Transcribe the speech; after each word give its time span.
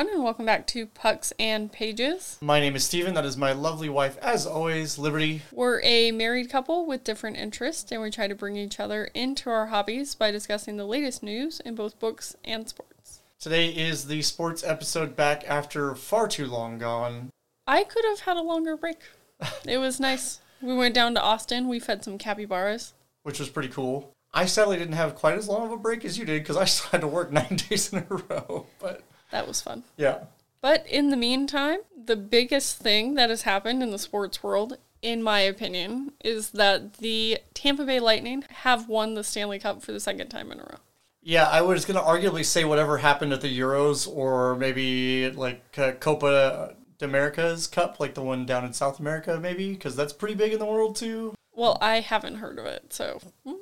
everyone, 0.00 0.16
and 0.16 0.24
welcome 0.24 0.46
back 0.46 0.66
to 0.66 0.86
Pucks 0.86 1.30
and 1.38 1.70
Pages. 1.70 2.38
My 2.40 2.58
name 2.58 2.74
is 2.74 2.84
Steven. 2.84 3.12
That 3.12 3.26
is 3.26 3.36
my 3.36 3.52
lovely 3.52 3.90
wife, 3.90 4.16
as 4.22 4.46
always, 4.46 4.98
Liberty. 4.98 5.42
We're 5.52 5.82
a 5.82 6.10
married 6.10 6.48
couple 6.48 6.86
with 6.86 7.04
different 7.04 7.36
interests, 7.36 7.92
and 7.92 8.00
we 8.00 8.10
try 8.10 8.26
to 8.26 8.34
bring 8.34 8.56
each 8.56 8.80
other 8.80 9.10
into 9.12 9.50
our 9.50 9.66
hobbies 9.66 10.14
by 10.14 10.30
discussing 10.30 10.78
the 10.78 10.86
latest 10.86 11.22
news 11.22 11.60
in 11.60 11.74
both 11.74 11.98
books 11.98 12.34
and 12.46 12.66
sports. 12.66 13.20
Today 13.38 13.68
is 13.68 14.06
the 14.06 14.22
sports 14.22 14.64
episode 14.64 15.16
back 15.16 15.44
after 15.46 15.94
far 15.94 16.28
too 16.28 16.46
long 16.46 16.78
gone. 16.78 17.28
I 17.66 17.84
could 17.84 18.06
have 18.06 18.20
had 18.20 18.38
a 18.38 18.42
longer 18.42 18.78
break. 18.78 19.00
it 19.66 19.76
was 19.76 20.00
nice. 20.00 20.40
We 20.62 20.74
went 20.74 20.94
down 20.94 21.12
to 21.16 21.22
Austin. 21.22 21.68
We 21.68 21.78
fed 21.78 22.04
some 22.04 22.16
capybaras. 22.16 22.94
Which 23.22 23.38
was 23.38 23.50
pretty 23.50 23.68
cool. 23.68 24.14
I 24.32 24.46
sadly 24.46 24.78
didn't 24.78 24.94
have 24.94 25.14
quite 25.14 25.36
as 25.36 25.46
long 25.48 25.66
of 25.66 25.72
a 25.72 25.76
break 25.76 26.06
as 26.06 26.16
you 26.16 26.24
did 26.24 26.42
because 26.42 26.56
I 26.56 26.64
still 26.64 26.90
had 26.90 27.00
to 27.02 27.06
work 27.06 27.30
nine 27.32 27.58
days 27.68 27.92
in 27.92 27.98
a 27.98 28.14
row. 28.14 28.66
But 28.78 29.02
That 29.30 29.46
was 29.46 29.60
fun. 29.60 29.84
yeah, 29.96 30.24
But 30.60 30.86
in 30.86 31.10
the 31.10 31.16
meantime, 31.16 31.80
the 31.96 32.16
biggest 32.16 32.78
thing 32.78 33.14
that 33.14 33.30
has 33.30 33.42
happened 33.42 33.82
in 33.82 33.90
the 33.90 33.98
sports 33.98 34.42
world, 34.42 34.76
in 35.02 35.22
my 35.22 35.40
opinion, 35.40 36.12
is 36.24 36.50
that 36.50 36.94
the 36.94 37.38
Tampa 37.54 37.84
Bay 37.84 38.00
Lightning 38.00 38.44
have 38.50 38.88
won 38.88 39.14
the 39.14 39.24
Stanley 39.24 39.58
Cup 39.58 39.82
for 39.82 39.92
the 39.92 40.00
second 40.00 40.28
time 40.28 40.50
in 40.52 40.58
a 40.60 40.62
row. 40.62 40.78
yeah, 41.22 41.48
I 41.48 41.60
was 41.62 41.84
gonna 41.84 42.00
arguably 42.02 42.44
say 42.44 42.64
whatever 42.64 42.98
happened 42.98 43.32
at 43.32 43.40
the 43.40 43.58
Euros 43.58 44.08
or 44.08 44.56
maybe 44.56 45.30
like 45.30 45.62
uh, 45.78 45.92
Copa 45.92 46.74
de 46.98 47.04
America's 47.04 47.66
Cup, 47.66 48.00
like 48.00 48.14
the 48.14 48.22
one 48.22 48.44
down 48.46 48.64
in 48.64 48.72
South 48.72 48.98
America, 49.00 49.38
maybe 49.40 49.72
because 49.72 49.94
that's 49.96 50.12
pretty 50.12 50.34
big 50.34 50.52
in 50.52 50.58
the 50.58 50.66
world 50.66 50.96
too. 50.96 51.34
Well, 51.54 51.76
I 51.80 52.00
haven't 52.00 52.36
heard 52.36 52.58
of 52.58 52.64
it, 52.66 52.92
so 52.92 53.20
mm, 53.46 53.56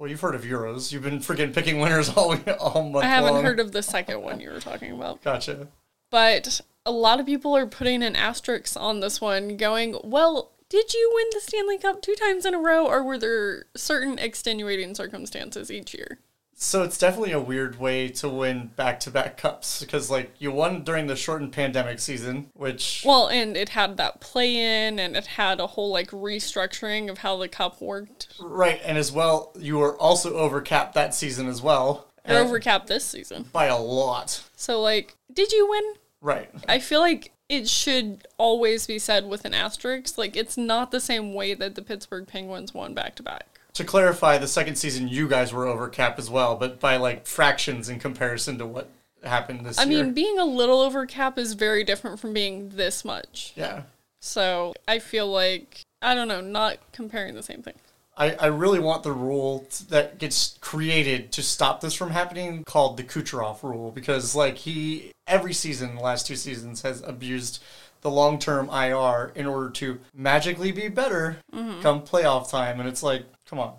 Well, 0.00 0.08
you've 0.08 0.22
heard 0.22 0.34
of 0.34 0.44
Euros. 0.44 0.92
You've 0.92 1.02
been 1.02 1.18
freaking 1.18 1.52
picking 1.52 1.78
winners 1.78 2.08
all 2.16 2.34
all 2.58 2.88
month 2.88 3.04
I 3.04 3.08
haven't 3.08 3.34
long. 3.34 3.44
heard 3.44 3.60
of 3.60 3.72
the 3.72 3.82
second 3.82 4.22
one 4.22 4.40
you 4.40 4.50
were 4.50 4.58
talking 4.58 4.92
about. 4.92 5.22
Gotcha. 5.22 5.68
But 6.10 6.62
a 6.86 6.90
lot 6.90 7.20
of 7.20 7.26
people 7.26 7.54
are 7.54 7.66
putting 7.66 8.02
an 8.02 8.16
asterisk 8.16 8.80
on 8.80 9.00
this 9.00 9.20
one, 9.20 9.58
going, 9.58 10.00
well, 10.02 10.52
did 10.70 10.94
you 10.94 11.12
win 11.14 11.26
the 11.32 11.40
Stanley 11.40 11.76
Cup 11.76 12.00
two 12.00 12.14
times 12.14 12.46
in 12.46 12.54
a 12.54 12.58
row, 12.58 12.86
or 12.86 13.02
were 13.02 13.18
there 13.18 13.66
certain 13.76 14.18
extenuating 14.18 14.94
circumstances 14.94 15.70
each 15.70 15.92
year? 15.92 16.18
So 16.62 16.82
it's 16.82 16.98
definitely 16.98 17.32
a 17.32 17.40
weird 17.40 17.80
way 17.80 18.08
to 18.08 18.28
win 18.28 18.70
back-to-back 18.76 19.38
cups 19.38 19.80
because 19.80 20.10
like 20.10 20.34
you 20.38 20.52
won 20.52 20.84
during 20.84 21.06
the 21.06 21.16
shortened 21.16 21.52
pandemic 21.52 22.00
season, 22.00 22.50
which 22.52 23.02
Well, 23.04 23.28
and 23.28 23.56
it 23.56 23.70
had 23.70 23.96
that 23.96 24.20
play 24.20 24.56
in, 24.56 24.98
and 24.98 25.16
it 25.16 25.26
had 25.26 25.58
a 25.58 25.68
whole 25.68 25.90
like 25.90 26.10
restructuring 26.10 27.10
of 27.10 27.18
how 27.18 27.38
the 27.38 27.48
cup 27.48 27.80
worked. 27.80 28.28
right, 28.38 28.78
and 28.84 28.98
as 28.98 29.10
well 29.10 29.52
you 29.58 29.78
were 29.78 29.96
also 29.96 30.34
overcapped 30.34 30.94
that 30.94 31.14
season 31.14 31.48
as 31.48 31.62
well. 31.62 32.08
And 32.26 32.36
overcapped 32.36 32.88
this 32.88 33.06
season. 33.06 33.46
by 33.50 33.64
a 33.64 33.78
lot. 33.78 34.44
So, 34.54 34.82
like, 34.82 35.16
did 35.32 35.52
you 35.52 35.66
win? 35.68 35.94
Right. 36.20 36.50
I 36.68 36.78
feel 36.78 37.00
like 37.00 37.32
it 37.48 37.66
should 37.66 38.28
always 38.36 38.86
be 38.86 38.98
said 38.98 39.26
with 39.26 39.46
an 39.46 39.54
asterisk. 39.54 40.18
Like, 40.18 40.36
it's 40.36 40.58
not 40.58 40.90
the 40.90 41.00
same 41.00 41.32
way 41.32 41.54
that 41.54 41.74
the 41.74 41.82
Pittsburgh 41.82 42.26
Penguins 42.26 42.74
won 42.74 42.92
back 42.92 43.14
to 43.16 43.22
back. 43.22 43.59
To 43.80 43.86
clarify, 43.86 44.36
the 44.36 44.46
second 44.46 44.76
season 44.76 45.08
you 45.08 45.26
guys 45.26 45.54
were 45.54 45.66
overcapped 45.66 46.18
as 46.18 46.28
well, 46.28 46.54
but 46.54 46.80
by 46.80 46.98
like 46.98 47.26
fractions 47.26 47.88
in 47.88 47.98
comparison 47.98 48.58
to 48.58 48.66
what 48.66 48.90
happened 49.24 49.64
this 49.64 49.78
I 49.78 49.84
year. 49.84 50.04
mean, 50.04 50.12
being 50.12 50.38
a 50.38 50.44
little 50.44 50.82
over 50.82 51.06
cap 51.06 51.38
is 51.38 51.54
very 51.54 51.82
different 51.82 52.20
from 52.20 52.34
being 52.34 52.68
this 52.68 53.06
much. 53.06 53.54
yeah. 53.56 53.84
So, 54.20 54.74
I 54.86 54.98
feel 54.98 55.28
like, 55.28 55.80
I 56.02 56.14
don't 56.14 56.28
know, 56.28 56.42
not 56.42 56.76
comparing 56.92 57.34
the 57.34 57.42
same 57.42 57.62
thing. 57.62 57.72
I, 58.18 58.32
I 58.32 58.46
really 58.48 58.80
want 58.80 59.02
the 59.02 59.12
rule 59.12 59.66
t- 59.70 59.86
that 59.88 60.18
gets 60.18 60.58
created 60.60 61.32
to 61.32 61.42
stop 61.42 61.80
this 61.80 61.94
from 61.94 62.10
happening 62.10 62.64
called 62.64 62.98
the 62.98 63.02
Kucherov 63.02 63.62
rule 63.62 63.90
because 63.92 64.34
like 64.34 64.58
he 64.58 65.12
every 65.26 65.54
season 65.54 65.94
the 65.94 66.02
last 66.02 66.26
two 66.26 66.36
seasons 66.36 66.82
has 66.82 67.00
abused 67.00 67.62
the 68.02 68.10
long-term 68.10 68.68
IR 68.68 69.32
in 69.34 69.46
order 69.46 69.70
to 69.70 70.00
magically 70.14 70.70
be 70.70 70.88
better 70.88 71.38
mm-hmm. 71.54 71.80
come 71.80 72.02
playoff 72.02 72.50
time 72.50 72.78
and 72.78 72.86
it's 72.86 73.02
like 73.02 73.24
come 73.50 73.58
on 73.58 73.74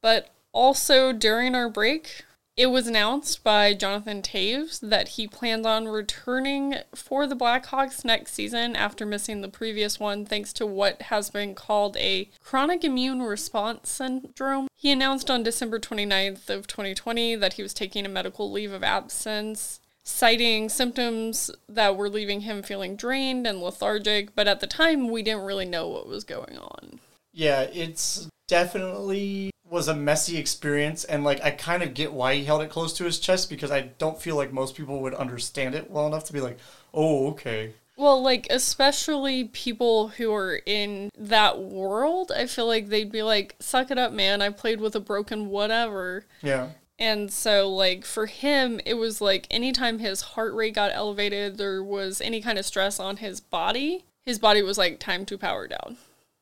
But 0.00 0.30
also 0.52 1.12
during 1.12 1.54
our 1.54 1.68
break, 1.68 2.24
it 2.56 2.66
was 2.66 2.86
announced 2.86 3.44
by 3.44 3.74
Jonathan 3.74 4.22
Toews 4.22 4.80
that 4.80 5.08
he 5.08 5.28
plans 5.28 5.66
on 5.66 5.88
returning 5.88 6.76
for 6.94 7.26
the 7.26 7.36
Blackhawks 7.36 8.02
next 8.02 8.32
season 8.32 8.74
after 8.74 9.04
missing 9.04 9.42
the 9.42 9.48
previous 9.48 10.00
one 10.00 10.24
thanks 10.24 10.54
to 10.54 10.64
what 10.64 11.02
has 11.02 11.28
been 11.28 11.54
called 11.54 11.98
a 11.98 12.30
chronic 12.42 12.82
immune 12.82 13.20
response 13.22 13.90
syndrome. 13.90 14.68
He 14.74 14.90
announced 14.90 15.30
on 15.30 15.42
December 15.42 15.78
29th 15.78 16.48
of 16.48 16.66
2020 16.66 17.36
that 17.36 17.54
he 17.54 17.62
was 17.62 17.74
taking 17.74 18.06
a 18.06 18.08
medical 18.08 18.50
leave 18.50 18.72
of 18.72 18.82
absence 18.82 19.80
citing 20.02 20.68
symptoms 20.70 21.50
that 21.68 21.96
were 21.96 22.08
leaving 22.08 22.42
him 22.42 22.62
feeling 22.62 22.96
drained 22.96 23.46
and 23.46 23.60
lethargic, 23.60 24.34
but 24.34 24.46
at 24.48 24.60
the 24.60 24.66
time 24.66 25.10
we 25.10 25.22
didn't 25.22 25.44
really 25.44 25.66
know 25.66 25.88
what 25.88 26.08
was 26.08 26.24
going 26.24 26.56
on. 26.56 27.00
yeah 27.32 27.62
it's 27.62 28.28
definitely 28.46 29.50
was 29.68 29.88
a 29.88 29.94
messy 29.94 30.36
experience 30.38 31.02
and 31.04 31.24
like 31.24 31.42
I 31.42 31.50
kind 31.50 31.82
of 31.82 31.92
get 31.92 32.12
why 32.12 32.34
he 32.36 32.44
held 32.44 32.62
it 32.62 32.70
close 32.70 32.92
to 32.94 33.04
his 33.04 33.18
chest 33.18 33.50
because 33.50 33.70
I 33.72 33.80
don't 33.98 34.20
feel 34.20 34.36
like 34.36 34.52
most 34.52 34.76
people 34.76 35.00
would 35.02 35.14
understand 35.14 35.74
it 35.74 35.90
well 35.90 36.06
enough 36.06 36.24
to 36.26 36.32
be 36.32 36.40
like 36.40 36.58
oh 36.94 37.28
okay 37.30 37.74
Well, 37.96 38.22
like, 38.22 38.46
especially 38.50 39.44
people 39.44 40.08
who 40.08 40.32
are 40.34 40.60
in 40.66 41.08
that 41.16 41.58
world, 41.58 42.30
I 42.30 42.46
feel 42.46 42.66
like 42.66 42.88
they'd 42.88 43.10
be 43.10 43.22
like, 43.22 43.56
suck 43.58 43.90
it 43.90 43.96
up, 43.98 44.12
man. 44.12 44.42
I 44.42 44.50
played 44.50 44.80
with 44.82 44.94
a 44.94 45.00
broken 45.00 45.48
whatever. 45.48 46.26
yeah 46.42 46.72
And 46.98 47.32
so, 47.32 47.70
like, 47.70 48.04
for 48.04 48.26
him, 48.26 48.80
it 48.84 48.94
was 48.94 49.20
like 49.22 49.46
anytime 49.50 49.98
his 49.98 50.20
heart 50.36 50.52
rate 50.54 50.74
got 50.74 50.92
elevated, 50.92 51.56
there 51.56 51.82
was 51.82 52.20
any 52.20 52.42
kind 52.42 52.58
of 52.58 52.66
stress 52.66 53.00
on 53.00 53.16
his 53.18 53.40
body, 53.40 54.04
his 54.26 54.38
body 54.38 54.62
was 54.62 54.76
like, 54.78 54.98
time 54.98 55.24
to 55.26 55.38
power 55.38 55.66
down. 55.66 55.96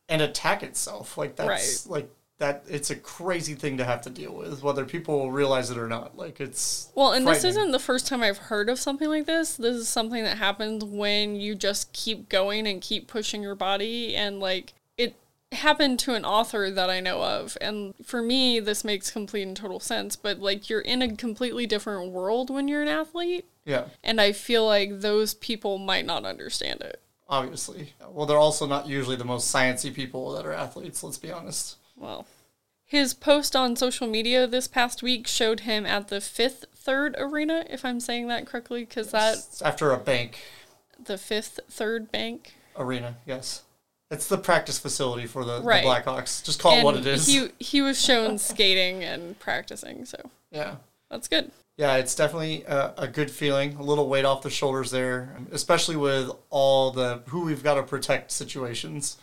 And 0.09 0.23
attack 0.23 0.63
itself. 0.63 1.17
Like 1.17 1.37
that's 1.37 1.87
like 1.87 2.11
that. 2.39 2.65
It's 2.69 2.91
a 2.91 2.97
crazy 2.97 3.55
thing 3.55 3.77
to 3.79 3.85
have 3.85 4.03
to 4.03 4.11
deal 4.11 4.35
with, 4.35 4.63
whether 4.63 4.85
people 4.85 5.31
realize 5.31 5.71
it 5.71 5.79
or 5.79 5.89
not. 5.89 6.17
Like 6.17 6.41
it's 6.41 6.91
Well, 6.95 7.13
and 7.13 7.27
this 7.27 7.45
isn't 7.45 7.71
the 7.71 7.79
first 7.79 8.07
time 8.07 8.23
I've 8.23 8.39
heard 8.39 8.69
of 8.69 8.79
something 8.79 9.09
like 9.09 9.27
this. 9.27 9.57
This 9.57 9.77
is 9.77 9.89
something 9.89 10.23
that 10.25 10.39
happens 10.39 10.85
when 10.85 11.37
you 11.37 11.55
just 11.55 11.93
keep 11.93 12.29
going 12.29 12.67
and 12.67 12.81
keep 12.81 13.09
pushing 13.09 13.43
your 13.43 13.55
body. 13.55 14.15
And 14.15 14.41
like 14.41 14.75
it 14.97 15.17
happened 15.53 15.99
to 16.01 16.15
an 16.15 16.25
author 16.25 16.71
that 16.71 16.91
I 16.91 17.01
know 17.01 17.23
of. 17.23 17.57
And 17.61 17.95
for 18.05 18.21
me, 18.21 18.61
this 18.61 18.85
makes 18.85 19.11
complete 19.11 19.43
and 19.43 19.57
total 19.57 19.81
sense. 19.81 20.17
But 20.17 20.41
like 20.41 20.69
you're 20.69 20.81
in 20.81 21.03
a 21.03 21.17
completely 21.17 21.67
different 21.67 22.11
world 22.11 22.51
when 22.51 22.69
you're 22.69 22.83
an 22.83 22.89
athlete. 22.89 23.47
yeah, 23.65 23.87
And 24.03 24.21
I 24.21 24.33
feel 24.33 24.67
like 24.67 25.01
those 25.01 25.35
people 25.35 25.79
might 25.79 26.05
not 26.05 26.25
understand 26.25 26.83
it. 26.83 27.01
Obviously. 27.29 27.95
Well, 28.11 28.27
they're 28.27 28.39
also 28.39 28.67
not 28.67 28.87
usually 28.89 29.17
the 29.17 29.25
most 29.25 29.53
sciencey 29.55 29.93
people 29.93 30.33
that 30.33 30.47
are 30.47 30.53
athletes. 30.53 31.03
Let's 31.03 31.19
be 31.19 31.31
honest. 31.33 31.77
Well, 31.97 32.27
his 32.85 33.15
post 33.15 33.57
on 33.57 33.77
social 33.77 34.07
media 34.07 34.47
this 34.47 34.69
past 34.69 35.03
week 35.03 35.27
showed 35.27 35.61
him 35.61 35.87
at 35.87 36.09
the 36.09 36.21
fifth 36.21 36.67
third 36.75 37.15
arena, 37.19 37.65
if 37.71 37.85
I'm 37.85 38.01
saying 38.01 38.29
that 38.29 38.47
correctly, 38.47 38.85
because 38.85 39.11
that 39.11 39.35
It's 39.37 39.63
after 39.63 39.91
a 39.93 39.97
bank 39.99 40.41
the 41.03 41.19
fifth 41.19 41.61
third 41.69 42.11
bank. 42.11 42.55
arena, 42.77 43.17
yes. 43.27 43.63
It's 44.11 44.29
the 44.29 44.39
practice 44.39 44.79
facility 44.79 45.27
for 45.27 45.45
the, 45.45 45.61
Right. 45.63 45.83
the 45.83 45.89
Blackhawks. 45.89 46.45
Just 46.45 46.61
call 46.61 46.79
it 46.79 46.85
what 46.85 46.97
it 46.97 47.07
is. 47.07 47.27
He 47.27 47.49
he 47.59 47.83
was 47.83 48.01
shown 48.03 48.39
skating 48.39 49.03
and 49.03 49.39
practicing, 49.39 50.05
so 50.05 50.31
yeah. 50.51 50.77
that's 51.11 51.27
good. 51.27 51.51
Yeah, 51.77 51.97
it's 51.97 52.15
definitely 52.15 52.63
a, 52.65 52.95
a 52.99 53.09
good 53.09 53.31
feeling. 53.31 53.75
A 53.77 53.83
little 53.83 54.09
weight 54.09 54.25
off 54.25 54.43
the 54.43 54.51
shoulders 54.51 54.91
there, 54.91 55.37
especially 55.51 55.97
with 55.97 56.31
all 56.51 56.93
the 56.93 57.23
who 57.27 57.45
we've 57.45 57.65
got 57.65 57.75
to 57.75 57.83
protect 57.83 58.31
situations. 58.31 59.17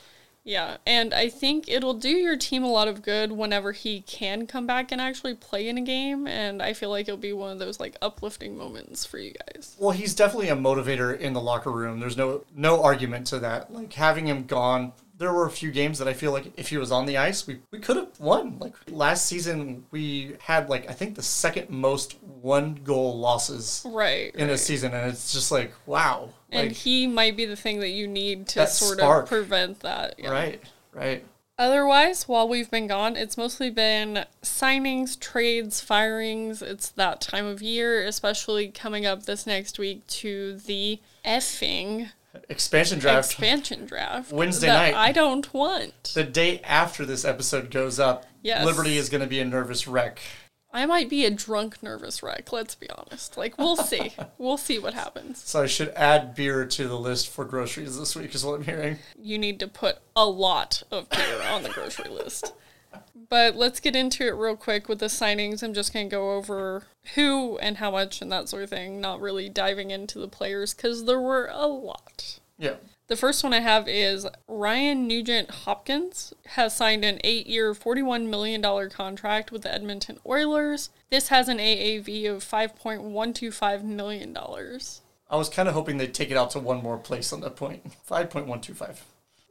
Yeah, 0.44 0.78
and 0.88 1.13
I 1.13 1.29
think 1.29 1.69
it'll 1.69 1.94
do 1.94 2.09
your 2.09 2.35
team 2.35 2.63
a 2.63 2.72
lot 2.72 2.88
of 2.88 3.03
good 3.03 3.31
whenever 3.31 3.73
he 3.73 4.01
can 4.01 4.47
come 4.47 4.66
back 4.66 4.91
and 4.91 5.00
actually 5.00 5.35
play 5.35 5.67
in 5.67 5.78
a 5.78 5.81
game. 5.81 6.25
And 6.25 6.63
I 6.63 6.73
feel 6.73 6.90
like 6.90 7.07
it'll 7.07 7.17
be 7.17 7.31
one 7.31 7.51
of 7.51 7.59
those 7.59 7.79
like 7.79 7.95
uplifting 8.01 8.57
moments 8.57 9.06
for 9.06 9.19
you 9.19 9.34
guys. 9.34 9.75
Well, 9.79 9.91
he's 9.91 10.16
definitely 10.16 10.50
a 10.50 10.56
motivator 10.56 11.17
in 11.17 11.34
the 11.34 11.41
locker 11.41 11.72
room. 11.72 11.99
There's 11.99 12.17
no 12.17 12.43
no 12.55 12.84
argument 12.84 13.28
to 13.28 13.40
that. 13.40 13.72
Like 13.72 13.93
having 13.93 14.28
him 14.28 14.46
gone, 14.46 14.93
there 15.22 15.32
were 15.32 15.46
a 15.46 15.52
few 15.52 15.70
games 15.72 16.00
that 16.00 16.08
I 16.08 16.14
feel 16.14 16.32
like 16.32 16.52
if 16.58 16.70
he 16.70 16.78
was 16.78 16.91
on 16.91 17.06
the 17.06 17.16
ice, 17.18 17.46
we, 17.46 17.59
we 17.70 17.78
could 17.78 17.96
have 17.96 18.20
won. 18.20 18.58
Like 18.59 18.73
last 18.90 19.28
season, 19.28 19.85
we 19.91 20.35
had 20.41 20.68
like 20.68 20.90
I 20.90 20.94
think 20.94 21.14
the 21.16 21.22
second 21.22 21.70
most 21.70 22.18
one 22.23 22.73
goal 22.84 23.20
losses 23.20 23.85
Right. 23.88 24.34
in 24.34 24.47
right. 24.47 24.53
a 24.56 24.58
season, 24.58 24.94
and 24.96 25.12
it's 25.12 25.32
just 25.32 25.52
like 25.52 25.73
wow, 25.85 26.29
and 26.50 26.70
like 26.70 26.76
he 26.78 27.06
might 27.06 27.38
be 27.38 27.46
the 27.46 27.56
thing 27.56 27.79
that 27.82 27.90
you 27.90 28.08
need 28.08 28.47
to 28.50 28.66
sort 28.66 28.97
spark. 28.97 29.23
of 29.26 29.29
prevent 29.29 29.82
that. 29.82 30.16
yeah. 30.18 30.32
right, 30.32 30.64
right. 30.91 31.23
Otherwise, 31.59 32.28
while 32.28 32.47
we've 32.50 32.72
been 32.72 32.88
gone, 32.88 33.16
it's 33.16 33.38
mostly 33.38 33.70
been 33.70 34.26
signings, 34.41 35.20
trades, 35.20 35.79
firings. 35.79 36.64
It's 36.64 36.90
that 36.90 37.22
time 37.22 37.46
of 37.46 37.62
year, 37.62 38.03
especially 38.08 38.70
coming 38.70 39.06
up 39.06 39.26
this 39.26 39.46
next 39.46 39.78
week 39.78 40.08
to 40.08 40.56
the 40.58 41.00
effing 41.23 42.09
Expansion 42.51 42.99
draft. 42.99 43.31
expansion 43.31 43.85
draft. 43.85 44.31
Wednesday 44.31 44.67
night. 44.67 44.93
I 44.93 45.11
don't 45.11 45.51
want. 45.53 46.11
the 46.13 46.23
day 46.23 46.59
after 46.63 47.05
this 47.05 47.23
episode 47.25 47.71
goes 47.71 47.99
up, 47.99 48.25
Yes. 48.43 48.65
Liberty 48.65 48.97
is 48.97 49.09
going 49.09 49.21
to 49.21 49.27
be 49.27 49.39
a 49.39 49.45
nervous 49.45 49.87
wreck. 49.87 50.19
I 50.73 50.85
might 50.85 51.09
be 51.09 51.25
a 51.25 51.29
drunk, 51.29 51.83
nervous 51.83 52.23
wreck. 52.23 52.51
Let's 52.51 52.75
be 52.75 52.89
honest. 52.89 53.37
Like 53.37 53.57
we'll 53.57 53.75
see. 53.91 54.13
we'll 54.37 54.57
see 54.57 54.79
what 54.79 54.93
happens. 54.93 55.37
So 55.39 55.61
I 55.61 55.67
should 55.67 55.89
add 55.89 56.33
beer 56.35 56.65
to 56.65 56.87
the 56.87 56.97
list 56.97 57.29
for 57.29 57.45
groceries 57.45 57.97
this 57.99 58.15
week, 58.15 58.33
is 58.35 58.43
what 58.45 58.55
I'm 58.55 58.63
hearing. 58.63 58.97
You 59.21 59.37
need 59.37 59.59
to 59.59 59.67
put 59.67 59.99
a 60.15 60.25
lot 60.25 60.83
of 60.91 61.09
beer 61.09 61.41
on 61.51 61.63
the 61.63 61.69
grocery 61.69 62.09
list. 62.09 62.53
But 63.29 63.55
let's 63.55 63.79
get 63.79 63.95
into 63.95 64.25
it 64.25 64.31
real 64.31 64.57
quick 64.57 64.89
with 64.89 64.99
the 64.99 65.05
signings. 65.05 65.63
I'm 65.63 65.73
just 65.73 65.93
going 65.93 66.09
to 66.09 66.13
go 66.13 66.31
over 66.33 66.83
who 67.15 67.57
and 67.59 67.77
how 67.77 67.91
much 67.91 68.21
and 68.21 68.29
that 68.31 68.49
sort 68.49 68.63
of 68.63 68.69
thing, 68.69 68.99
not 68.99 69.21
really 69.21 69.47
diving 69.49 69.91
into 69.91 70.19
the 70.19 70.27
players 70.27 70.73
because 70.73 71.05
there 71.05 71.21
were 71.21 71.49
a 71.51 71.67
lot. 71.67 72.39
Yeah. 72.61 72.75
The 73.08 73.17
first 73.17 73.43
one 73.43 73.53
I 73.53 73.59
have 73.59 73.90
is 73.90 74.25
Ryan 74.47 75.08
Nugent 75.08 75.49
Hopkins 75.49 76.34
has 76.46 76.75
signed 76.75 77.03
an 77.03 77.19
eight 77.23 77.47
year, 77.47 77.73
$41 77.73 78.28
million 78.29 78.90
contract 78.90 79.52
with 79.52 79.63
the 79.63 79.73
Edmonton 79.73 80.19
Oilers. 80.25 80.91
This 81.09 81.28
has 81.28 81.49
an 81.49 81.58
AAV 81.58 82.29
of 82.29 82.46
$5.125 82.46 83.84
million. 83.84 84.37
I 84.37 85.35
was 85.35 85.49
kind 85.49 85.67
of 85.67 85.73
hoping 85.73 85.97
they'd 85.97 86.13
take 86.13 86.31
it 86.31 86.37
out 86.37 86.52
to 86.52 86.59
one 86.59 86.81
more 86.81 86.97
place 86.97 87.34
on 87.34 87.41
that 87.41 87.55
point. 87.58 87.84
5.125. 88.09 88.99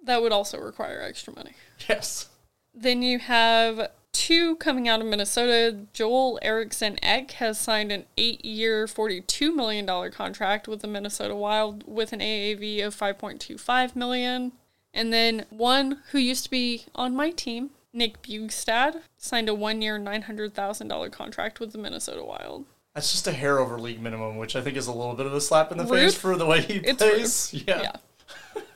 That 0.05 0.23
would 0.23 0.33
also 0.33 0.59
require 0.59 1.03
extra 1.03 1.35
money. 1.35 1.53
Yes. 1.89 2.29
Then 2.73 3.03
you 3.03 3.19
have 3.19 3.91
two 4.13 4.57
coming 4.57 4.89
out 4.89 5.01
of 5.01 5.07
Minnesota. 5.07 5.77
Joel 5.93 6.39
Eriksson 6.43 6.99
Ek 7.03 7.33
has 7.33 7.59
signed 7.59 7.91
an 7.91 8.05
eight 8.17 8.45
year, 8.45 8.87
$42 8.87 9.55
million 9.55 9.87
contract 10.13 10.69
with 10.69 10.83
the 10.83 10.89
Minnesota 10.89 11.35
Wild 11.35 11.85
with 11.87 12.13
an 12.13 12.21
AAV 12.21 12.85
of 12.87 12.95
5.25 12.97 13.97
million. 13.97 14.53
And 14.95 15.13
then 15.13 15.47
one 15.51 15.99
who 16.11 16.19
used 16.19 16.45
to 16.45 16.51
be 16.51 16.85
on 16.95 17.15
my 17.15 17.31
team, 17.31 17.71
Nick 17.93 18.23
Bjugstad, 18.23 19.01
signed 19.17 19.49
a 19.49 19.55
one 19.55 19.83
year, 19.83 19.99
$900,000 19.99 21.13
contract 21.13 21.61
with 21.61 21.73
the 21.73 21.79
Minnesota 21.79 22.25
Wild. 22.25 22.67
That's 22.95 23.13
just 23.13 23.27
a 23.27 23.33
hair 23.33 23.59
over 23.59 23.79
league 23.79 24.01
minimum, 24.01 24.37
which 24.37 24.57
I 24.57 24.61
think 24.61 24.77
is 24.77 24.87
a 24.87 24.93
little 24.93 25.15
bit 25.15 25.27
of 25.27 25.33
a 25.33 25.41
slap 25.41 25.73
in 25.73 25.79
the 25.79 25.85
Rude. 25.85 26.01
face 26.01 26.15
for 26.15 26.37
the 26.37 26.47
way 26.47 26.61
he 26.61 26.75
It's 26.77 26.99
plays. 27.03 27.55
Yeah. 27.67 27.93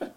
Yeah. 0.01 0.09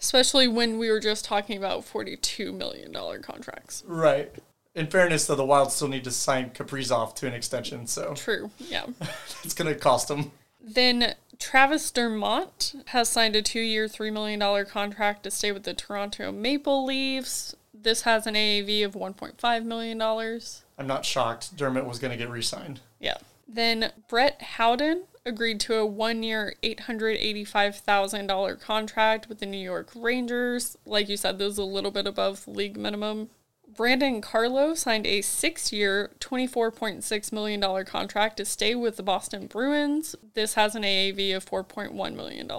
Especially 0.00 0.46
when 0.48 0.78
we 0.78 0.90
were 0.90 1.00
just 1.00 1.24
talking 1.24 1.56
about 1.56 1.80
$42 1.82 2.52
million 2.52 2.92
contracts. 3.22 3.82
Right. 3.86 4.34
In 4.74 4.88
fairness, 4.88 5.26
though, 5.26 5.36
the 5.36 5.44
Wild 5.44 5.70
still 5.72 5.88
need 5.88 6.04
to 6.04 6.10
sign 6.10 6.50
Kaprizov 6.50 7.14
to 7.16 7.28
an 7.28 7.34
extension, 7.34 7.86
so 7.86 8.14
True, 8.14 8.50
yeah. 8.58 8.86
it's 9.44 9.54
going 9.54 9.72
to 9.72 9.78
cost 9.78 10.08
them. 10.08 10.32
Then 10.60 11.14
Travis 11.38 11.90
Dermott 11.90 12.74
has 12.86 13.08
signed 13.08 13.36
a 13.36 13.42
two 13.42 13.60
year, 13.60 13.86
$3 13.86 14.12
million 14.12 14.66
contract 14.66 15.22
to 15.24 15.30
stay 15.30 15.52
with 15.52 15.62
the 15.64 15.74
Toronto 15.74 16.32
Maple 16.32 16.84
Leafs. 16.84 17.54
This 17.72 18.02
has 18.02 18.26
an 18.26 18.34
AAV 18.34 18.84
of 18.84 18.94
$1.5 18.94 19.64
million. 19.64 20.00
I'm 20.00 20.86
not 20.86 21.04
shocked. 21.04 21.56
Dermott 21.56 21.86
was 21.86 21.98
going 21.98 22.10
to 22.10 22.16
get 22.16 22.30
re 22.30 22.42
signed. 22.42 22.80
Yeah. 22.98 23.18
Then 23.46 23.92
Brett 24.08 24.40
Howden 24.42 25.04
agreed 25.26 25.60
to 25.60 25.76
a 25.76 25.86
one 25.86 26.22
year, 26.22 26.54
$885,000 26.62 28.60
contract 28.60 29.28
with 29.28 29.38
the 29.38 29.46
New 29.46 29.58
York 29.58 29.90
Rangers. 29.94 30.76
Like 30.84 31.08
you 31.08 31.16
said, 31.16 31.38
this 31.38 31.52
is 31.52 31.58
a 31.58 31.64
little 31.64 31.90
bit 31.90 32.06
above 32.06 32.48
league 32.48 32.76
minimum. 32.76 33.30
Brandon 33.74 34.20
Carlo 34.20 34.74
signed 34.74 35.06
a 35.06 35.20
six 35.20 35.72
year, 35.72 36.12
$24.6 36.20 37.32
million 37.32 37.84
contract 37.84 38.36
to 38.36 38.44
stay 38.44 38.74
with 38.74 38.96
the 38.96 39.02
Boston 39.02 39.46
Bruins. 39.46 40.14
This 40.34 40.54
has 40.54 40.74
an 40.74 40.82
AAV 40.82 41.36
of 41.36 41.44
$4.1 41.44 42.14
million. 42.14 42.50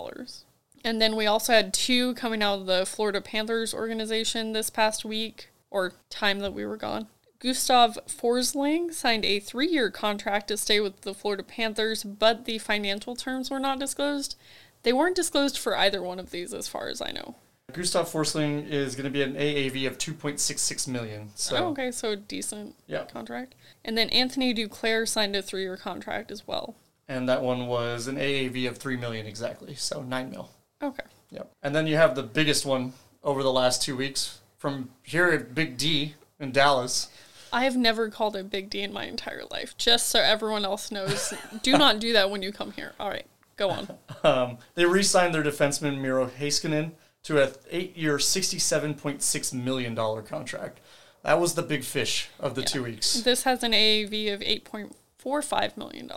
And 0.84 1.02
then 1.02 1.16
we 1.16 1.26
also 1.26 1.54
had 1.54 1.74
two 1.74 2.14
coming 2.16 2.44
out 2.44 2.60
of 2.60 2.66
the 2.66 2.86
Florida 2.86 3.22
Panthers 3.22 3.74
organization 3.74 4.54
this 4.54 4.70
past 4.70 5.04
week, 5.06 5.50
or 5.72 5.94
time 6.10 6.40
that 6.40 6.54
we 6.54 6.66
were 6.66 6.78
gone. 6.78 7.08
Gustav 7.40 7.98
Forsling 8.08 8.94
signed 8.94 9.26
a 9.26 9.40
three 9.40 9.68
year 9.68 9.90
contract 9.92 10.48
to 10.50 10.58
stay 10.58 10.80
with 10.80 11.02
the 11.02 11.14
Florida 11.14 11.44
Panthers, 11.44 12.04
but 12.04 12.46
the 12.46 12.58
financial 12.58 13.16
terms 13.16 13.50
were 13.50 13.60
not 13.60 13.80
disclosed. 13.80 14.36
They 14.84 14.94
weren't 14.94 15.16
disclosed 15.16 15.58
for 15.58 15.76
either 15.76 16.02
one 16.02 16.20
of 16.20 16.30
these, 16.30 16.54
as 16.54 16.68
far 16.68 16.88
as 16.88 17.02
I 17.02 17.12
know. 17.12 17.36
Gustav 17.76 18.08
Forsling 18.10 18.70
is 18.70 18.96
going 18.96 19.04
to 19.04 19.10
be 19.10 19.22
an 19.22 19.34
AAV 19.36 19.86
of 19.88 19.98
2.66 19.98 20.88
million. 20.88 21.30
So, 21.36 21.58
Oh, 21.58 21.66
okay, 21.72 21.92
so 21.92 22.12
a 22.12 22.16
decent 22.16 22.76
Yeah. 22.88 23.04
contract. 23.04 23.54
And 23.84 23.98
then 23.98 24.10
Anthony 24.12 24.54
Duclair 24.54 25.06
signed 25.08 25.36
a 25.36 25.42
three 25.42 25.64
year 25.64 25.76
contract 25.78 26.32
as 26.32 26.48
well. 26.48 26.76
and 27.08 27.30
that 27.30 27.44
one 27.44 27.68
was 27.68 28.08
an 28.08 28.18
AAV 28.18 28.66
of 28.68 28.78
3 28.80 28.98
million 28.98 29.28
exactly, 29.28 29.76
so 29.76 30.02
9 30.02 30.32
mil. 30.32 30.50
Okay. 30.82 31.04
Yep. 31.30 31.52
And 31.62 31.76
then 31.76 31.86
you 31.86 31.98
have 31.98 32.16
the 32.16 32.24
biggest 32.24 32.66
one 32.66 32.94
over 33.24 33.44
the 33.44 33.52
last 33.52 33.84
two 33.84 33.96
weeks 33.96 34.40
from 34.58 34.90
here 35.04 35.28
at 35.28 35.54
Big 35.54 35.78
D 35.78 36.16
in 36.40 36.52
Dallas. 36.52 37.10
I 37.54 37.66
have 37.66 37.78
never 37.78 38.10
called 38.10 38.36
it 38.36 38.50
Big 38.50 38.72
D 38.72 38.82
in 38.82 38.92
my 38.92 39.06
entire 39.06 39.44
life, 39.52 39.78
just 39.78 40.08
so 40.10 40.20
everyone 40.20 40.66
else 40.66 40.90
knows. 40.92 41.32
do 41.62 41.78
not 41.78 42.00
do 42.00 42.12
that 42.14 42.32
when 42.32 42.42
you 42.42 42.52
come 42.52 42.72
here. 42.72 42.94
All 43.00 43.10
right, 43.10 43.28
go 43.58 43.70
on. 43.70 43.88
Um, 44.24 44.58
they 44.74 44.86
re-signed 44.86 45.36
their 45.36 45.44
defenseman 45.44 46.00
Miro 46.02 46.26
Heiskanen 46.26 46.94
to 47.26 47.42
a 47.44 47.52
eight-year, 47.72 48.18
$67.6 48.18 49.54
million 49.54 49.96
contract. 50.24 50.80
That 51.24 51.40
was 51.40 51.56
the 51.56 51.64
big 51.64 51.84
fish 51.84 52.30
of 52.40 52.54
the 52.56 52.62
two 52.62 52.84
weeks. 52.84 53.22
This 53.22 53.44
has 53.44 53.64
an 53.64 53.72
AAV 53.72 54.34
of 54.34 54.42
$8.45 54.42 55.76
million. 55.78 56.10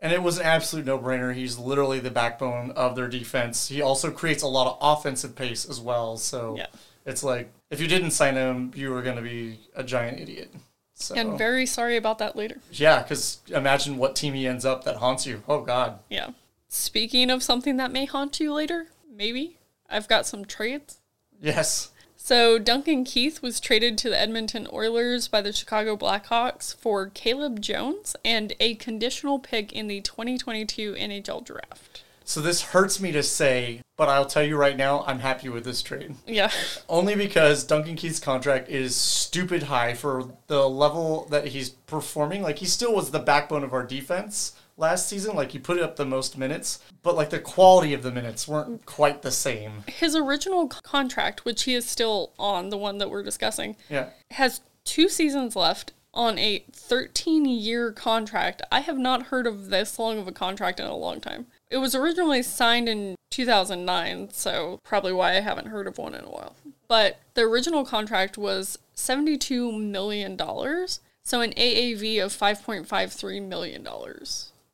And 0.00 0.12
it 0.12 0.20
was 0.22 0.38
an 0.38 0.44
absolute 0.44 0.84
no-brainer. 0.84 1.32
He's 1.32 1.58
literally 1.58 2.00
the 2.00 2.10
backbone 2.10 2.72
of 2.72 2.96
their 2.96 3.06
defense. 3.08 3.68
He 3.68 3.80
also 3.80 4.10
creates 4.10 4.42
a 4.42 4.48
lot 4.48 4.66
of 4.66 4.78
offensive 4.80 5.36
pace 5.36 5.64
as 5.68 5.80
well. 5.80 6.16
So 6.16 6.56
Yeah. 6.58 6.66
it's 7.06 7.22
like 7.22 7.52
if 7.70 7.80
you 7.80 7.86
didn't 7.86 8.10
sign 8.10 8.34
him, 8.34 8.72
you 8.74 8.90
were 8.90 9.02
going 9.02 9.16
to 9.16 9.22
be 9.22 9.60
a 9.76 9.84
giant 9.84 10.18
idiot. 10.20 10.52
So 10.94 11.14
And 11.14 11.38
very 11.38 11.66
sorry 11.66 11.96
about 11.96 12.18
that 12.18 12.34
later. 12.34 12.56
yeah, 12.72 13.02
because 13.02 13.38
imagine 13.48 13.96
what 13.96 14.16
team 14.16 14.34
he 14.34 14.46
ends 14.48 14.64
up 14.64 14.82
that 14.84 14.96
haunts 14.96 15.24
you. 15.24 15.44
Oh 15.48 15.60
God. 15.60 16.00
Yeah. 16.10 16.30
Speaking 16.68 17.30
of 17.30 17.44
something 17.44 17.76
that 17.76 17.92
may 17.92 18.06
haunt 18.06 18.40
you 18.40 18.52
later, 18.52 18.88
maybe, 19.08 19.56
I've 19.92 20.08
got 20.08 20.26
some 20.26 20.44
trades. 20.44 21.00
Yes. 21.40 21.90
So 22.16 22.58
Duncan 22.58 23.04
Keith 23.04 23.42
was 23.42 23.58
traded 23.58 23.98
to 23.98 24.08
the 24.08 24.18
Edmonton 24.18 24.68
Oilers 24.72 25.26
by 25.26 25.40
the 25.40 25.52
Chicago 25.52 25.96
Blackhawks 25.96 26.74
for 26.74 27.08
Caleb 27.08 27.60
Jones 27.60 28.14
and 28.24 28.54
a 28.60 28.76
conditional 28.76 29.40
pick 29.40 29.72
in 29.72 29.88
the 29.88 30.00
2022 30.00 30.94
NHL 30.94 31.44
draft. 31.44 32.04
So 32.24 32.40
this 32.40 32.62
hurts 32.62 33.00
me 33.00 33.10
to 33.10 33.24
say, 33.24 33.82
but 33.96 34.08
I'll 34.08 34.26
tell 34.26 34.44
you 34.44 34.56
right 34.56 34.76
now, 34.76 35.02
I'm 35.06 35.18
happy 35.18 35.48
with 35.48 35.64
this 35.64 35.82
trade. 35.82 36.14
Yeah. 36.24 36.52
Only 36.88 37.16
because 37.16 37.64
Duncan 37.64 37.96
Keith's 37.96 38.20
contract 38.20 38.68
is 38.68 38.94
stupid 38.94 39.64
high 39.64 39.94
for 39.94 40.30
the 40.46 40.68
level 40.68 41.26
that 41.30 41.48
he's 41.48 41.70
performing. 41.70 42.42
Like 42.42 42.58
he 42.58 42.66
still 42.66 42.94
was 42.94 43.10
the 43.10 43.18
backbone 43.18 43.64
of 43.64 43.72
our 43.72 43.84
defense 43.84 44.52
last 44.76 45.08
season. 45.08 45.34
Like 45.36 45.52
he 45.52 45.58
put 45.58 45.78
up 45.80 45.96
the 45.96 46.04
most 46.06 46.36
minutes, 46.38 46.80
but 47.02 47.14
like 47.16 47.30
the 47.30 47.38
quality 47.38 47.94
of 47.94 48.02
the 48.02 48.10
minutes 48.12 48.46
weren't 48.48 48.84
quite 48.86 49.22
the 49.22 49.30
same. 49.30 49.84
His 49.88 50.14
original 50.16 50.66
contract, 50.68 51.44
which 51.44 51.64
he 51.64 51.74
is 51.74 51.88
still 51.88 52.32
on, 52.38 52.70
the 52.70 52.76
one 52.78 52.98
that 52.98 53.10
we're 53.10 53.22
discussing, 53.22 53.76
Yeah. 53.88 54.10
has 54.32 54.60
two 54.84 55.08
seasons 55.08 55.54
left 55.56 55.92
on 56.14 56.38
a 56.38 56.64
13 56.72 57.46
year 57.46 57.90
contract. 57.92 58.60
I 58.70 58.80
have 58.80 58.98
not 58.98 59.24
heard 59.26 59.46
of 59.46 59.70
this 59.70 59.98
long 59.98 60.18
of 60.18 60.28
a 60.28 60.32
contract 60.32 60.78
in 60.78 60.86
a 60.86 60.96
long 60.96 61.20
time. 61.20 61.46
It 61.70 61.78
was 61.78 61.94
originally 61.94 62.42
signed 62.42 62.88
in 62.88 63.14
2009, 63.30 64.28
so 64.30 64.78
probably 64.84 65.12
why 65.14 65.30
I 65.36 65.40
haven't 65.40 65.68
heard 65.68 65.86
of 65.86 65.96
one 65.96 66.14
in 66.14 66.24
a 66.24 66.28
while. 66.28 66.54
But 66.86 67.18
the 67.32 67.42
original 67.42 67.86
contract 67.86 68.36
was 68.36 68.78
$72 68.94 69.80
million, 69.80 70.36
so 71.22 71.40
an 71.40 71.52
AAV 71.52 72.22
of 72.22 72.36
$5.53 72.36 73.46
million. 73.48 73.88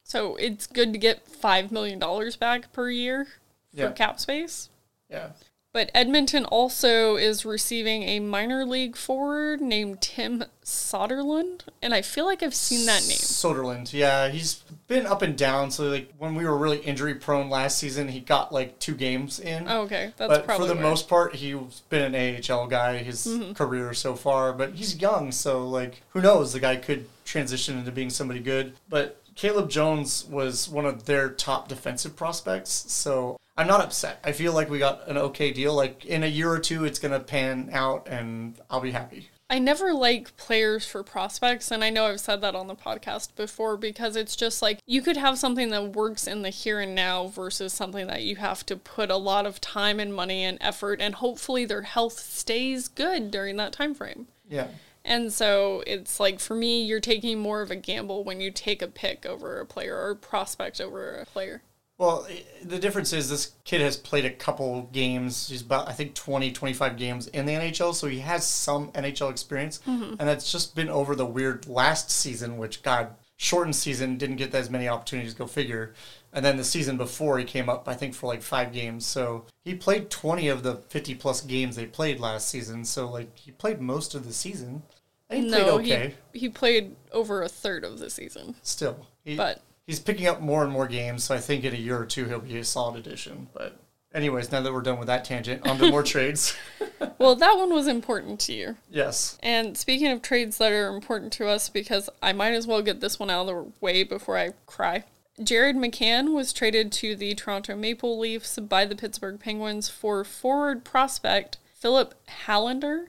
So 0.09 0.37
it's 0.37 0.67
good 0.67 0.95
to 0.95 0.99
get 0.99 1.29
$5 1.31 1.71
million 1.71 2.00
back 2.41 2.73
per 2.73 2.88
year 2.91 3.27
for 3.75 3.81
Yeah. 3.83 3.91
cap 3.93 4.19
space. 4.19 4.71
Yeah. 5.11 5.29
But 5.75 5.91
Edmonton 5.95 6.47
also 6.47 7.17
is 7.17 7.45
receiving 7.45 8.03
a 8.05 8.19
minor 8.21 8.65
league 8.65 8.97
forward 8.97 9.61
named 9.61 10.00
Tim 10.00 10.45
Soderlund, 10.65 11.61
and 11.83 11.93
I 11.93 12.00
feel 12.00 12.25
like 12.25 12.43
I've 12.43 12.55
seen 12.55 12.87
that 12.87 13.03
name. 13.03 13.19
Soderlund, 13.19 13.93
yeah, 13.93 14.29
he's 14.31 14.55
been 14.88 15.05
up 15.07 15.21
and 15.21 15.37
down. 15.37 15.71
So 15.71 15.85
like 15.85 16.11
when 16.17 16.35
we 16.35 16.47
were 16.47 16.57
really 16.57 16.79
injury 16.79 17.15
prone 17.15 17.50
last 17.50 17.77
season, 17.79 18.09
he 18.09 18.21
got 18.21 18.50
like 18.50 18.79
two 18.79 18.95
games 18.95 19.38
in. 19.38 19.67
Oh, 19.69 19.83
okay, 19.83 20.12
that's 20.17 20.38
but 20.38 20.47
for 20.57 20.65
the 20.67 20.73
where- 20.73 20.83
most 20.83 21.07
part, 21.07 21.35
he's 21.35 21.83
been 21.91 22.15
an 22.15 22.41
AHL 22.50 22.67
guy 22.67 22.97
his 22.97 23.27
Mm-hmm. 23.27 23.53
career 23.53 23.93
so 23.93 24.15
far. 24.17 24.55
But 24.55 24.73
he's 24.75 24.99
young, 24.99 25.31
so 25.33 25.69
like 25.69 26.00
who 26.11 26.23
knows? 26.23 26.55
The 26.55 26.61
guy 26.61 26.77
could 26.77 27.07
transition 27.27 27.79
into 27.79 27.93
being 27.93 28.11
somebody 28.11 28.41
good. 28.41 28.73
But 28.88 29.21
Caleb 29.38 29.71
Jones 29.71 30.25
was 30.25 30.68
one 30.68 30.85
of 30.85 31.04
their 31.04 31.28
top 31.30 31.68
defensive 31.68 32.16
prospects, 32.16 32.85
so 32.88 33.37
I'm 33.57 33.68
not 33.68 33.80
upset. 33.80 34.18
I 34.25 34.33
feel 34.33 34.52
like 34.52 34.68
we 34.68 34.80
got 34.80 35.07
an 35.07 35.16
okay 35.16 35.52
deal. 35.52 35.75
Like 35.75 36.04
in 36.04 36.25
a 36.25 36.26
year 36.26 36.50
or 36.50 36.59
two, 36.59 36.85
it's 36.85 36.99
gonna 36.99 37.21
pan 37.21 37.71
out, 37.73 38.09
and 38.09 38.59
I'll 38.68 38.80
be 38.80 38.90
happy. 38.90 39.30
I 39.49 39.61
never 39.61 39.95
like 39.95 40.37
players 40.37 40.87
for 40.87 41.04
prospects, 41.04 41.71
and 41.71 41.85
I 41.85 41.90
know 41.90 42.07
I've 42.07 42.18
said 42.18 42.40
that 42.40 42.57
on 42.57 42.66
the 42.66 42.75
podcast 42.75 43.37
before 43.37 43.76
because 43.76 44.16
it's 44.16 44.35
just 44.35 44.61
like 44.61 44.80
you 44.87 45.02
could 45.02 45.16
have 45.16 45.38
something 45.38 45.71
that 45.71 45.92
works 45.92 46.26
in 46.26 46.42
the 46.42 46.50
here 46.50 46.80
and 46.80 46.97
now 46.97 47.28
versus 47.28 47.73
something 47.73 48.09
that 48.09 48.25
you 48.25 48.35
have 48.37 48.66
to 48.66 48.76
put 48.76 49.09
a 49.09 49.16
lot 49.16 49.47
of 49.47 49.61
time 49.61 50.00
and 50.00 50.12
money 50.12 50.42
and 50.42 50.59
effort, 50.61 51.00
and 51.00 51.14
hopefully 51.14 51.64
their 51.64 51.83
health 51.83 52.18
stays 52.18 52.88
good 52.88 53.30
during 53.30 53.57
that 53.59 53.73
time 53.73 53.95
frame. 53.95 54.26
Yeah. 54.50 54.66
And 55.09 55.33
so 55.33 55.83
it's 55.87 56.21
like 56.21 56.38
for 56.38 56.55
me, 56.55 56.83
you're 56.83 57.00
taking 57.00 57.38
more 57.38 57.62
of 57.62 57.71
a 57.71 57.77
gamble 57.77 58.25
when 58.25 58.43
you 58.43 58.50
take 58.50 58.83
a 58.83 58.87
pick 58.87 59.25
over 59.25 59.59
a 59.59 59.65
player 59.65 59.97
or 59.97 60.15
prospect 60.15 60.83
over 60.83 61.15
a 61.15 61.25
player. 61.25 61.62
Well, 61.97 62.29
the 62.62 62.79
difference 62.79 63.12
is 63.15 63.31
this 63.31 63.53
kid 63.65 63.81
has 63.81 63.97
played 63.97 64.27
a 64.27 64.31
couple 64.31 64.83
games. 64.93 65.49
He's 65.49 65.62
about, 65.62 65.88
I 65.88 65.93
think, 65.93 66.15
20, 66.15 66.53
25 66.53 66.97
games 66.97 67.27
in 67.29 67.47
the 67.47 67.55
NHL, 67.55 67.95
so 67.95 68.07
he 68.07 68.21
has 68.21 68.47
some 68.47 68.93
NHL 68.93 69.31
experience. 69.31 69.81
Mm-hmm. 69.87 70.15
And 70.19 70.29
that's 70.29 70.53
just 70.53 70.77
been 70.77 70.91
over 70.91 71.17
the 71.17 71.27
weird 71.27 71.67
last 71.67 72.11
season, 72.11 72.59
which, 72.59 72.83
God, 72.83 73.17
shortened 73.37 73.75
season, 73.75 74.19
didn't 74.19 74.37
get 74.37 74.55
as 74.55 74.71
many 74.71 74.88
opportunities, 74.88 75.35
go 75.35 75.47
figure. 75.47 75.95
And 76.33 76.45
then 76.45 76.57
the 76.59 76.65
season 76.65 76.99
before, 76.99 77.38
he 77.38 77.45
came 77.45 77.69
up, 77.69 77.88
I 77.88 77.95
think, 77.95 78.15
for 78.15 78.27
like 78.27 78.43
five 78.43 78.73
games. 78.73 79.07
So 79.07 79.47
he 79.65 79.75
played 79.75 80.11
20 80.11 80.49
of 80.49 80.62
the 80.62 80.77
50 80.91 81.15
plus 81.17 81.41
games 81.41 81.75
they 81.75 81.87
played 81.87 82.21
last 82.21 82.49
season. 82.49 82.85
So, 82.85 83.11
like, 83.11 83.37
he 83.37 83.50
played 83.50 83.81
most 83.81 84.15
of 84.15 84.27
the 84.27 84.33
season. 84.35 84.83
He 85.31 85.41
played 85.43 85.51
no, 85.51 85.79
okay. 85.79 86.15
he 86.33 86.41
he 86.41 86.49
played 86.49 86.97
over 87.13 87.43
a 87.43 87.49
third 87.49 87.85
of 87.85 87.99
the 87.99 88.09
season. 88.09 88.55
Still. 88.63 89.07
He, 89.25 89.37
But 89.37 89.61
he's 89.87 90.01
picking 90.01 90.27
up 90.27 90.41
more 90.41 90.63
and 90.63 90.73
more 90.73 90.87
games, 90.87 91.25
so 91.25 91.35
I 91.35 91.39
think 91.39 91.65
in 91.65 91.75
a 91.75 91.79
year 91.79 91.99
or 91.99 92.07
two 92.07 92.25
he'll 92.25 92.41
be 92.41 92.59
a 92.59 92.65
solid 92.65 92.97
addition. 92.97 93.49
But 93.53 93.79
anyways, 94.15 94.51
now 94.51 94.63
that 94.63 94.73
we're 94.73 94.83
done 94.83 94.99
with 94.99 95.09
that 95.09 95.25
tangent, 95.25 95.67
on 95.67 95.79
to 95.79 95.91
more 95.91 96.03
trades. 96.05 96.57
well, 97.19 97.37
that 97.37 97.57
one 97.57 97.75
was 97.75 97.87
important 97.87 98.41
to 98.41 98.53
you. 98.55 98.77
Yes. 98.91 99.39
And 99.43 99.77
speaking 99.77 100.09
of 100.09 100.23
trades 100.23 100.59
that 100.59 100.73
are 100.73 100.95
important 100.95 101.33
to 101.35 101.49
us, 101.49 101.69
because 101.69 102.09
I 102.23 102.33
might 102.33 102.53
as 102.53 102.67
well 102.67 102.83
get 102.83 103.01
this 103.01 103.19
one 103.19 103.31
out 103.31 103.43
of 103.43 103.47
the 103.49 103.73
way 103.81 104.05
before 104.05 104.39
I 104.39 104.51
cry. 104.67 105.05
Jared 105.43 105.77
McCann 105.77 106.35
was 106.35 106.53
traded 106.53 106.91
to 106.93 107.15
the 107.15 107.35
Toronto 107.35 107.77
Maple 107.77 108.19
Leafs 108.19 108.59
by 108.59 108.85
the 108.85 108.97
Pittsburgh 108.97 109.39
Penguins 109.39 109.89
for 109.89 110.25
forward 110.25 110.85
prospect 110.85 111.59
Filip 111.75 112.15
Hallander 112.47 113.07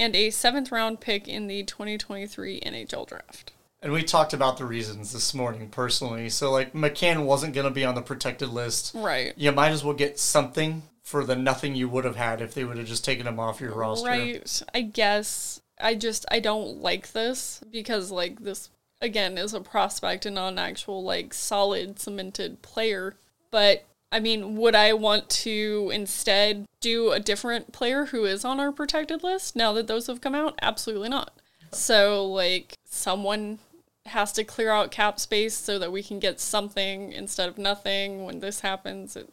and 0.00 0.16
a 0.16 0.30
seventh 0.30 0.72
round 0.72 0.98
pick 0.98 1.28
in 1.28 1.46
the 1.46 1.62
2023 1.62 2.60
NHL 2.60 3.06
draft. 3.06 3.52
And 3.82 3.92
we 3.92 4.02
talked 4.02 4.32
about 4.32 4.56
the 4.56 4.64
reasons 4.64 5.12
this 5.12 5.34
morning 5.34 5.68
personally. 5.68 6.30
So 6.30 6.50
like 6.50 6.72
McCann 6.72 7.24
wasn't 7.24 7.54
gonna 7.54 7.70
be 7.70 7.84
on 7.84 7.94
the 7.94 8.02
protected 8.02 8.48
list. 8.48 8.92
Right. 8.94 9.34
You 9.36 9.52
might 9.52 9.70
as 9.70 9.84
well 9.84 9.94
get 9.94 10.18
something 10.18 10.82
for 11.02 11.24
the 11.24 11.36
nothing 11.36 11.74
you 11.74 11.88
would 11.88 12.04
have 12.04 12.16
had 12.16 12.40
if 12.40 12.54
they 12.54 12.64
would 12.64 12.78
have 12.78 12.86
just 12.86 13.04
taken 13.04 13.26
him 13.26 13.38
off 13.38 13.60
your 13.60 13.74
roster. 13.74 14.08
Right. 14.08 14.62
I 14.74 14.80
guess 14.80 15.60
I 15.78 15.94
just 15.94 16.24
I 16.30 16.40
don't 16.40 16.78
like 16.78 17.12
this 17.12 17.60
because 17.70 18.10
like 18.10 18.40
this 18.40 18.70
again 19.02 19.36
is 19.36 19.52
a 19.52 19.60
prospect 19.60 20.24
and 20.24 20.34
not 20.34 20.52
an 20.52 20.58
actual 20.58 21.02
like 21.02 21.34
solid 21.34 22.00
cemented 22.00 22.62
player. 22.62 23.16
But 23.50 23.84
I 24.12 24.20
mean, 24.20 24.56
would 24.56 24.74
I 24.74 24.92
want 24.92 25.28
to 25.30 25.90
instead 25.94 26.66
do 26.80 27.12
a 27.12 27.20
different 27.20 27.72
player 27.72 28.06
who 28.06 28.24
is 28.24 28.44
on 28.44 28.58
our 28.58 28.72
protected 28.72 29.22
list 29.22 29.54
now 29.54 29.72
that 29.74 29.86
those 29.86 30.08
have 30.08 30.20
come 30.20 30.34
out? 30.34 30.58
Absolutely 30.62 31.08
not. 31.08 31.32
So 31.72 32.26
like 32.26 32.74
someone 32.84 33.60
has 34.06 34.32
to 34.32 34.44
clear 34.44 34.70
out 34.70 34.90
cap 34.90 35.20
space 35.20 35.54
so 35.54 35.78
that 35.78 35.92
we 35.92 36.02
can 36.02 36.18
get 36.18 36.40
something 36.40 37.12
instead 37.12 37.48
of 37.48 37.58
nothing 37.58 38.24
when 38.24 38.40
this 38.40 38.60
happens. 38.60 39.14
It, 39.14 39.28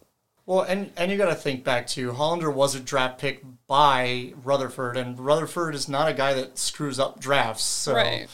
Well, 0.46 0.62
and 0.62 0.91
and 0.96 1.12
you 1.12 1.17
got 1.17 1.29
to 1.29 1.36
think 1.36 1.63
back 1.63 1.88
to 1.88 2.12
Hallander 2.12 2.53
was 2.53 2.75
a 2.75 2.79
draft 2.79 3.19
pick 3.19 3.43
by 3.65 4.34
Rutherford, 4.43 4.96
and 4.98 5.19
Rutherford 5.19 5.74
is 5.74 5.89
not 5.89 6.10
a 6.10 6.13
guy 6.13 6.34
that 6.36 6.60
screws 6.60 7.00
up 7.00 7.19
drafts. 7.19 7.63
So, 7.63 7.96
Right. 7.96 8.27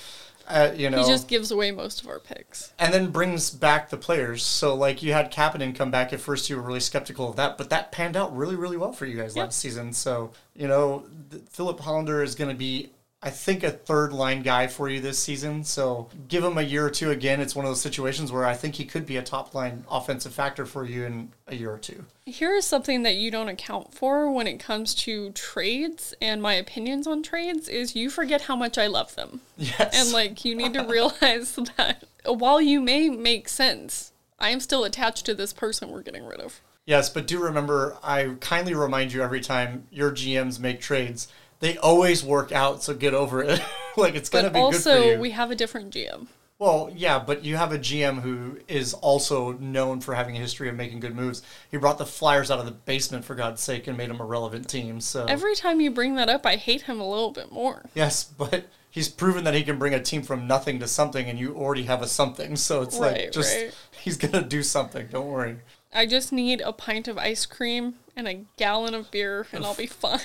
Uh, 0.47 0.71
you 0.75 0.89
know, 0.89 1.01
he 1.01 1.07
just 1.07 1.27
gives 1.27 1.51
away 1.51 1.71
most 1.71 2.01
of 2.01 2.07
our 2.07 2.19
picks. 2.19 2.73
and 2.77 2.93
then 2.93 3.11
brings 3.11 3.49
back 3.49 3.89
the 3.89 3.97
players. 3.97 4.43
So 4.43 4.75
like 4.75 5.01
you 5.01 5.13
had 5.13 5.31
Kapanen 5.31 5.75
come 5.75 5.89
back 5.91 6.11
at 6.13 6.19
first, 6.19 6.49
you 6.49 6.55
were 6.57 6.61
really 6.61 6.79
skeptical 6.81 7.29
of 7.29 7.35
that, 7.37 7.57
but 7.57 7.69
that 7.69 7.91
panned 7.91 8.17
out 8.17 8.35
really, 8.35 8.55
really 8.55 8.77
well 8.77 8.91
for 8.91 9.05
you 9.05 9.15
guys 9.17 9.35
Yep. 9.35 9.45
last 9.45 9.59
season. 9.59 9.93
So 9.93 10.31
you 10.55 10.67
know, 10.67 11.03
Filip 11.49 11.79
Hallander 11.79 12.23
is 12.23 12.35
going 12.35 12.49
to 12.49 12.55
be. 12.57 12.89
I 13.23 13.29
think 13.29 13.63
a 13.63 13.71
third 13.71 14.11
line 14.11 14.41
guy 14.41 14.67
for 14.67 14.89
you 14.89 14.99
this 14.99 15.17
season. 15.17 15.63
So 15.63 16.09
give 16.27 16.43
him 16.43 16.57
a 16.57 16.61
year 16.61 16.85
or 16.85 16.89
two 16.89 17.09
again. 17.09 17.39
It's 17.39 17.55
one 17.55 17.65
of 17.65 17.71
those 17.71 17.79
situations 17.79 18.33
where 18.33 18.45
I 18.45 18.53
think 18.53 18.75
he 18.75 18.83
could 18.83 19.05
be 19.05 19.15
a 19.15 19.23
top 19.23 19.55
line 19.55 19.85
offensive 19.89 20.33
factor 20.33 20.65
for 20.65 20.83
you 20.83 21.05
in 21.05 21.31
a 21.47 21.55
year 21.55 21.71
or 21.71 21.77
two. 21.77 22.03
Here 22.25 22.53
is 22.53 22.65
something 22.65 23.03
that 23.03 23.15
you 23.15 23.31
don't 23.31 23.47
account 23.47 23.93
for 23.93 24.29
when 24.29 24.45
it 24.45 24.59
comes 24.59 24.93
to 24.95 25.31
trades 25.31 26.13
and 26.21 26.41
my 26.41 26.53
opinions 26.55 27.07
on 27.07 27.23
trades 27.23 27.69
is 27.69 27.95
you 27.95 28.09
forget 28.09 28.41
how 28.41 28.57
much 28.57 28.77
I 28.77 28.87
love 28.87 29.15
them. 29.15 29.39
Yes. 29.57 29.91
And 29.93 30.11
like 30.11 30.43
you 30.43 30.53
need 30.53 30.73
to 30.73 30.83
realize 30.87 31.55
that 31.77 32.03
while 32.25 32.59
you 32.59 32.81
may 32.81 33.09
make 33.09 33.47
sense, 33.47 34.11
I 34.37 34.49
am 34.49 34.59
still 34.59 34.83
attached 34.83 35.25
to 35.27 35.33
this 35.33 35.53
person 35.53 35.89
we're 35.89 36.01
getting 36.01 36.25
rid 36.25 36.41
of. 36.41 36.59
Yes, 36.85 37.09
but 37.09 37.27
do 37.27 37.39
remember, 37.39 37.95
I 38.03 38.35
kindly 38.41 38.73
remind 38.73 39.13
you 39.13 39.23
every 39.23 39.39
time 39.39 39.87
your 39.89 40.11
GMs 40.11 40.59
make 40.59 40.81
trades, 40.81 41.29
they 41.63 41.77
always 41.77 42.23
work 42.23 42.51
out. 42.51 42.83
So 42.83 42.93
get 42.93 43.13
over 43.13 43.41
it. 43.41 43.61
like 43.97 44.15
it's 44.15 44.29
gonna 44.29 44.49
But 44.49 44.53
be 44.53 44.59
good 44.73 44.83
for 44.83 44.89
also 44.91 45.11
you. 45.13 45.19
we 45.19 45.31
have 45.31 45.49
a 45.49 45.55
different 45.55 45.93
GM. 45.93 46.27
well, 46.59 46.91
yeah, 46.93 47.19
but 47.19 47.45
you 47.45 47.55
have 47.55 47.71
a 47.71 47.79
GM 47.79 48.21
who 48.21 48.59
is 48.67 48.93
also 48.93 49.53
known 49.53 50.01
for 50.01 50.13
having 50.13 50.35
a 50.35 50.39
history 50.39 50.67
of 50.67 50.75
making 50.75 50.99
good 50.99 51.15
moves. 51.15 51.41
He 51.71 51.77
brought 51.77 51.97
the 51.97 52.05
Flyers 52.05 52.51
out 52.51 52.59
of 52.59 52.65
the 52.65 52.71
basement 52.71 53.23
for 53.23 53.33
God's 53.35 53.61
sake 53.61 53.87
and 53.87 53.97
made 53.97 54.09
them 54.09 54.19
a 54.19 54.25
relevant 54.25 54.67
team. 54.69 54.99
So 54.99 55.25
Every 55.25 55.55
time 55.55 55.79
you 55.79 55.89
bring 55.89 56.15
that 56.15 56.27
up, 56.29 56.45
I 56.45 56.57
hate 56.57 56.81
him 56.83 56.99
a 56.99 57.09
little 57.09 57.31
bit 57.31 57.51
more. 57.51 57.83
yes, 57.95 58.23
but 58.25 58.65
he's 58.91 59.07
proven 59.07 59.45
that 59.45 59.53
he 59.53 59.63
can 59.63 59.79
bring 59.79 59.93
a 59.93 60.01
team 60.01 60.21
from 60.21 60.45
nothing 60.47 60.79
to 60.79 60.87
something, 60.87 61.27
and 61.29 61.39
you 61.39 61.55
already 61.55 61.83
have 61.83 62.01
a 62.01 62.07
something. 62.07 62.55
So 62.57 62.81
it's 62.81 62.99
like 62.99 63.31
just 63.31 63.55
right. 63.55 63.73
he's 64.03 64.17
gonna 64.17 64.43
do 64.43 64.63
something. 64.63 65.07
Don't 65.11 65.27
worry. 65.27 65.57
I 65.93 66.07
just 66.07 66.31
need 66.33 66.59
a 66.61 66.73
pint 66.73 67.07
of 67.07 67.17
ice 67.17 67.45
cream 67.45 67.95
and 68.17 68.27
a 68.27 68.45
gallon 68.57 68.93
of 68.95 69.11
beer 69.11 69.45
and 69.53 69.63
I'll 69.63 69.75
be 69.75 69.85
fine. 70.05 70.19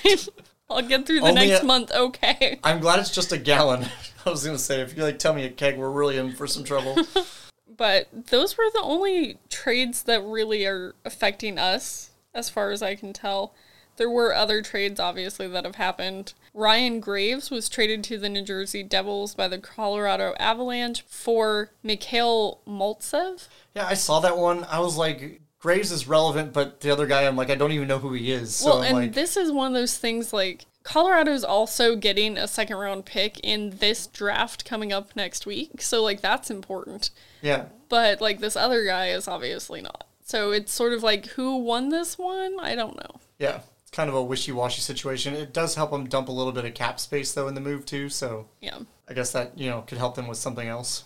I'll 0.69 0.81
get 0.81 1.05
through 1.05 1.21
the 1.21 1.27
Only 1.27 1.47
next 1.47 1.63
a- 1.63 1.65
month 1.65 1.91
okay. 1.91 2.59
I'm 2.63 2.79
glad 2.79 2.99
it's 2.99 3.13
just 3.13 3.31
a 3.31 3.37
gallon. 3.37 3.85
I 4.25 4.29
was 4.29 4.45
gonna 4.45 4.57
say 4.59 4.81
if 4.81 4.95
you 4.95 5.03
like 5.03 5.19
tell 5.19 5.33
me 5.33 5.45
a 5.45 5.49
keg, 5.49 5.77
we're 5.77 5.89
really 5.89 6.17
in 6.17 6.33
for 6.33 6.47
some 6.47 6.63
trouble. 6.63 6.97
But 7.77 8.09
those 8.11 8.57
were 8.57 8.69
the 8.73 8.81
only 8.81 9.37
trades 9.49 10.03
that 10.03 10.21
really 10.21 10.65
are 10.65 10.95
affecting 11.05 11.57
us, 11.57 12.09
as 12.33 12.49
far 12.49 12.71
as 12.71 12.81
I 12.81 12.95
can 12.95 13.13
tell. 13.13 13.53
There 13.95 14.09
were 14.09 14.35
other 14.35 14.61
trades, 14.61 14.99
obviously, 14.99 15.47
that 15.47 15.63
have 15.63 15.75
happened. 15.75 16.33
Ryan 16.53 16.99
Graves 16.99 17.49
was 17.49 17.69
traded 17.69 18.03
to 18.05 18.17
the 18.17 18.27
New 18.27 18.41
Jersey 18.41 18.83
Devils 18.83 19.33
by 19.33 19.47
the 19.47 19.59
Colorado 19.59 20.33
Avalanche 20.39 21.03
for 21.03 21.71
Mikhail 21.81 22.59
Maltsev. 22.67 23.47
Yeah, 23.75 23.87
I 23.87 23.93
saw 23.93 24.19
that 24.19 24.37
one. 24.37 24.65
I 24.65 24.79
was 24.79 24.97
like, 24.97 25.39
Graves 25.59 25.91
is 25.91 26.07
relevant, 26.07 26.53
but 26.53 26.79
the 26.81 26.89
other 26.91 27.05
guy, 27.05 27.25
I'm 27.27 27.35
like, 27.35 27.49
I 27.49 27.55
don't 27.55 27.71
even 27.73 27.87
know 27.87 27.99
who 27.99 28.13
he 28.13 28.31
is. 28.31 28.55
So 28.55 28.69
well, 28.69 28.77
I'm 28.79 28.85
and 28.85 28.95
like, 28.95 29.13
this 29.13 29.35
is 29.35 29.51
one 29.51 29.67
of 29.67 29.73
those 29.73 29.97
things 29.97 30.31
like 30.31 30.65
Colorado's 30.83 31.43
also 31.43 31.95
getting 31.97 32.37
a 32.37 32.47
second 32.47 32.77
round 32.77 33.05
pick 33.05 33.39
in 33.41 33.71
this 33.77 34.07
draft 34.07 34.63
coming 34.63 34.93
up 34.93 35.15
next 35.15 35.45
week. 35.45 35.81
So, 35.81 36.01
like, 36.01 36.21
that's 36.21 36.49
important. 36.49 37.11
yeah, 37.41 37.65
But, 37.89 38.21
like, 38.21 38.39
this 38.39 38.55
other 38.55 38.85
guy 38.85 39.09
is 39.09 39.27
obviously 39.27 39.81
not. 39.81 40.05
So 40.23 40.51
it's 40.51 40.71
sort 40.71 40.93
of 40.93 41.01
like 41.01 41.25
who 41.25 41.57
won 41.57 41.89
this 41.89 42.17
one? 42.17 42.57
I 42.61 42.75
don't 42.75 42.95
know. 42.95 43.19
yeah. 43.39 43.61
It's 43.81 43.89
kind 43.95 44.07
of 44.07 44.15
a 44.15 44.21
wishy-washy 44.23 44.81
situation. 44.81 45.33
It 45.33 45.51
does 45.51 45.73
help 45.73 45.89
them 45.89 46.07
dump 46.07 46.27
a 46.29 46.31
little 46.31 46.51
bit 46.51 46.63
of 46.65 46.75
cap 46.75 46.99
space 46.99 47.33
though 47.33 47.47
in 47.47 47.55
the 47.55 47.61
move 47.61 47.83
too. 47.87 48.07
So 48.09 48.47
Yeah. 48.61 48.77
I 49.09 49.13
guess 49.15 49.31
that 49.31 49.57
you 49.57 49.67
know 49.71 49.81
could 49.81 49.97
help 49.97 50.13
them 50.13 50.27
with 50.27 50.37
something 50.37 50.67
else. 50.67 51.05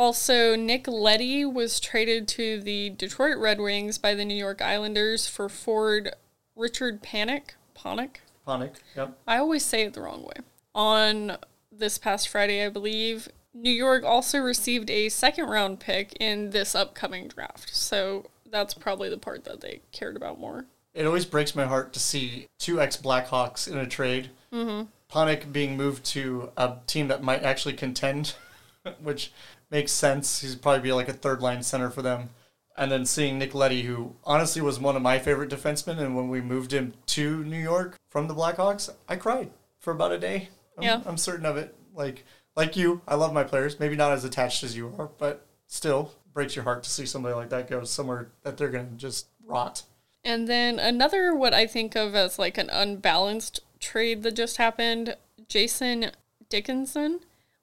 Also, 0.00 0.56
Nick 0.56 0.88
Leddy 0.88 1.44
was 1.44 1.78
traded 1.78 2.26
to 2.28 2.58
the 2.62 2.88
Detroit 2.88 3.36
Red 3.36 3.60
Wings 3.60 3.98
by 3.98 4.14
the 4.14 4.24
New 4.24 4.34
York 4.34 4.62
Islanders 4.62 5.28
for 5.28 5.50
forward 5.50 6.14
Richard 6.56 7.02
Panik. 7.02 7.50
Panic? 7.74 8.22
Ponic. 8.46 8.76
Yep. 8.96 9.18
I 9.26 9.36
always 9.36 9.62
say 9.62 9.82
it 9.82 9.92
the 9.92 10.00
wrong 10.00 10.22
way. 10.22 10.42
On 10.74 11.36
this 11.70 11.98
past 11.98 12.28
Friday, 12.28 12.64
I 12.64 12.70
believe, 12.70 13.28
New 13.52 13.70
York 13.70 14.02
also 14.02 14.38
received 14.38 14.88
a 14.88 15.10
second 15.10 15.50
round 15.50 15.80
pick 15.80 16.16
in 16.18 16.48
this 16.48 16.74
upcoming 16.74 17.28
draft. 17.28 17.76
So 17.76 18.30
that's 18.50 18.72
probably 18.72 19.10
the 19.10 19.18
part 19.18 19.44
that 19.44 19.60
they 19.60 19.82
cared 19.92 20.16
about 20.16 20.40
more. 20.40 20.64
It 20.94 21.04
always 21.04 21.26
breaks 21.26 21.54
my 21.54 21.66
heart 21.66 21.92
to 21.92 22.00
see 22.00 22.46
two 22.58 22.80
ex 22.80 22.96
Blackhawks 22.96 23.70
in 23.70 23.76
a 23.76 23.86
trade. 23.86 24.30
Mm-hmm. 24.50 24.86
Ponic 25.08 25.52
being 25.52 25.76
moved 25.76 26.06
to 26.06 26.52
a 26.56 26.76
team 26.86 27.08
that 27.08 27.22
might 27.22 27.42
actually 27.42 27.74
contend, 27.74 28.36
which 29.02 29.30
makes 29.70 29.92
sense. 29.92 30.40
He's 30.40 30.54
probably 30.56 30.80
be 30.80 30.92
like 30.92 31.08
a 31.08 31.12
third 31.12 31.40
line 31.40 31.62
center 31.62 31.90
for 31.90 32.02
them. 32.02 32.30
And 32.76 32.90
then 32.90 33.04
seeing 33.04 33.38
Nick 33.38 33.54
Leddy, 33.54 33.82
who 33.82 34.16
honestly 34.24 34.62
was 34.62 34.78
one 34.78 34.96
of 34.96 35.02
my 35.02 35.18
favorite 35.18 35.50
defensemen, 35.50 35.98
and 35.98 36.16
when 36.16 36.28
we 36.28 36.40
moved 36.40 36.72
him 36.72 36.94
to 37.06 37.44
New 37.44 37.58
York 37.58 37.96
from 38.08 38.26
the 38.26 38.34
Blackhawks, 38.34 38.88
I 39.08 39.16
cried 39.16 39.50
for 39.78 39.92
about 39.92 40.12
a 40.12 40.18
day. 40.18 40.48
I'm, 40.78 40.82
Yeah. 40.82 41.02
I'm 41.04 41.18
certain 41.18 41.46
of 41.46 41.56
it. 41.56 41.74
Like 41.94 42.24
like 42.56 42.76
you, 42.76 43.02
I 43.06 43.14
love 43.14 43.32
my 43.32 43.44
players. 43.44 43.78
Maybe 43.78 43.96
not 43.96 44.12
as 44.12 44.24
attached 44.24 44.62
as 44.64 44.76
you 44.76 44.94
are, 44.98 45.10
but 45.18 45.46
still 45.66 46.12
breaks 46.32 46.56
your 46.56 46.64
heart 46.64 46.82
to 46.84 46.90
see 46.90 47.06
somebody 47.06 47.34
like 47.34 47.50
that 47.50 47.68
go 47.68 47.84
somewhere 47.84 48.30
that 48.42 48.56
they're 48.56 48.70
gonna 48.70 48.88
just 48.96 49.26
rot. 49.46 49.82
And 50.24 50.48
then 50.48 50.78
another, 50.78 51.34
what 51.34 51.54
I 51.54 51.66
think 51.66 51.96
of 51.96 52.14
as 52.14 52.38
like 52.38 52.58
an 52.58 52.70
unbalanced 52.70 53.60
trade 53.78 54.22
that 54.22 54.36
just 54.36 54.58
happened 54.58 55.16
Jason 55.48 56.10
Dickinson 56.48 57.20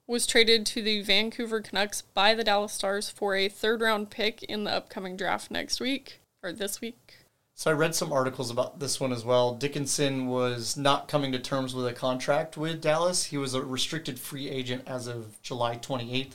was 0.08 0.26
traded 0.26 0.64
to 0.64 0.82
the 0.82 1.02
Vancouver 1.02 1.60
Canucks 1.60 2.02
by 2.02 2.34
the 2.34 2.42
Dallas 2.42 2.72
Stars 2.72 3.10
for 3.10 3.36
a 3.36 3.48
third 3.48 3.82
round 3.82 4.10
pick 4.10 4.42
in 4.42 4.64
the 4.64 4.72
upcoming 4.72 5.16
draft 5.16 5.50
next 5.50 5.78
week 5.78 6.20
or 6.42 6.50
this 6.50 6.80
week. 6.80 7.18
So 7.54 7.70
I 7.70 7.74
read 7.74 7.94
some 7.94 8.12
articles 8.12 8.50
about 8.50 8.80
this 8.80 9.00
one 9.00 9.12
as 9.12 9.24
well. 9.24 9.52
Dickinson 9.54 10.28
was 10.28 10.76
not 10.76 11.08
coming 11.08 11.32
to 11.32 11.38
terms 11.38 11.74
with 11.74 11.86
a 11.86 11.92
contract 11.92 12.56
with 12.56 12.80
Dallas. 12.80 13.24
He 13.24 13.36
was 13.36 13.52
a 13.52 13.62
restricted 13.62 14.18
free 14.18 14.48
agent 14.48 14.84
as 14.86 15.08
of 15.08 15.42
July 15.42 15.76
28th. 15.76 16.34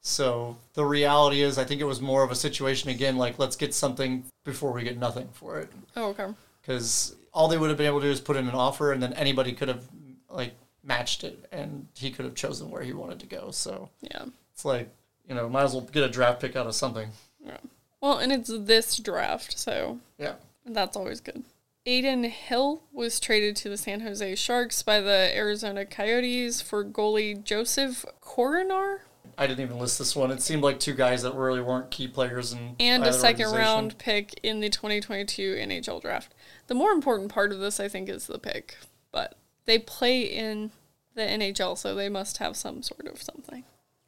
So 0.00 0.56
the 0.74 0.84
reality 0.84 1.40
is, 1.40 1.58
I 1.58 1.64
think 1.64 1.80
it 1.80 1.84
was 1.84 2.00
more 2.00 2.22
of 2.22 2.30
a 2.30 2.36
situation 2.36 2.90
again, 2.90 3.16
like 3.16 3.38
let's 3.38 3.56
get 3.56 3.74
something 3.74 4.24
before 4.44 4.72
we 4.72 4.84
get 4.84 4.98
nothing 4.98 5.28
for 5.32 5.58
it. 5.58 5.70
Oh, 5.96 6.10
okay. 6.10 6.28
Because 6.60 7.16
all 7.32 7.48
they 7.48 7.58
would 7.58 7.70
have 7.70 7.78
been 7.78 7.86
able 7.86 8.00
to 8.00 8.06
do 8.06 8.12
is 8.12 8.20
put 8.20 8.36
in 8.36 8.46
an 8.46 8.54
offer, 8.54 8.92
and 8.92 9.02
then 9.02 9.12
anybody 9.14 9.52
could 9.52 9.68
have 9.68 9.82
like 10.30 10.52
matched 10.82 11.24
it, 11.24 11.46
and 11.52 11.88
he 11.94 12.10
could 12.10 12.24
have 12.24 12.34
chosen 12.34 12.70
where 12.70 12.82
he 12.82 12.92
wanted 12.92 13.20
to 13.20 13.26
go. 13.26 13.50
So 13.50 13.90
Yeah. 14.00 14.26
it's 14.52 14.64
like 14.64 14.90
you 15.28 15.34
know, 15.34 15.46
might 15.48 15.64
as 15.64 15.72
well 15.74 15.82
get 15.82 16.02
a 16.02 16.08
draft 16.08 16.40
pick 16.40 16.56
out 16.56 16.66
of 16.66 16.74
something. 16.74 17.10
Yeah. 17.44 17.58
Well, 18.00 18.16
and 18.18 18.32
it's 18.32 18.50
this 18.50 18.96
draft, 18.96 19.58
so 19.58 20.00
Yeah. 20.18 20.36
that's 20.64 20.96
always 20.96 21.20
good. 21.20 21.44
Adin 21.86 22.24
Hill 22.24 22.82
was 22.92 23.20
traded 23.20 23.54
to 23.56 23.68
the 23.68 23.76
San 23.76 24.00
Jose 24.00 24.34
Sharks 24.36 24.82
by 24.82 25.00
the 25.00 25.30
Arizona 25.34 25.84
Coyotes 25.84 26.60
for 26.62 26.84
goalie 26.84 27.42
Josef 27.44 28.04
Korenar 28.22 29.00
I 29.36 29.46
didn't 29.46 29.60
even 29.60 29.78
list 29.78 30.00
this 30.00 30.16
one. 30.16 30.32
It 30.32 30.42
seemed 30.42 30.62
like 30.64 30.80
two 30.80 30.94
guys 30.94 31.22
that 31.22 31.32
really 31.34 31.60
weren't 31.60 31.92
key 31.92 32.08
players 32.08 32.52
in 32.52 32.74
and 32.80 33.04
a 33.04 33.12
second 33.12 33.52
round 33.52 33.96
pick 33.96 34.40
in 34.42 34.58
the 34.58 34.68
2022 34.68 35.54
NHL 35.54 36.00
draft. 36.00 36.34
The 36.66 36.74
more 36.74 36.90
important 36.90 37.30
part 37.30 37.52
of 37.52 37.60
this, 37.60 37.78
I 37.78 37.86
think, 37.86 38.08
is 38.08 38.26
the 38.26 38.40
pick, 38.40 38.76
but 39.12 39.36
they 39.68 39.78
play 39.78 40.22
in 40.22 40.70
the 41.14 41.20
NHL, 41.20 41.76
so 41.76 41.94
they 41.94 42.08
must 42.08 42.38
have 42.38 42.56
some 42.56 42.82
sort 42.82 43.06
of 43.06 43.22
something. 43.22 43.64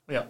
Yeah. 0.09 0.25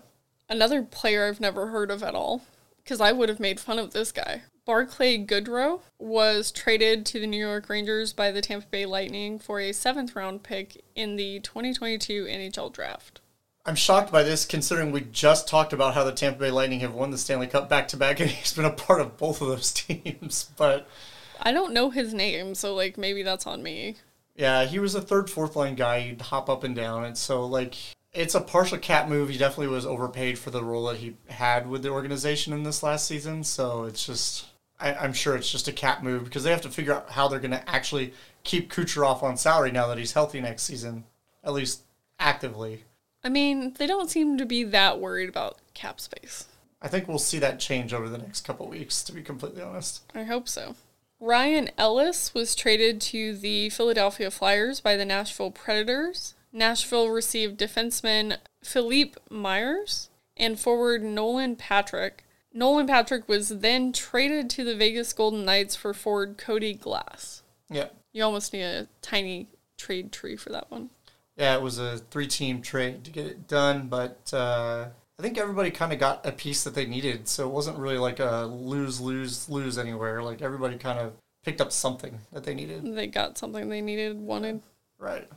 Another 0.48 0.82
player 0.82 1.26
I've 1.26 1.40
never 1.40 1.68
heard 1.68 1.90
of 1.92 2.02
at 2.02 2.16
all, 2.16 2.42
because 2.82 3.00
I 3.00 3.12
would 3.12 3.28
have 3.28 3.38
made 3.38 3.60
fun 3.60 3.78
of 3.78 3.92
this 3.92 4.10
guy. 4.10 4.42
Barclay 4.66 5.24
Goodrow 5.24 5.82
was 6.00 6.50
traded 6.50 7.06
to 7.06 7.20
the 7.20 7.28
New 7.28 7.38
York 7.38 7.68
Rangers 7.68 8.12
by 8.12 8.32
the 8.32 8.42
Tampa 8.42 8.66
Bay 8.66 8.86
Lightning 8.86 9.38
for 9.38 9.60
a 9.60 9.72
seventh 9.72 10.16
round 10.16 10.42
pick 10.42 10.82
in 10.96 11.14
the 11.14 11.38
2022 11.40 12.24
NHL 12.24 12.72
draft. 12.72 13.20
I'm 13.64 13.76
shocked 13.76 14.10
by 14.10 14.24
this 14.24 14.44
considering 14.44 14.90
we 14.90 15.02
just 15.02 15.46
talked 15.46 15.72
about 15.72 15.94
how 15.94 16.02
the 16.02 16.12
Tampa 16.12 16.40
Bay 16.40 16.50
Lightning 16.50 16.80
have 16.80 16.94
won 16.94 17.12
the 17.12 17.18
Stanley 17.18 17.46
Cup 17.46 17.68
back 17.68 17.86
to 17.88 17.96
back 17.96 18.18
and 18.18 18.30
he's 18.30 18.52
been 18.52 18.64
a 18.64 18.70
part 18.70 19.00
of 19.00 19.16
both 19.16 19.40
of 19.40 19.46
those 19.46 19.72
teams. 19.72 20.50
But 20.56 20.88
I 21.40 21.52
don't 21.52 21.72
know 21.72 21.90
his 21.90 22.12
name, 22.12 22.56
so 22.56 22.74
like 22.74 22.98
maybe 22.98 23.22
that's 23.22 23.46
on 23.46 23.62
me. 23.62 23.94
Yeah, 24.40 24.64
he 24.64 24.78
was 24.78 24.94
a 24.94 25.02
third, 25.02 25.28
fourth 25.28 25.54
line 25.54 25.74
guy. 25.74 26.00
He'd 26.00 26.22
hop 26.22 26.48
up 26.48 26.64
and 26.64 26.74
down. 26.74 27.04
And 27.04 27.16
so, 27.16 27.44
like, 27.44 27.76
it's 28.14 28.34
a 28.34 28.40
partial 28.40 28.78
cap 28.78 29.06
move. 29.06 29.28
He 29.28 29.36
definitely 29.36 29.68
was 29.68 29.84
overpaid 29.84 30.38
for 30.38 30.50
the 30.50 30.64
role 30.64 30.86
that 30.86 30.96
he 30.96 31.14
had 31.28 31.68
with 31.68 31.82
the 31.82 31.90
organization 31.90 32.54
in 32.54 32.62
this 32.62 32.82
last 32.82 33.06
season. 33.06 33.44
So 33.44 33.84
it's 33.84 34.06
just, 34.06 34.46
I, 34.80 34.94
I'm 34.94 35.12
sure 35.12 35.36
it's 35.36 35.52
just 35.52 35.68
a 35.68 35.72
cap 35.72 36.02
move 36.02 36.24
because 36.24 36.42
they 36.42 36.50
have 36.50 36.62
to 36.62 36.70
figure 36.70 36.94
out 36.94 37.10
how 37.10 37.28
they're 37.28 37.38
going 37.38 37.50
to 37.50 37.68
actually 37.68 38.14
keep 38.42 38.72
Kucherov 38.72 39.22
on 39.22 39.36
salary 39.36 39.72
now 39.72 39.86
that 39.88 39.98
he's 39.98 40.12
healthy 40.12 40.40
next 40.40 40.62
season, 40.62 41.04
at 41.44 41.52
least 41.52 41.82
actively. 42.18 42.84
I 43.22 43.28
mean, 43.28 43.74
they 43.74 43.86
don't 43.86 44.08
seem 44.08 44.38
to 44.38 44.46
be 44.46 44.64
that 44.64 45.00
worried 45.00 45.28
about 45.28 45.58
cap 45.74 46.00
space. 46.00 46.46
I 46.80 46.88
think 46.88 47.08
we'll 47.08 47.18
see 47.18 47.38
that 47.40 47.60
change 47.60 47.92
over 47.92 48.08
the 48.08 48.16
next 48.16 48.46
couple 48.46 48.66
weeks, 48.66 49.04
to 49.04 49.12
be 49.12 49.22
completely 49.22 49.60
honest. 49.60 50.00
I 50.14 50.22
hope 50.22 50.48
so. 50.48 50.76
Ryan 51.20 51.68
Ellis 51.76 52.32
was 52.32 52.54
traded 52.54 53.00
to 53.02 53.36
the 53.36 53.68
Philadelphia 53.68 54.30
Flyers 54.30 54.80
by 54.80 54.96
the 54.96 55.04
Nashville 55.04 55.50
Predators. 55.50 56.34
Nashville 56.50 57.10
received 57.10 57.60
defenseman 57.60 58.38
Philippe 58.64 59.20
Myers 59.30 60.08
and 60.36 60.58
forward 60.58 61.02
Nolan 61.02 61.56
Patrick. 61.56 62.24
Nolan 62.54 62.86
Patrick 62.86 63.28
was 63.28 63.60
then 63.60 63.92
traded 63.92 64.48
to 64.50 64.64
the 64.64 64.74
Vegas 64.74 65.12
Golden 65.12 65.44
Knights 65.44 65.76
for 65.76 65.92
forward 65.92 66.38
Cody 66.38 66.72
Glass. 66.72 67.42
Yeah. 67.68 67.88
You 68.12 68.24
almost 68.24 68.54
need 68.54 68.62
a 68.62 68.88
tiny 69.02 69.48
trade 69.76 70.12
tree 70.12 70.36
for 70.36 70.48
that 70.50 70.70
one. 70.70 70.88
Yeah, 71.36 71.54
it 71.54 71.62
was 71.62 71.78
a 71.78 71.98
three 71.98 72.26
team 72.26 72.62
trade 72.62 73.04
to 73.04 73.10
get 73.10 73.26
it 73.26 73.46
done, 73.46 73.88
but 73.88 74.32
uh, 74.32 74.88
I 75.20 75.22
think 75.22 75.36
everybody 75.36 75.70
kind 75.70 75.92
of 75.92 75.98
got 75.98 76.24
a 76.24 76.32
piece 76.32 76.64
that 76.64 76.74
they 76.74 76.86
needed. 76.86 77.28
So 77.28 77.46
it 77.46 77.52
wasn't 77.52 77.76
really 77.76 77.98
like 77.98 78.20
a 78.20 78.46
lose, 78.50 79.02
lose, 79.02 79.50
lose 79.50 79.76
anywhere. 79.76 80.22
Like 80.22 80.40
everybody 80.40 80.78
kind 80.78 80.98
of 80.98 81.12
picked 81.44 81.60
up 81.60 81.72
something 81.72 82.20
that 82.32 82.44
they 82.44 82.54
needed. 82.54 82.96
They 82.96 83.06
got 83.06 83.36
something 83.36 83.68
they 83.68 83.82
needed, 83.82 84.18
wanted. 84.18 84.62
Right. 84.98 85.28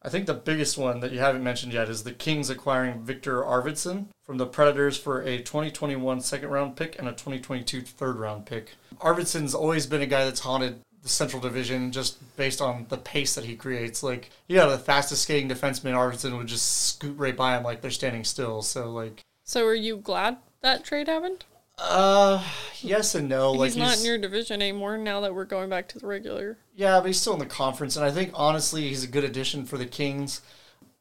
I 0.00 0.08
think 0.08 0.24
the 0.24 0.32
biggest 0.32 0.78
one 0.78 1.00
that 1.00 1.12
you 1.12 1.18
haven't 1.18 1.44
mentioned 1.44 1.74
yet 1.74 1.90
is 1.90 2.02
the 2.02 2.12
Kings 2.12 2.48
acquiring 2.48 3.02
Victor 3.02 3.42
Arvidsson 3.42 4.06
from 4.24 4.38
the 4.38 4.46
Predators 4.46 4.96
for 4.96 5.20
a 5.20 5.36
2021 5.36 6.22
second 6.22 6.48
round 6.48 6.74
pick 6.74 6.98
and 6.98 7.08
a 7.08 7.12
2022 7.12 7.82
third 7.82 8.16
round 8.16 8.46
pick. 8.46 8.70
Arvidsson's 9.00 9.54
always 9.54 9.84
been 9.84 10.00
a 10.00 10.06
guy 10.06 10.24
that's 10.24 10.40
haunted 10.40 10.80
the 11.02 11.08
Central 11.08 11.40
Division 11.40 11.92
just 11.92 12.18
based 12.36 12.60
on 12.60 12.86
the 12.88 12.96
pace 12.98 13.34
that 13.34 13.44
he 13.44 13.56
creates. 13.56 14.02
Like, 14.02 14.30
you 14.46 14.56
got 14.56 14.68
the 14.68 14.78
fastest 14.78 15.22
skating 15.22 15.48
defenseman, 15.48 15.94
Arvidsson 15.94 16.36
would 16.36 16.46
just 16.48 16.88
scoot 16.88 17.16
right 17.18 17.36
by 17.36 17.56
him 17.56 17.62
like 17.62 17.80
they're 17.80 17.90
standing 17.90 18.24
still. 18.24 18.62
So, 18.62 18.90
like, 18.90 19.22
So 19.44 19.64
are 19.66 19.74
you 19.74 19.96
glad 19.98 20.38
that 20.62 20.84
trade 20.84 21.08
happened? 21.08 21.44
uh, 21.78 22.42
yes 22.80 23.14
and 23.14 23.28
no. 23.28 23.52
Like, 23.52 23.68
he's 23.68 23.76
not 23.76 23.98
in 23.98 24.04
your 24.04 24.18
division 24.18 24.60
anymore 24.60 24.98
now 24.98 25.20
that 25.20 25.34
we're 25.34 25.44
going 25.44 25.70
back 25.70 25.86
to 25.90 25.98
the 25.98 26.06
regular. 26.08 26.58
Yeah, 26.74 26.98
but 26.98 27.06
he's 27.06 27.20
still 27.20 27.34
in 27.34 27.38
the 27.38 27.46
conference, 27.46 27.94
and 27.96 28.04
I 28.04 28.10
think 28.10 28.32
honestly 28.34 28.88
he's 28.88 29.04
a 29.04 29.08
good 29.08 29.22
addition 29.24 29.64
for 29.64 29.78
the 29.78 29.86
Kings. 29.86 30.40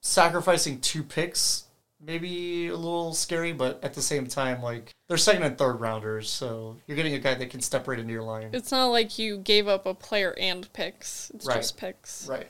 Sacrificing 0.01 0.79
two 0.79 1.03
picks, 1.03 1.63
maybe 1.99 2.67
a 2.67 2.75
little 2.75 3.13
scary, 3.13 3.53
but 3.53 3.83
at 3.83 3.93
the 3.93 4.01
same 4.01 4.27
time, 4.27 4.61
like 4.61 4.91
they're 5.07 5.17
second 5.17 5.43
and 5.43 5.57
third 5.57 5.79
rounders, 5.79 6.29
so 6.29 6.77
you're 6.85 6.97
getting 6.97 7.13
a 7.13 7.19
guy 7.19 7.33
that 7.35 7.49
can 7.49 7.61
step 7.61 7.87
right 7.87 7.99
into 7.99 8.13
your 8.13 8.23
line. 8.23 8.49
It's 8.53 8.71
not 8.71 8.87
like 8.87 9.17
you 9.17 9.37
gave 9.37 9.67
up 9.67 9.85
a 9.85 9.93
player 9.93 10.35
and 10.37 10.71
picks. 10.73 11.29
It's 11.33 11.45
Right. 11.45 11.57
just 11.57 11.77
picks. 11.77 12.27
Right. 12.27 12.47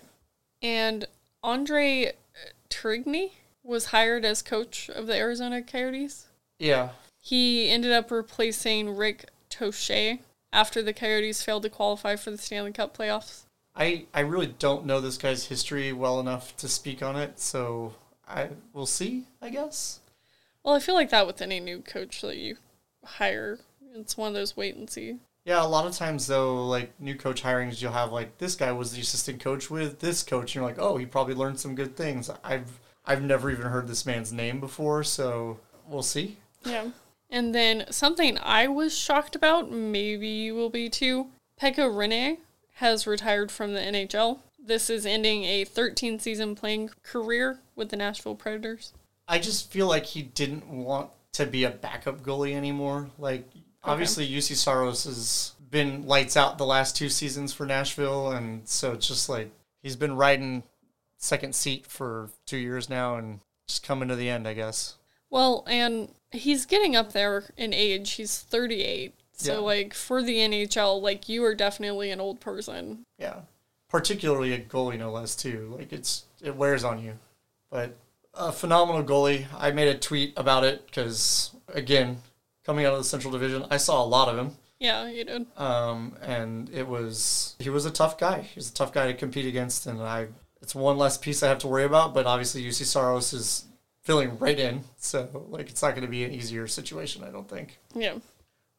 And 0.62 1.06
Andre 1.44 2.14
Tourigny 2.70 3.32
was 3.64 3.88
hired 3.88 4.26
as 4.26 4.42
coach 4.42 4.90
of 4.90 5.08
the 5.08 5.16
Arizona 5.16 5.62
Coyotes. 5.62 6.28
Yeah. 6.60 6.90
He 7.20 7.70
ended 7.70 7.92
up 7.92 8.10
replacing 8.12 8.96
Rick 8.96 9.30
Tocchet 9.50 10.20
after 10.54 10.82
the 10.82 10.94
Coyotes 10.94 11.44
failed 11.44 11.64
to 11.64 11.70
qualify 11.70 12.16
for 12.16 12.32
the 12.32 12.38
Stanley 12.38 12.72
Cup 12.72 12.98
playoffs. 12.98 13.44
I 13.76 14.06
I 14.14 14.22
really 14.22 14.48
don't 14.48 14.86
know 14.86 15.00
this 15.00 15.18
guy's 15.18 15.46
history 15.48 15.94
well 15.94 16.20
enough 16.20 16.56
to 16.58 16.68
speak 16.68 17.04
on 17.04 17.16
it, 17.16 17.40
so 17.40 17.94
I 18.28 18.50
will 18.74 18.86
see. 18.86 19.26
I 19.42 19.50
guess. 19.50 20.00
Well, 20.64 20.76
I 20.76 20.80
feel 20.80 20.96
like 20.96 21.10
that 21.12 21.28
with 21.28 21.42
any 21.42 21.60
new 21.60 21.82
coach 21.82 22.22
that 22.22 22.38
you 22.38 22.58
hire, 23.04 23.60
it's 23.96 24.18
one 24.18 24.30
of 24.30 24.34
those 24.34 24.58
wait 24.58 24.76
and 24.76 24.90
see. 24.90 25.18
Yeah, 25.46 25.64
a 25.64 25.66
lot 25.66 25.86
of 25.86 25.94
times 25.96 26.28
though, 26.28 26.68
like 26.68 27.00
new 27.00 27.16
coach 27.16 27.42
hirings, 27.42 27.82
you'll 27.82 27.94
have 27.94 28.12
like 28.12 28.38
this 28.38 28.56
guy 28.56 28.72
was 28.74 28.92
the 28.92 29.00
assistant 29.00 29.40
coach 29.40 29.70
with 29.70 30.00
this 30.00 30.24
coach, 30.24 30.54
and 30.54 30.56
you're 30.56 30.66
like, 30.66 30.80
oh, 30.80 30.98
he 30.98 31.06
probably 31.06 31.36
learned 31.36 31.60
some 31.60 31.74
good 31.74 31.96
things. 31.96 32.30
I've 32.44 32.80
I've 33.06 33.24
never 33.24 33.50
even 33.50 33.68
heard 33.68 33.88
this 33.88 34.06
man's 34.06 34.34
name 34.34 34.60
before, 34.60 35.06
so 35.06 35.60
we'll 35.88 36.04
see. 36.04 36.38
Yeah. 36.66 36.90
And 37.30 37.56
then 37.56 37.86
something 37.92 38.38
I 38.42 38.68
was 38.68 38.98
shocked 38.98 39.36
about, 39.36 39.72
maybe 39.72 40.28
you 40.28 40.54
will 40.56 40.70
be 40.70 40.90
too. 40.90 41.28
Pekka 41.62 41.90
Rinne 41.90 42.40
has 42.76 43.08
retired 43.08 43.52
from 43.52 43.74
the 43.74 43.80
NHL. 43.80 44.40
This 44.68 44.90
is 44.90 45.06
ending 45.06 45.46
a 45.46 45.64
13 45.64 46.20
season 46.20 46.54
playing 46.54 46.90
career 47.02 47.60
with 47.76 47.90
the 47.90 47.96
Nashville 47.96 48.36
Predators. 48.36 48.94
I 49.28 49.40
just 49.40 49.72
feel 49.72 49.88
like 49.88 50.06
he 50.06 50.22
didn't 50.22 50.68
want 50.68 51.10
to 51.34 51.46
be 51.46 51.64
a 51.64 51.70
backup 51.70 52.22
goalie 52.22 52.54
anymore. 52.54 53.10
Like 53.18 53.48
obviously 53.84 54.28
Juuse 54.28 54.56
Saros 54.56 55.06
has 55.06 55.54
been 55.70 56.06
lights 56.06 56.36
out 56.36 56.58
the 56.58 56.66
last 56.66 56.96
two 56.98 57.10
seasons 57.10 57.54
for 57.54 57.66
Nashville, 57.66 58.32
and 58.32 58.68
so 58.68 58.92
it's 58.94 59.08
just 59.08 59.30
like 59.30 59.50
he's 59.84 59.96
been 59.96 60.16
riding 60.16 60.64
second 61.18 61.56
seat 61.56 61.86
for 61.86 62.30
two 62.46 62.58
years 62.58 62.90
now, 62.90 63.16
and 63.16 63.40
just 63.68 63.84
coming 63.84 64.08
to 64.10 64.16
the 64.16 64.30
end, 64.30 64.48
I 64.48 64.54
guess. 64.54 64.96
Well, 65.30 65.64
and 65.68 66.10
he's 66.32 66.66
getting 66.66 66.96
up 66.96 67.14
there 67.14 67.46
in 67.58 67.74
age. 67.74 68.12
He's 68.12 68.38
38. 68.40 69.14
So, 69.34 69.54
Yeah. 69.54 69.60
like, 69.60 69.94
for 69.94 70.24
the 70.24 70.38
NHL, 70.40 71.02
like, 71.02 71.28
you 71.30 71.44
are 71.44 71.54
definitely 71.54 72.12
an 72.12 72.20
old 72.22 72.40
person. 72.40 73.04
Yeah, 73.20 73.42
particularly 73.90 74.54
a 74.54 74.60
goalie, 74.60 74.98
no 74.98 75.12
less 75.12 75.36
too. 75.36 75.74
Like 75.78 75.94
it's 75.94 76.26
it 76.42 76.56
wears 76.56 76.84
on 76.84 77.04
you, 77.04 77.14
but 77.70 77.96
a 78.34 78.52
phenomenal 78.52 79.04
goalie. 79.04 79.46
I 79.58 79.72
made 79.72 79.88
a 79.88 79.98
tweet 79.98 80.34
about 80.38 80.64
it 80.64 80.86
because 80.86 81.52
again, 81.74 82.18
coming 82.66 82.86
out 82.86 82.94
of 82.94 83.00
the 83.00 83.06
Central 83.06 83.32
Division, 83.32 83.66
I 83.70 83.78
saw 83.78 84.04
a 84.04 84.06
lot 84.06 84.28
of 84.30 84.38
him. 84.38 84.52
Yeah, 84.80 85.08
you 85.10 85.24
did. 85.26 85.48
um, 85.58 86.16
and 86.22 86.70
it 86.70 86.88
was 86.88 87.56
he 87.60 87.70
was 87.70 87.86
a 87.86 87.92
tough 87.92 88.20
guy. 88.20 88.42
He 88.42 88.56
was 88.56 88.70
a 88.70 88.74
tough 88.74 88.94
guy 88.94 89.08
to 89.08 89.14
compete 89.14 89.48
against, 89.48 89.88
and 89.88 90.02
I 90.02 90.28
it's 90.62 90.76
one 90.76 90.98
less 90.98 91.18
piece 91.18 91.42
I 91.42 91.48
have 91.48 91.60
to 91.60 91.68
worry 91.68 91.84
about. 91.84 92.14
But 92.14 92.26
obviously, 92.28 92.64
Juuse 92.64 92.86
Saros 92.86 93.34
is 93.34 93.66
filling 94.04 94.38
right 94.38 94.60
in, 94.60 94.84
so 94.98 95.48
like 95.50 95.70
it's 95.70 95.82
not 95.82 95.92
going 95.92 96.04
to 96.04 96.08
be 96.12 96.24
an 96.24 96.32
easier 96.32 96.68
situation, 96.68 97.24
I 97.24 97.30
don't 97.32 97.50
think. 97.50 97.80
Yeah. 97.96 98.16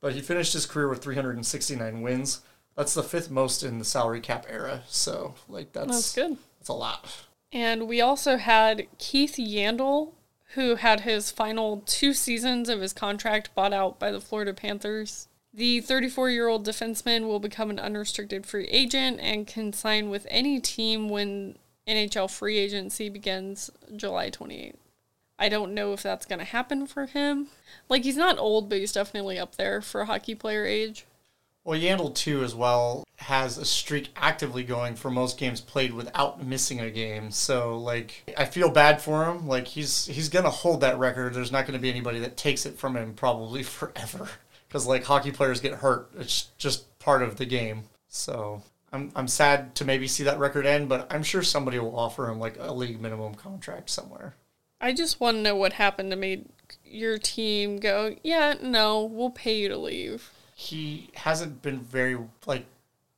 But 0.01 0.13
he 0.13 0.21
finished 0.21 0.53
his 0.53 0.65
career 0.65 0.89
with 0.89 1.03
369 1.03 2.01
wins. 2.03 2.41
That's 2.79 2.95
the 2.95 3.03
fifth 3.03 3.29
most 3.29 3.65
in 3.65 3.81
the 3.81 3.85
salary 3.85 4.21
cap 4.21 4.47
era. 4.49 4.85
So 4.87 5.35
like 5.49 5.73
that's 5.73 5.89
That's 5.89 6.15
good. 6.15 6.39
That's 6.61 6.69
a 6.69 6.75
lot. 6.75 7.25
And 7.53 7.89
we 7.89 8.01
also 8.01 8.37
had 8.37 8.87
Keith 8.99 9.35
Yandle, 9.37 10.13
who 10.55 10.77
had 10.77 11.01
his 11.01 11.33
final 11.33 11.83
two 11.87 12.15
seasons 12.15 12.69
of 12.69 12.81
his 12.81 12.93
contract 12.93 13.53
bought 13.57 13.73
out 13.73 13.99
by 13.99 14.13
the 14.13 14.21
Florida 14.21 14.55
Panthers. 14.55 15.27
The 15.53 15.81
34 15.81 16.31
year 16.31 16.47
old 16.47 16.65
defenseman 16.65 17.27
will 17.27 17.41
become 17.41 17.71
an 17.71 17.81
unrestricted 17.81 18.47
free 18.47 18.67
agent 18.67 19.19
and 19.21 19.45
can 19.45 19.73
sign 19.73 20.09
with 20.09 20.29
any 20.31 20.61
team 20.61 21.09
when 21.09 21.57
NHL 21.89 22.31
free 22.31 22.59
agency 22.59 23.09
begins 23.09 23.73
July 23.97 24.31
28th. 24.31 24.77
I 25.37 25.49
don't 25.49 25.75
know 25.75 25.93
if 25.95 26.03
that's 26.05 26.27
going 26.27 26.39
to 26.39 26.45
happen 26.45 26.87
for 26.87 27.07
him. 27.07 27.49
Like, 27.89 28.05
he's 28.05 28.17
not 28.17 28.39
old, 28.39 28.69
but 28.69 28.79
he's 28.79 28.93
definitely 28.93 29.39
up 29.39 29.57
there 29.57 29.81
for 29.81 30.03
a 30.03 30.07
hockey 30.07 30.35
player 30.37 30.65
age. 30.65 31.05
Well, 31.69 31.79
Yandle 31.79 32.15
too, 32.15 32.43
as 32.45 32.55
well, 32.55 33.05
has 33.17 33.59
a 33.59 33.65
streak 33.67 34.09
actively 34.17 34.65
going 34.65 34.95
for 34.95 35.11
most 35.11 35.37
games 35.37 35.61
played 35.61 35.93
without 35.93 36.43
missing 36.43 36.81
a 36.81 36.89
game. 36.89 37.31
So, 37.31 37.77
like, 37.77 38.23
I 38.39 38.47
feel 38.47 38.71
bad 38.71 39.03
for 39.03 39.27
him. 39.27 39.47
Like, 39.47 39.67
he's 39.67 40.07
he's 40.07 40.31
gonna 40.31 40.49
hold 40.49 40.81
that 40.81 40.99
record. 40.99 41.35
There's 41.35 41.53
not 41.53 41.67
gonna 41.67 41.79
be 41.79 41.91
anybody 41.91 42.21
that 42.21 42.39
takes 42.39 42.65
it 42.65 42.79
from 42.79 42.97
him 42.97 43.13
probably 43.13 43.63
forever. 43.65 44.31
Because 44.67 44.87
like 44.87 45.05
hockey 45.05 45.31
players 45.31 45.61
get 45.61 45.75
hurt. 45.75 46.11
It's 46.19 46.45
just 46.57 46.99
part 47.01 47.23
of 47.23 47.37
the 47.37 47.45
game. 47.45 47.83
So 48.09 48.63
I'm 48.91 49.13
I'm 49.15 49.29
sad 49.29 49.75
to 49.75 49.85
maybe 49.85 50.09
see 50.09 50.25
that 50.25 50.39
record 50.39 50.65
end, 50.65 50.89
but 50.89 51.07
I'm 51.13 51.23
sure 51.23 51.43
somebody 51.43 51.79
will 51.79 51.99
offer 51.99 52.31
him 52.31 52.39
like 52.39 52.57
a 52.59 52.73
league 52.73 52.99
minimum 52.99 53.35
contract 53.35 53.91
somewhere. 53.91 54.37
I 54.81 54.95
just 54.95 55.21
want 55.21 55.37
to 55.37 55.43
know 55.43 55.57
what 55.57 55.75
happened 55.75 56.13
to 56.13 56.17
make 56.17 56.47
your 56.83 57.19
team 57.19 57.79
go, 57.79 58.17
yeah, 58.23 58.55
no, 58.63 59.05
we'll 59.05 59.29
pay 59.29 59.59
you 59.59 59.69
to 59.69 59.77
leave 59.77 60.31
he 60.61 61.09
hasn't 61.15 61.63
been 61.63 61.79
very 61.79 62.19
like 62.45 62.67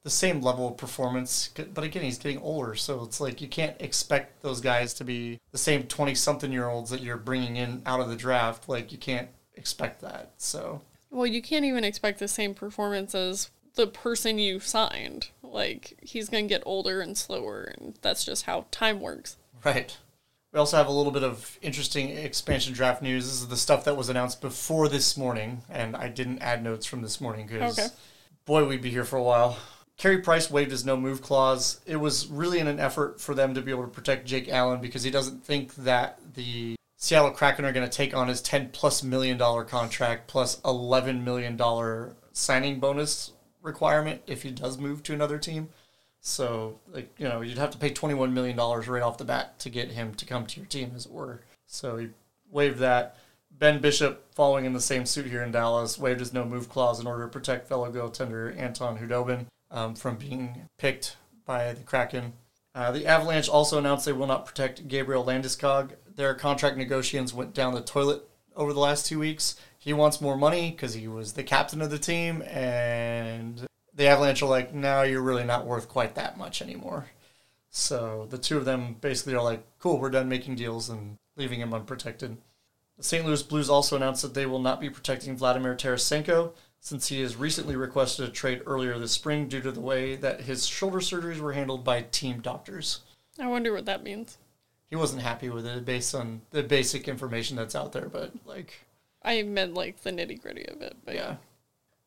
the 0.02 0.10
same 0.10 0.42
level 0.42 0.68
of 0.68 0.76
performance 0.76 1.48
but 1.72 1.82
again 1.82 2.02
he's 2.02 2.18
getting 2.18 2.38
older 2.42 2.74
so 2.74 3.02
it's 3.02 3.18
like 3.18 3.40
you 3.40 3.48
can't 3.48 3.80
expect 3.80 4.42
those 4.42 4.60
guys 4.60 4.92
to 4.92 5.04
be 5.04 5.40
the 5.50 5.56
same 5.56 5.84
20 5.84 6.14
something 6.14 6.52
year 6.52 6.68
olds 6.68 6.90
that 6.90 7.00
you're 7.00 7.16
bringing 7.16 7.56
in 7.56 7.80
out 7.86 7.98
of 7.98 8.10
the 8.10 8.16
draft 8.16 8.68
like 8.68 8.92
you 8.92 8.98
can't 8.98 9.30
expect 9.54 10.02
that 10.02 10.32
so. 10.36 10.82
Well 11.10 11.26
you 11.26 11.40
can't 11.40 11.64
even 11.64 11.82
expect 11.82 12.18
the 12.18 12.28
same 12.28 12.52
performance 12.52 13.14
as 13.14 13.50
the 13.74 13.86
person 13.86 14.38
you 14.38 14.60
signed. 14.60 15.30
Like 15.42 15.98
he's 16.02 16.28
going 16.28 16.44
to 16.44 16.54
get 16.54 16.62
older 16.66 17.00
and 17.00 17.16
slower 17.16 17.72
and 17.78 17.98
that's 18.02 18.22
just 18.22 18.44
how 18.44 18.66
time 18.70 19.00
works. 19.00 19.38
Right 19.64 19.96
we 20.52 20.58
also 20.58 20.76
have 20.76 20.88
a 20.88 20.92
little 20.92 21.12
bit 21.12 21.22
of 21.22 21.58
interesting 21.62 22.10
expansion 22.10 22.72
draft 22.72 23.02
news. 23.02 23.24
This 23.24 23.40
is 23.40 23.48
the 23.48 23.56
stuff 23.56 23.84
that 23.84 23.96
was 23.96 24.08
announced 24.08 24.40
before 24.40 24.88
this 24.88 25.16
morning, 25.16 25.62
and 25.70 25.94
I 25.94 26.08
didn't 26.08 26.40
add 26.40 26.64
notes 26.64 26.86
from 26.86 27.02
this 27.02 27.20
morning 27.20 27.46
because, 27.46 27.78
okay. 27.78 27.88
boy, 28.46 28.66
we'd 28.66 28.82
be 28.82 28.90
here 28.90 29.04
for 29.04 29.16
a 29.16 29.22
while. 29.22 29.56
Carey 29.96 30.18
Price 30.18 30.50
waived 30.50 30.70
his 30.70 30.84
no 30.84 30.96
move 30.96 31.22
clause. 31.22 31.80
It 31.86 31.96
was 31.96 32.26
really 32.26 32.58
in 32.58 32.66
an 32.66 32.80
effort 32.80 33.20
for 33.20 33.34
them 33.34 33.54
to 33.54 33.62
be 33.62 33.70
able 33.70 33.84
to 33.84 33.90
protect 33.90 34.26
Jake 34.26 34.48
Allen 34.48 34.80
because 34.80 35.02
he 35.02 35.10
doesn't 35.10 35.44
think 35.44 35.74
that 35.76 36.18
the 36.34 36.74
Seattle 36.96 37.30
Kraken 37.30 37.64
are 37.64 37.72
going 37.72 37.88
to 37.88 37.96
take 37.96 38.16
on 38.16 38.28
his 38.28 38.40
10 38.40 38.70
plus 38.70 39.02
million 39.02 39.36
dollar 39.36 39.62
contract 39.62 40.26
plus 40.26 40.60
11 40.64 41.22
million 41.22 41.56
dollar 41.56 42.16
signing 42.32 42.80
bonus 42.80 43.32
requirement 43.62 44.22
if 44.26 44.42
he 44.42 44.50
does 44.50 44.78
move 44.78 45.02
to 45.02 45.12
another 45.12 45.38
team. 45.38 45.68
So, 46.20 46.78
like, 46.92 47.12
you 47.18 47.26
know, 47.26 47.40
you'd 47.40 47.58
have 47.58 47.70
to 47.70 47.78
pay 47.78 47.90
$21 47.90 48.32
million 48.32 48.56
right 48.56 49.02
off 49.02 49.18
the 49.18 49.24
bat 49.24 49.58
to 49.60 49.70
get 49.70 49.92
him 49.92 50.14
to 50.14 50.26
come 50.26 50.46
to 50.46 50.60
your 50.60 50.66
team, 50.66 50.92
as 50.94 51.06
it 51.06 51.12
were. 51.12 51.40
So 51.66 51.96
he 51.96 52.08
waived 52.50 52.78
that. 52.78 53.16
Ben 53.50 53.80
Bishop, 53.80 54.34
following 54.34 54.64
in 54.64 54.72
the 54.72 54.80
same 54.80 55.06
suit 55.06 55.26
here 55.26 55.42
in 55.42 55.50
Dallas, 55.50 55.98
waived 55.98 56.20
his 56.20 56.32
no 56.32 56.44
move 56.44 56.68
clause 56.68 57.00
in 57.00 57.06
order 57.06 57.24
to 57.24 57.28
protect 57.28 57.68
fellow 57.68 57.90
goaltender 57.90 58.56
Anton 58.58 58.98
Khudobin 58.98 59.46
um, 59.70 59.94
from 59.94 60.16
being 60.16 60.68
picked 60.78 61.16
by 61.44 61.72
the 61.72 61.82
Kraken. 61.82 62.34
Uh, 62.74 62.92
the 62.92 63.06
Avalanche 63.06 63.48
also 63.48 63.78
announced 63.78 64.04
they 64.04 64.12
will 64.12 64.26
not 64.26 64.46
protect 64.46 64.88
Gabriel 64.88 65.24
Landeskog. 65.24 65.92
Their 66.14 66.34
contract 66.34 66.76
negotiations 66.76 67.34
went 67.34 67.54
down 67.54 67.74
the 67.74 67.80
toilet 67.80 68.22
over 68.54 68.72
the 68.72 68.80
last 68.80 69.06
two 69.06 69.18
weeks. 69.18 69.56
He 69.78 69.92
wants 69.92 70.20
more 70.20 70.36
money 70.36 70.70
because 70.70 70.94
he 70.94 71.08
was 71.08 71.32
the 71.32 71.42
captain 71.42 71.82
of 71.82 71.90
the 71.90 71.98
team, 71.98 72.42
and 72.42 73.66
the 74.00 74.06
Avalanche 74.06 74.40
are 74.40 74.48
like, 74.48 74.72
no, 74.72 75.02
you're 75.02 75.20
really 75.20 75.44
not 75.44 75.66
worth 75.66 75.86
quite 75.86 76.14
that 76.14 76.38
much 76.38 76.62
anymore. 76.62 77.04
So 77.68 78.26
the 78.30 78.38
two 78.38 78.56
of 78.56 78.64
them 78.64 78.96
basically 78.98 79.34
are 79.34 79.42
like, 79.42 79.62
cool, 79.78 79.98
we're 79.98 80.08
done 80.08 80.26
making 80.26 80.54
deals 80.54 80.88
and 80.88 81.18
leaving 81.36 81.60
him 81.60 81.74
unprotected. 81.74 82.38
The 82.96 83.04
St. 83.04 83.26
Louis 83.26 83.42
Blues 83.42 83.68
also 83.68 83.96
announced 83.96 84.22
that 84.22 84.32
they 84.32 84.46
will 84.46 84.58
not 84.58 84.80
be 84.80 84.88
protecting 84.88 85.36
Vladimir 85.36 85.74
Tarasenko 85.74 86.54
since 86.80 87.08
he 87.08 87.20
has 87.20 87.36
recently 87.36 87.76
requested 87.76 88.26
a 88.26 88.32
trade 88.32 88.62
earlier 88.64 88.98
this 88.98 89.12
spring 89.12 89.48
due 89.48 89.60
to 89.60 89.70
the 89.70 89.82
way 89.82 90.16
that 90.16 90.40
his 90.40 90.66
shoulder 90.66 91.00
surgeries 91.00 91.38
were 91.38 91.52
handled 91.52 91.84
by 91.84 92.00
team 92.00 92.40
doctors. 92.40 93.00
I 93.38 93.48
wonder 93.48 93.70
what 93.70 93.84
that 93.84 94.02
means. 94.02 94.38
He 94.88 94.96
wasn't 94.96 95.20
happy 95.20 95.50
with 95.50 95.66
it 95.66 95.84
based 95.84 96.14
on 96.14 96.40
the 96.52 96.62
basic 96.62 97.06
information 97.06 97.54
that's 97.54 97.76
out 97.76 97.92
there, 97.92 98.08
but 98.08 98.32
like. 98.46 98.80
I 99.22 99.42
meant 99.42 99.74
like 99.74 100.00
the 100.00 100.10
nitty 100.10 100.40
gritty 100.40 100.66
of 100.68 100.80
it, 100.80 100.96
but 101.04 101.16
yeah. 101.16 101.36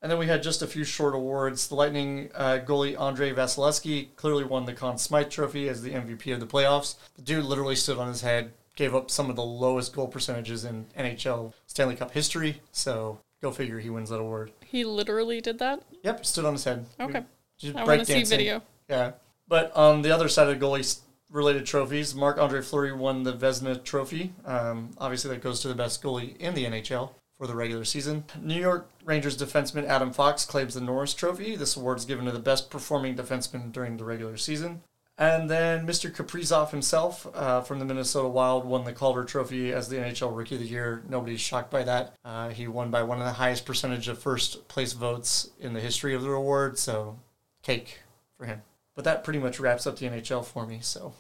And 0.04 0.12
then 0.12 0.20
we 0.20 0.28
had 0.28 0.44
just 0.44 0.62
a 0.62 0.68
few 0.68 0.84
short 0.84 1.16
awards. 1.16 1.70
The 1.70 1.76
Lightning 1.76 2.30
uh, 2.36 2.60
goalie 2.66 3.00
Andrei 3.00 3.32
Vasilevskiy 3.32 4.10
clearly 4.18 4.44
won 4.44 4.66
the 4.66 4.74
Conn 4.74 4.98
Smythe 4.98 5.30
Trophy 5.30 5.70
as 5.70 5.82
the 5.82 5.92
MVP 5.92 6.34
of 6.34 6.42
the 6.42 6.46
playoffs. 6.46 6.96
The 7.16 7.22
dude 7.22 7.46
literally 7.46 7.78
stood 7.78 7.98
on 7.98 8.10
his 8.10 8.20
head, 8.20 8.52
gave 8.76 8.94
up 8.94 9.10
some 9.10 9.30
of 9.30 9.38
the 9.38 9.44
lowest 9.44 9.96
goal 9.96 10.10
percentages 10.10 10.66
in 10.66 10.88
NHL 11.00 11.54
Stanley 11.68 11.96
Cup 11.96 12.12
history. 12.12 12.62
So 12.74 13.22
go 13.42 13.50
figure, 13.50 13.80
he 13.80 13.90
wins 13.90 14.10
that 14.10 14.20
award. 14.20 14.52
He 14.66 14.84
literally 14.84 15.40
did 15.40 15.58
that. 15.60 15.84
Yep, 16.04 16.26
stood 16.26 16.44
on 16.44 16.54
his 16.54 16.66
head. 16.66 16.86
Okay, 17.00 17.24
just 17.58 17.78
I 17.78 17.86
want 17.86 18.02
to 18.02 18.06
see 18.06 18.24
video. 18.24 18.62
Yeah, 18.90 19.14
but 19.48 19.72
on 19.74 20.02
the 20.02 20.12
other 20.12 20.28
side 20.28 20.50
of 20.50 20.60
the 20.60 20.66
goalie 20.66 21.00
related 21.32 21.66
trophies, 21.66 22.14
Marc 22.14 22.38
Andre 22.38 22.62
Fleury 22.62 22.92
won 22.92 23.24
the 23.24 23.32
Vezina 23.32 23.82
Trophy. 23.82 24.34
Um, 24.44 24.92
obviously, 24.98 25.30
that 25.32 25.42
goes 25.42 25.62
to 25.62 25.70
the 25.70 25.76
best 25.76 26.04
goalie 26.04 26.36
in 26.38 26.56
the 26.56 26.66
NHL 26.66 27.12
for 27.44 27.48
the 27.48 27.56
regular 27.58 27.84
season. 27.84 28.24
New 28.42 28.58
York 28.58 28.90
Rangers 29.04 29.38
defenseman 29.38 29.86
Adam 29.86 30.14
Fox 30.14 30.46
claims 30.46 30.76
the 30.76 30.80
Norris 30.80 31.14
Trophy. 31.14 31.58
This 31.58 31.76
award 31.76 31.98
is 31.98 32.06
given 32.06 32.24
to 32.24 32.32
the 32.32 32.40
best 32.40 32.70
performing 32.70 33.18
defenseman 33.18 33.70
during 33.74 33.98
the 33.98 34.06
regular 34.06 34.38
season. 34.38 34.82
And 35.18 35.50
then 35.50 35.86
Mr. 35.86 36.10
Kaprizov 36.10 36.72
himself 36.72 37.28
uh, 37.36 37.60
from 37.60 37.80
the 37.80 37.86
Minnesota 37.86 38.30
Wild 38.30 38.64
won 38.64 38.86
the 38.86 38.94
Calder 38.94 39.26
Trophy 39.26 39.74
as 39.74 39.90
the 39.90 39.98
NHL 39.98 40.34
Rookie 40.34 40.56
of 40.56 40.62
the 40.62 40.68
Year. 40.68 41.04
Nobody's 41.10 41.42
shocked 41.42 41.70
by 41.70 41.84
that. 41.84 42.14
Uh, 42.24 42.48
he 42.48 42.66
won 42.66 42.90
by 42.90 43.04
one 43.04 43.20
of 43.20 43.26
the 43.26 43.34
highest 43.34 43.66
percentage 43.66 44.08
of 44.08 44.18
first 44.18 44.70
place 44.70 44.94
votes 44.94 45.50
in 45.60 45.74
the 45.74 45.82
history 45.82 46.16
of 46.16 46.22
the 46.22 46.32
award, 46.32 46.80
so 46.80 47.20
cake 47.62 48.00
for 48.38 48.46
him. 48.46 48.62
But 48.96 49.04
that 49.04 49.26
pretty 49.26 49.40
much 49.40 49.60
wraps 49.60 49.86
up 49.86 50.00
the 50.00 50.06
NHL 50.06 50.46
for 50.46 50.66
me, 50.66 50.80
so 50.82 51.14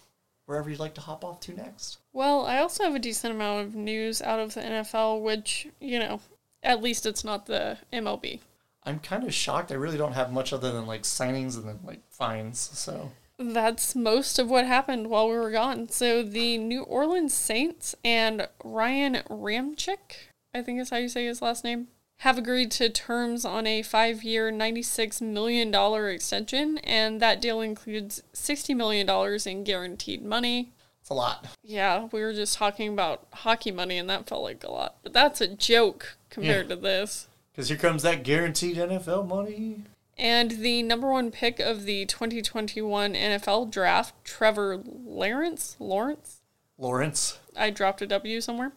wherever 0.45 0.69
you'd 0.69 0.79
like 0.79 0.95
to 0.95 1.01
hop 1.01 1.25
off 1.25 1.41
to 1.41 1.53
next. 1.53 1.97
Well, 2.13 2.45
I 2.45 2.59
also 2.59 2.83
have 2.83 2.95
a 2.95 2.99
decent 2.99 3.33
amount 3.33 3.65
of 3.65 3.75
news 3.75 4.21
out 4.21 4.39
of 4.39 4.53
the 4.53 4.61
NFL, 4.61 5.21
which, 5.21 5.67
you 5.81 5.97
know, 5.97 6.21
at 6.61 6.81
least 6.81 7.05
it's 7.05 7.23
not 7.23 7.47
the 7.47 7.79
MLB. 7.91 8.39
I'm 8.83 8.99
kind 8.99 9.23
of 9.23 9.33
shocked. 9.33 9.71
I 9.71 9.75
really 9.75 9.97
don't 9.97 10.13
have 10.13 10.31
much 10.31 10.53
other 10.53 10.71
than 10.71 10.85
like 10.85 11.03
signings 11.03 11.55
and 11.57 11.67
then 11.67 11.79
like 11.83 12.01
fines. 12.09 12.69
So 12.73 13.11
that's 13.39 13.95
most 13.95 14.37
of 14.37 14.49
what 14.49 14.65
happened 14.65 15.09
while 15.09 15.27
we 15.27 15.35
were 15.35 15.51
gone. 15.51 15.89
So 15.89 16.21
the 16.21 16.57
New 16.57 16.83
Orleans 16.83 17.33
Saints 17.33 17.95
and 18.03 18.47
Ryan 18.63 19.23
Ramczyk, 19.29 20.29
I 20.53 20.61
think 20.61 20.79
is 20.79 20.89
how 20.91 20.97
you 20.97 21.09
say 21.09 21.25
his 21.25 21.41
last 21.41 21.63
name, 21.63 21.87
have 22.19 22.37
agreed 22.37 22.71
to 22.71 22.89
terms 22.89 23.43
on 23.43 23.65
a 23.65 23.81
five 23.81 24.23
year, 24.23 24.51
$96 24.51 25.21
million 25.21 25.73
extension, 26.13 26.77
and 26.79 27.21
that 27.21 27.41
deal 27.41 27.59
includes 27.59 28.21
$60 28.33 28.75
million 28.75 29.09
in 29.45 29.63
guaranteed 29.63 30.23
money. 30.23 30.72
It's 31.03 31.09
a 31.09 31.13
lot. 31.13 31.47
Yeah, 31.61 32.07
we 32.13 32.21
were 32.21 32.31
just 32.31 32.57
talking 32.57 32.87
about 32.87 33.27
hockey 33.33 33.71
money, 33.71 33.97
and 33.97 34.09
that 34.09 34.25
felt 34.27 34.41
like 34.41 34.63
a 34.63 34.71
lot. 34.71 34.95
But 35.03 35.11
that's 35.11 35.41
a 35.41 35.47
joke 35.47 36.15
compared 36.29 36.69
yeah. 36.69 36.75
to 36.75 36.81
this. 36.81 37.27
Because 37.51 37.67
here 37.67 37.77
comes 37.77 38.03
that 38.03 38.23
guaranteed 38.23 38.77
NFL 38.77 39.27
money. 39.27 39.83
And 40.17 40.51
the 40.51 40.81
number 40.81 41.11
one 41.11 41.29
pick 41.29 41.59
of 41.59 41.83
the 41.83 42.05
2021 42.05 43.15
NFL 43.15 43.69
draft, 43.69 44.15
Trevor 44.23 44.81
Lawrence, 44.85 45.75
Lawrence, 45.77 46.39
Lawrence. 46.77 47.37
I 47.55 47.69
dropped 47.69 48.01
a 48.01 48.07
W 48.07 48.39
somewhere 48.39 48.71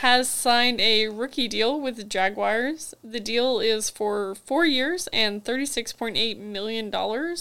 has 0.00 0.28
signed 0.28 0.80
a 0.80 1.08
rookie 1.08 1.48
deal 1.48 1.80
with 1.80 1.96
the 1.96 2.04
Jaguars. 2.04 2.94
The 3.04 3.20
deal 3.20 3.60
is 3.60 3.90
for 3.90 4.34
four 4.34 4.66
years 4.66 5.08
and 5.12 5.44
$36.8 5.44 6.38
million 6.38 6.86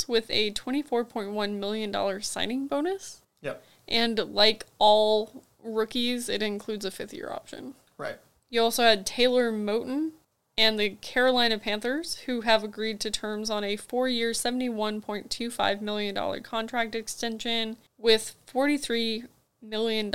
with 0.07 0.29
a 0.29 0.51
$24.1 0.51 1.53
million 1.59 2.21
signing 2.21 2.67
bonus. 2.67 3.21
Yep. 3.41 3.63
And 3.89 4.17
like 4.33 4.65
all 4.77 5.43
rookies, 5.61 6.29
it 6.29 6.41
includes 6.41 6.85
a 6.85 6.91
fifth 6.91 7.13
year 7.13 7.29
option. 7.31 7.73
Right. 7.97 8.17
You 8.49 8.61
also 8.61 8.83
had 8.83 9.05
Taylor 9.05 9.51
Moton 9.51 10.11
and 10.57 10.79
the 10.79 10.91
Carolina 11.01 11.59
Panthers, 11.59 12.15
who 12.25 12.41
have 12.41 12.63
agreed 12.63 12.99
to 13.01 13.11
terms 13.11 13.49
on 13.49 13.63
a 13.63 13.75
four 13.75 14.07
year, 14.07 14.31
$71.25 14.31 15.81
million 15.81 16.43
contract 16.43 16.95
extension 16.95 17.77
with 17.97 18.35
$43 18.51 19.27
million 19.61 20.13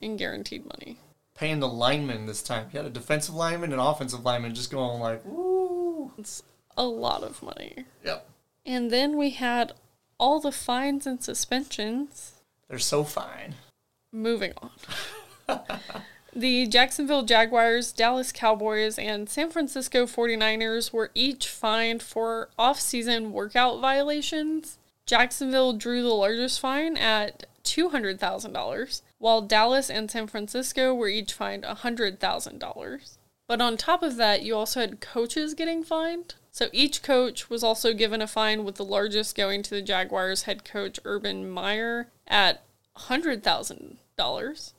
in 0.00 0.16
guaranteed 0.16 0.64
money 0.66 0.98
paying 1.34 1.60
the 1.60 1.68
lineman 1.68 2.26
this 2.26 2.42
time. 2.42 2.68
He 2.70 2.76
had 2.76 2.86
a 2.86 2.90
defensive 2.90 3.34
lineman 3.34 3.72
and 3.72 3.80
offensive 3.80 4.24
lineman 4.24 4.54
just 4.54 4.70
going 4.70 5.00
like, 5.00 5.24
woo. 5.24 6.12
It's 6.16 6.42
a 6.76 6.84
lot 6.84 7.22
of 7.22 7.42
money. 7.42 7.84
Yep. 8.04 8.28
And 8.64 8.90
then 8.90 9.16
we 9.16 9.30
had 9.30 9.72
all 10.18 10.40
the 10.40 10.52
fines 10.52 11.06
and 11.06 11.22
suspensions. 11.22 12.40
They're 12.68 12.78
so 12.78 13.04
fine. 13.04 13.54
Moving 14.12 14.52
on. 15.48 15.60
The 16.36 16.66
Jacksonville 16.66 17.22
Jaguars, 17.22 17.92
Dallas 17.92 18.32
Cowboys, 18.32 18.98
and 18.98 19.30
San 19.30 19.50
Francisco 19.50 20.04
49ers 20.04 20.92
were 20.92 21.12
each 21.14 21.46
fined 21.46 22.02
for 22.02 22.48
off 22.58 22.80
season 22.80 23.30
workout 23.30 23.80
violations. 23.80 24.78
Jacksonville 25.06 25.74
drew 25.74 26.02
the 26.02 26.08
largest 26.08 26.58
fine 26.58 26.96
at 26.96 27.46
$200,000, 27.62 29.02
while 29.18 29.42
Dallas 29.42 29.88
and 29.88 30.10
San 30.10 30.26
Francisco 30.26 30.92
were 30.92 31.08
each 31.08 31.32
fined 31.32 31.62
$100,000. 31.62 33.16
But 33.46 33.60
on 33.60 33.76
top 33.76 34.02
of 34.02 34.16
that, 34.16 34.42
you 34.42 34.56
also 34.56 34.80
had 34.80 35.00
coaches 35.00 35.54
getting 35.54 35.84
fined. 35.84 36.34
So 36.54 36.68
each 36.72 37.02
coach 37.02 37.50
was 37.50 37.64
also 37.64 37.92
given 37.92 38.22
a 38.22 38.28
fine, 38.28 38.62
with 38.62 38.76
the 38.76 38.84
largest 38.84 39.36
going 39.36 39.64
to 39.64 39.70
the 39.70 39.82
Jaguars 39.82 40.44
head 40.44 40.64
coach 40.64 41.00
Urban 41.04 41.50
Meyer 41.50 42.06
at 42.28 42.62
$100,000 42.96 44.72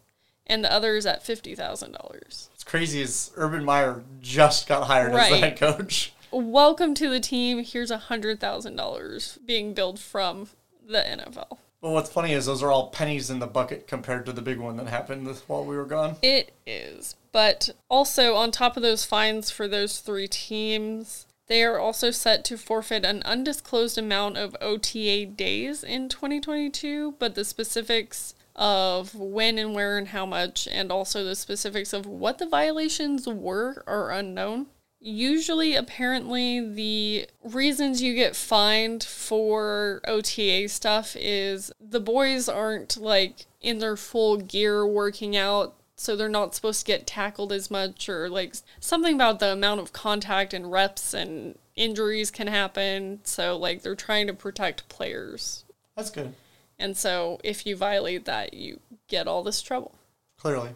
and 0.48 0.64
the 0.64 0.72
others 0.72 1.06
at 1.06 1.26
$50,000. 1.26 2.48
It's 2.54 2.64
crazy 2.64 3.02
as 3.02 3.32
Urban 3.36 3.66
Meyer 3.66 4.04
just 4.22 4.70
got 4.70 4.88
hired 4.88 5.14
as 5.16 5.30
the 5.30 5.36
head 5.36 5.58
coach. 5.58 6.14
Welcome 6.32 6.94
to 6.94 7.10
the 7.10 7.20
team. 7.20 7.62
Here's 7.62 7.92
$100,000 7.92 9.46
being 9.46 9.74
billed 9.74 10.00
from 10.00 10.48
the 10.88 11.00
NFL. 11.00 11.58
But 11.82 11.90
what's 11.90 12.10
funny 12.10 12.32
is 12.32 12.46
those 12.46 12.64
are 12.64 12.72
all 12.72 12.88
pennies 12.88 13.30
in 13.30 13.40
the 13.40 13.48
bucket 13.48 13.86
compared 13.86 14.26
to 14.28 14.32
the 14.32 14.42
big 14.42 14.60
one 14.60 14.78
that 14.78 14.88
happened 14.88 15.28
while 15.48 15.66
we 15.66 15.76
were 15.76 15.84
gone. 15.84 16.16
It 16.22 16.54
is. 16.66 17.18
But 17.34 17.72
also, 17.90 18.36
on 18.36 18.52
top 18.52 18.78
of 18.78 18.82
those 18.82 19.04
fines 19.04 19.52
for 19.52 19.68
those 19.68 20.00
three 20.00 20.30
teams, 20.30 21.25
they 21.47 21.63
are 21.63 21.79
also 21.79 22.12
set 22.12 22.43
to 22.45 22.58
forfeit 22.58 23.05
an 23.05 23.21
undisclosed 23.23 23.97
amount 23.97 24.38
of 24.38 24.55
OTA 24.62 25.27
days 25.27 25.84
in 25.84 26.10
2022, 26.10 27.15
but 27.19 27.36
the 27.36 27.45
specifics 27.45 28.34
of 28.55 29.13
when 29.13 29.58
and 29.58 29.73
where 29.73 29.97
and 29.97 30.10
how 30.10 30.25
much, 30.25 30.67
and 30.67 30.91
also 30.91 31.23
the 31.23 31.36
specifics 31.36 31.93
of 31.93 32.05
what 32.05 32.38
the 32.38 32.47
violations 32.47 33.27
were, 33.27 33.84
are 33.86 34.12
unknown. 34.12 34.67
Usually, 34.99 35.75
apparently, 35.75 36.60
the 36.60 37.27
reasons 37.43 38.01
you 38.01 38.15
get 38.15 38.36
fined 38.36 39.03
for 39.03 40.01
OTA 40.08 40.67
stuff 40.69 41.15
is 41.19 41.71
the 41.79 41.99
boys 41.99 42.49
aren't 42.49 42.97
like 42.97 43.45
in 43.62 43.77
their 43.77 43.97
full 43.97 44.38
gear 44.38 44.88
working 44.88 45.36
out, 45.36 45.75
so 45.95 46.15
they're 46.15 46.29
not 46.29 46.55
supposed 46.55 46.81
to 46.81 46.86
get 46.86 47.08
tackled 47.08 47.51
as 47.51 47.71
much, 47.71 48.10
or 48.10 48.29
like 48.29 48.55
something 48.79 49.15
about 49.15 49.39
the 49.39 49.51
amount 49.51 49.81
of 49.81 49.93
contact 49.93 50.53
and 50.53 50.71
reps 50.71 51.13
and 51.13 51.58
injuries 51.75 52.31
can 52.31 52.47
happen. 52.47 53.19
So, 53.23 53.58
like, 53.58 53.81
they're 53.81 53.95
trying 53.95 54.27
to 54.27 54.34
protect 54.34 54.89
players. 54.89 55.63
That's 55.95 56.10
good. 56.10 56.34
And 56.77 56.97
so, 56.97 57.39
if 57.43 57.65
you 57.65 57.75
violate 57.75 58.25
that, 58.25 58.53
you 58.53 58.79
get 59.08 59.27
all 59.27 59.43
this 59.43 59.62
trouble. 59.62 59.93
Clearly. 60.38 60.71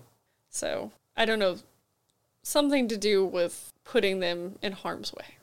So 0.50 0.92
I 1.16 1.26
don't 1.26 1.40
know, 1.40 1.58
something 2.44 2.88
to 2.88 2.98
do 2.98 3.26
with 3.26 3.72
putting 3.84 4.20
them 4.20 4.58
in 4.62 4.74
harm's 4.74 5.14
way. 5.14 5.36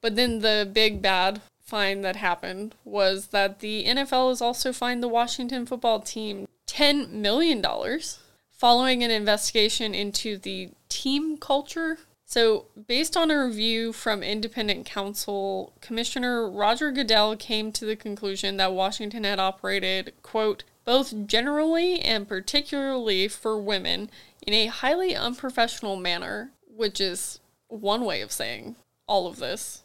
But 0.00 0.16
then 0.16 0.40
the 0.40 0.68
big 0.70 1.00
bad 1.00 1.40
fine 1.60 2.02
that 2.02 2.16
happened 2.16 2.74
was 2.84 3.28
that 3.28 3.60
the 3.60 3.84
NFL 3.84 4.28
has 4.28 4.42
also 4.42 4.72
fined 4.72 5.02
the 5.02 5.08
Washington 5.08 5.64
football 5.64 6.00
team 6.00 6.46
$10 6.66 7.10
million 7.10 7.64
following 8.64 9.04
an 9.04 9.10
investigation 9.10 9.94
into 9.94 10.38
the 10.38 10.70
team 10.88 11.36
culture. 11.36 11.98
So, 12.24 12.64
based 12.86 13.14
on 13.14 13.30
a 13.30 13.44
review 13.44 13.92
from 13.92 14.22
independent 14.22 14.86
counsel, 14.86 15.74
Commissioner 15.82 16.48
Roger 16.48 16.90
Goodell 16.90 17.36
came 17.36 17.72
to 17.72 17.84
the 17.84 17.94
conclusion 17.94 18.56
that 18.56 18.72
Washington 18.72 19.24
had 19.24 19.38
operated, 19.38 20.14
quote, 20.22 20.64
both 20.86 21.26
generally 21.26 22.00
and 22.00 22.26
particularly 22.26 23.28
for 23.28 23.60
women 23.60 24.08
in 24.46 24.54
a 24.54 24.68
highly 24.68 25.14
unprofessional 25.14 25.96
manner, 25.96 26.52
which 26.66 27.02
is 27.02 27.40
one 27.68 28.02
way 28.02 28.22
of 28.22 28.32
saying 28.32 28.76
all 29.06 29.26
of 29.26 29.36
this. 29.36 29.82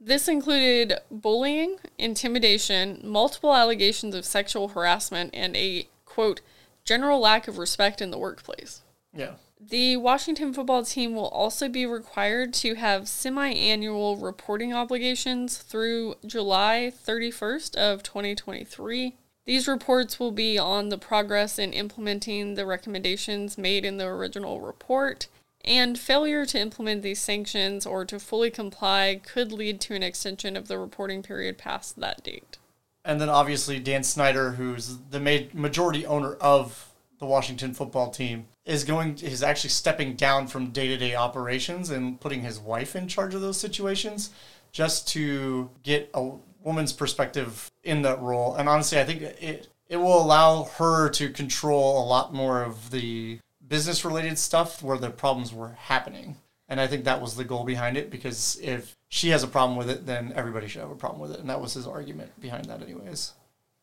This 0.00 0.28
included 0.28 1.00
bullying, 1.10 1.78
intimidation, 1.98 3.00
multiple 3.02 3.56
allegations 3.56 4.14
of 4.14 4.24
sexual 4.24 4.68
harassment, 4.68 5.30
and 5.34 5.56
a, 5.56 5.88
quote, 6.04 6.40
general 6.84 7.20
lack 7.20 7.48
of 7.48 7.58
respect 7.58 8.00
in 8.00 8.10
the 8.10 8.18
workplace. 8.18 8.82
Yeah. 9.12 9.32
The 9.60 9.98
Washington 9.98 10.54
football 10.54 10.84
team 10.84 11.14
will 11.14 11.28
also 11.28 11.68
be 11.68 11.84
required 11.84 12.54
to 12.54 12.76
have 12.76 13.08
semi-annual 13.08 14.16
reporting 14.16 14.72
obligations 14.72 15.58
through 15.58 16.14
July 16.24 16.92
31st 17.06 17.76
of 17.76 18.02
2023. 18.02 19.16
These 19.44 19.68
reports 19.68 20.18
will 20.18 20.32
be 20.32 20.58
on 20.58 20.88
the 20.88 20.96
progress 20.98 21.58
in 21.58 21.72
implementing 21.72 22.54
the 22.54 22.64
recommendations 22.64 23.58
made 23.58 23.84
in 23.84 23.98
the 23.98 24.06
original 24.06 24.60
report, 24.60 25.26
and 25.62 25.98
failure 25.98 26.46
to 26.46 26.58
implement 26.58 27.02
these 27.02 27.20
sanctions 27.20 27.84
or 27.84 28.04
to 28.06 28.18
fully 28.18 28.50
comply 28.50 29.20
could 29.22 29.52
lead 29.52 29.80
to 29.82 29.94
an 29.94 30.02
extension 30.02 30.56
of 30.56 30.68
the 30.68 30.78
reporting 30.78 31.22
period 31.22 31.58
past 31.58 32.00
that 32.00 32.22
date. 32.24 32.56
And 33.04 33.20
then 33.20 33.28
obviously 33.28 33.78
Dan 33.78 34.02
Snyder, 34.02 34.52
who's 34.52 34.98
the 35.10 35.20
ma- 35.20 35.48
majority 35.52 36.04
owner 36.06 36.34
of 36.34 36.92
the 37.18 37.26
Washington 37.26 37.74
football 37.74 38.10
team, 38.10 38.46
is 38.64 38.84
going 38.84 39.18
is 39.22 39.42
actually 39.42 39.70
stepping 39.70 40.14
down 40.14 40.46
from 40.46 40.70
day 40.70 40.88
to 40.88 40.96
day 40.96 41.14
operations 41.14 41.90
and 41.90 42.20
putting 42.20 42.42
his 42.42 42.58
wife 42.58 42.94
in 42.94 43.08
charge 43.08 43.34
of 43.34 43.40
those 43.40 43.58
situations, 43.58 44.30
just 44.72 45.08
to 45.08 45.70
get 45.82 46.10
a 46.14 46.30
woman's 46.62 46.92
perspective 46.92 47.70
in 47.82 48.02
that 48.02 48.20
role. 48.20 48.54
And 48.54 48.68
honestly, 48.68 49.00
I 49.00 49.04
think 49.04 49.22
it 49.22 49.68
it 49.88 49.96
will 49.96 50.22
allow 50.22 50.64
her 50.78 51.08
to 51.10 51.30
control 51.30 52.02
a 52.02 52.06
lot 52.06 52.32
more 52.32 52.62
of 52.62 52.90
the 52.90 53.40
business 53.66 54.04
related 54.04 54.38
stuff 54.38 54.82
where 54.82 54.98
the 54.98 55.10
problems 55.10 55.52
were 55.52 55.70
happening. 55.70 56.36
And 56.70 56.80
I 56.80 56.86
think 56.86 57.04
that 57.04 57.20
was 57.20 57.34
the 57.34 57.44
goal 57.44 57.64
behind 57.64 57.96
it 57.96 58.10
because 58.10 58.58
if 58.62 58.96
she 59.08 59.30
has 59.30 59.42
a 59.42 59.48
problem 59.48 59.76
with 59.76 59.90
it, 59.90 60.06
then 60.06 60.32
everybody 60.36 60.68
should 60.68 60.80
have 60.80 60.90
a 60.90 60.96
problem 60.96 61.20
with 61.20 61.32
it. 61.32 61.40
And 61.40 61.50
that 61.50 61.60
was 61.60 61.74
his 61.74 61.86
argument 61.86 62.40
behind 62.40 62.66
that, 62.66 62.80
anyways. 62.80 63.34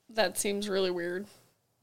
That 0.09 0.37
seems 0.37 0.69
really 0.69 0.89
weird. 0.89 1.27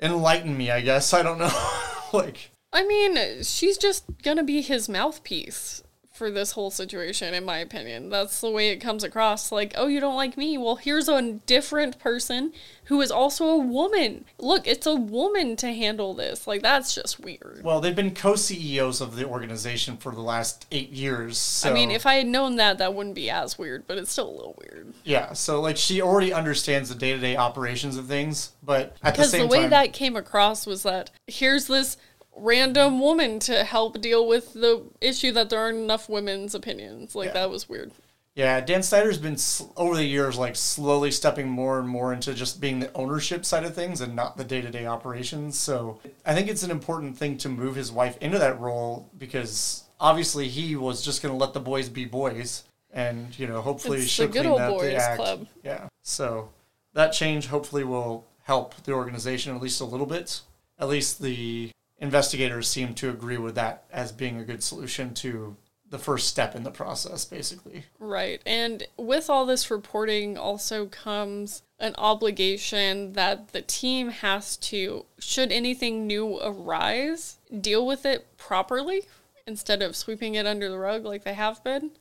Enlighten 0.01 0.57
me, 0.57 0.71
I 0.71 0.81
guess. 0.81 1.13
I 1.13 1.23
don't 1.23 1.39
know. 1.39 1.53
like, 2.13 2.51
I 2.73 2.85
mean, 2.85 3.43
she's 3.43 3.79
just 3.79 4.05
gonna 4.23 4.43
be 4.43 4.63
his 4.63 4.89
mouthpiece 4.89 5.84
for 6.15 6.31
this 6.31 6.53
whole 6.53 6.71
situation, 6.71 7.35
in 7.35 7.45
my 7.45 7.59
opinion. 7.59 8.09
That's 8.09 8.41
the 8.41 8.51
way 8.51 8.71
it 8.71 8.77
comes 8.77 9.03
across. 9.03 9.51
Like, 9.51 9.75
oh, 9.77 9.89
you 9.89 9.99
don't 9.99 10.15
like 10.15 10.37
me? 10.37 10.57
Well, 10.57 10.77
here's 10.77 11.09
a 11.09 11.33
different 11.45 11.99
person 11.99 12.53
who 12.85 13.01
is 13.01 13.11
also 13.11 13.47
a 13.49 13.59
woman. 13.59 14.25
Look, 14.39 14.65
it's 14.69 14.87
a 14.87 14.95
woman 14.95 15.57
to 15.57 15.73
handle 15.73 16.15
this. 16.15 16.47
Like, 16.47 16.63
that's 16.63 16.95
just 16.95 17.19
weird. 17.19 17.63
well, 17.65 17.81
they've 17.81 17.97
been 17.97 18.15
co 18.15 18.37
CEOs 18.37 19.01
of 19.01 19.17
the 19.17 19.27
organization 19.27 19.97
for 19.97 20.13
the 20.13 20.21
last 20.21 20.67
eight 20.71 20.91
years. 20.91 21.37
So, 21.37 21.71
I 21.71 21.75
mean, 21.75 21.91
if 21.91 22.07
I 22.07 22.15
had 22.15 22.29
known 22.29 22.57
that, 22.57 22.79
that 22.79 22.95
wouldn't 22.95 23.17
be 23.17 23.29
as 23.29 23.59
weird, 23.59 23.89
but 23.89 23.99
it's 23.99 24.13
still 24.13 24.31
a 24.31 24.37
little 24.37 24.57
weird. 24.61 24.95
yeah, 25.03 25.33
so 25.33 25.61
like 25.61 25.77
she 25.77 26.01
already 26.01 26.33
understands 26.33 26.91
the 26.91 26.95
day 26.95 27.13
to 27.13 27.19
day 27.19 27.37
operations 27.37 27.97
of 27.97 28.07
things, 28.07 28.53
but 28.63 28.97
at 29.03 29.15
the 29.15 29.23
Because 29.23 29.31
same 29.33 29.41
the 29.43 29.47
way 29.49 29.63
time, 29.63 29.71
that 29.71 29.93
came 29.93 30.15
across 30.15 30.65
was 30.65 30.85
that 30.85 31.11
here's 31.27 31.67
this 31.67 31.97
random 32.37 33.01
woman 33.01 33.39
to 33.41 33.65
help 33.65 34.01
deal 34.01 34.27
with 34.27 34.53
the 34.55 34.83
issue 35.01 35.33
that 35.33 35.51
there 35.51 35.61
aren't 35.61 35.79
enough 35.79 36.09
women's 36.09 36.55
opinions. 36.55 37.15
Like, 37.15 37.29
Yeah. 37.29 37.33
that 37.35 37.51
was 37.51 37.69
weird. 37.69 37.93
Yeah, 38.35 38.61
Dan 38.61 38.83
Snyder's 38.83 39.19
been 39.19 39.37
over 39.77 39.95
the 39.95 40.05
years 40.05 40.37
like 40.37 40.57
slowly 40.57 41.13
stepping 41.13 41.49
more 41.49 41.79
and 41.79 41.89
more 41.89 42.13
into 42.13 42.35
just 42.35 42.61
being 42.61 42.81
the 42.81 42.93
ownership 42.95 43.45
side 43.45 43.63
of 43.65 43.77
things 43.77 44.01
and 44.01 44.17
not 44.17 44.37
the 44.37 44.43
day-to-day 44.43 44.87
operations. 44.87 45.57
So, 45.57 46.01
I 46.27 46.35
think 46.35 46.49
it's 46.49 46.65
an 46.65 46.73
important 46.73 47.17
thing 47.17 47.39
to 47.39 47.49
move 47.49 47.77
his 47.77 47.93
wife 47.93 48.19
into 48.21 48.41
that 48.41 48.59
role 48.59 49.09
because 49.17 49.85
obviously 50.01 50.49
he 50.49 50.75
was 50.75 51.01
just 51.03 51.23
going 51.23 51.33
to 51.33 51.39
let 51.39 51.53
the 51.55 51.61
boys 51.61 51.89
be 51.89 52.07
boys 52.07 52.65
and, 52.93 53.39
you 53.39 53.47
know, 53.47 53.61
hopefully 53.61 53.99
It's 54.03 54.09
she'll 54.11 54.29
clean 54.29 54.47
up 54.47 54.57
the 54.59 54.69
boys 54.79 54.95
act. 54.95 55.17
club. 55.17 55.47
Yeah. 55.63 55.87
So, 56.03 56.49
that 56.95 57.13
change 57.13 57.47
hopefully 57.47 57.85
will 57.85 58.25
help 58.43 58.75
the 58.83 58.93
organization 58.93 59.55
at 59.55 59.63
least 59.63 59.81
a 59.81 59.85
little 59.85 60.07
bit. 60.07 60.41
At 60.81 60.89
least 60.89 61.23
the 61.23 61.71
investigators 61.99 62.69
seem 62.69 62.95
to 62.95 63.11
agree 63.11 63.39
with 63.39 63.55
that 63.55 63.85
as 63.93 64.13
being 64.13 64.39
a 64.39 64.45
good 64.45 64.63
solution 64.63 65.15
to 65.15 65.57
the 65.91 65.99
first 65.99 66.27
step 66.27 66.57
in 66.57 66.65
the 66.65 66.71
process 66.71 67.25
basically. 67.25 67.85
Right. 68.01 68.43
And 68.45 68.83
with 68.97 69.31
all 69.31 69.47
this 69.47 69.71
reporting 69.71 70.37
also 70.37 70.87
comes 70.87 71.63
an 71.79 71.95
obligation 71.99 73.13
that 73.13 73.49
the 73.49 73.63
team 73.63 74.09
has 74.09 74.57
to, 74.57 75.05
should 75.19 75.53
anything 75.53 76.07
new 76.07 76.41
arise, 76.43 77.39
deal 77.61 77.87
with 77.87 78.05
it 78.05 78.37
properly 78.37 79.03
instead 79.47 79.83
of 79.83 79.95
sweeping 79.95 80.35
it 80.35 80.47
under 80.47 80.69
the 80.69 80.79
rug 80.79 81.05
like 81.05 81.23
they 81.23 81.35
have 81.35 81.63
been. 81.63 81.93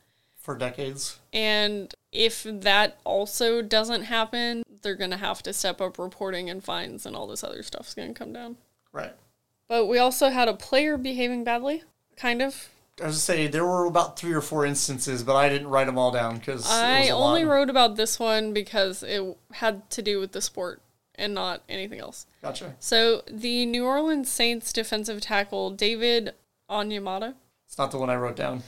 for 0.44 0.56
decades. 0.56 1.18
And 1.32 1.92
if 2.12 2.42
that 2.44 2.98
also 3.04 3.62
doesn't 3.62 4.02
happen, 4.02 4.62
they're 4.82 4.94
going 4.94 5.10
to 5.10 5.16
have 5.16 5.42
to 5.44 5.52
step 5.52 5.80
up 5.80 5.98
reporting 5.98 6.50
and 6.50 6.62
fines 6.62 7.06
and 7.06 7.16
all 7.16 7.26
this 7.26 7.42
other 7.42 7.62
stuff's 7.62 7.94
going 7.94 8.08
to 8.12 8.18
come 8.18 8.32
down. 8.32 8.56
Right. 8.92 9.14
But 9.68 9.86
we 9.86 9.98
also 9.98 10.28
had 10.30 10.48
a 10.48 10.54
player 10.54 10.96
behaving 10.96 11.44
badly, 11.44 11.82
kind 12.16 12.42
of. 12.42 12.68
I 13.02 13.06
was 13.06 13.16
to 13.16 13.20
say 13.20 13.46
there 13.48 13.64
were 13.64 13.86
about 13.86 14.18
three 14.18 14.32
or 14.32 14.40
four 14.40 14.64
instances, 14.64 15.24
but 15.24 15.34
I 15.34 15.48
didn't 15.48 15.68
write 15.68 15.86
them 15.86 15.98
all 15.98 16.12
down 16.12 16.38
because 16.38 16.70
I 16.70 17.08
only 17.08 17.44
wrote 17.44 17.68
about 17.70 17.96
this 17.96 18.20
one 18.20 18.52
because 18.52 19.02
it 19.02 19.36
had 19.54 19.88
to 19.90 20.02
do 20.02 20.20
with 20.20 20.32
the 20.32 20.40
sport 20.40 20.80
and 21.16 21.34
not 21.34 21.62
anything 21.68 21.98
else. 21.98 22.26
Gotcha. 22.42 22.76
So 22.78 23.22
the 23.28 23.66
New 23.66 23.84
Orleans 23.84 24.30
Saints 24.30 24.72
defensive 24.72 25.20
tackle 25.20 25.70
David 25.70 26.34
Onyemata, 26.70 27.34
It's 27.66 27.78
not 27.78 27.90
the 27.90 27.98
one 27.98 28.10
I 28.10 28.16
wrote 28.16 28.36
down. 28.36 28.62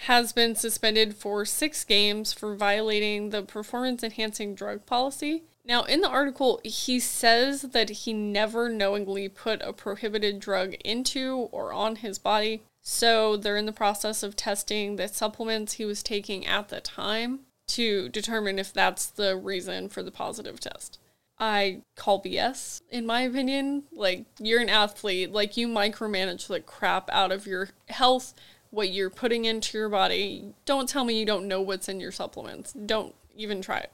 has 0.00 0.32
been 0.32 0.54
suspended 0.54 1.14
for 1.14 1.44
six 1.44 1.84
games 1.84 2.32
for 2.32 2.54
violating 2.54 3.28
the 3.30 3.42
performance 3.42 4.02
enhancing 4.02 4.54
drug 4.54 4.86
policy. 4.86 5.42
Now, 5.66 5.82
in 5.82 6.00
the 6.00 6.08
article, 6.08 6.60
he 6.62 7.00
says 7.00 7.62
that 7.62 7.90
he 7.90 8.12
never 8.12 8.68
knowingly 8.68 9.28
put 9.28 9.60
a 9.62 9.72
prohibited 9.72 10.38
drug 10.38 10.74
into 10.84 11.48
or 11.50 11.72
on 11.72 11.96
his 11.96 12.18
body. 12.18 12.62
So 12.82 13.36
they're 13.36 13.56
in 13.56 13.66
the 13.66 13.72
process 13.72 14.22
of 14.22 14.36
testing 14.36 14.94
the 14.94 15.08
supplements 15.08 15.74
he 15.74 15.84
was 15.84 16.04
taking 16.04 16.46
at 16.46 16.68
the 16.68 16.80
time 16.80 17.40
to 17.68 18.08
determine 18.08 18.60
if 18.60 18.72
that's 18.72 19.06
the 19.06 19.36
reason 19.36 19.88
for 19.88 20.04
the 20.04 20.12
positive 20.12 20.60
test. 20.60 21.00
I 21.38 21.82
call 21.96 22.22
BS, 22.22 22.82
in 22.88 23.04
my 23.04 23.22
opinion. 23.22 23.82
Like, 23.92 24.24
you're 24.38 24.60
an 24.60 24.68
athlete, 24.68 25.32
like, 25.32 25.56
you 25.56 25.66
micromanage 25.66 26.46
the 26.46 26.60
crap 26.60 27.10
out 27.10 27.32
of 27.32 27.44
your 27.44 27.70
health, 27.88 28.34
what 28.70 28.90
you're 28.90 29.10
putting 29.10 29.44
into 29.44 29.76
your 29.76 29.88
body. 29.88 30.54
Don't 30.64 30.88
tell 30.88 31.04
me 31.04 31.18
you 31.18 31.26
don't 31.26 31.48
know 31.48 31.60
what's 31.60 31.88
in 31.88 31.98
your 31.98 32.12
supplements. 32.12 32.72
Don't 32.72 33.16
even 33.34 33.60
try 33.60 33.78
it. 33.78 33.92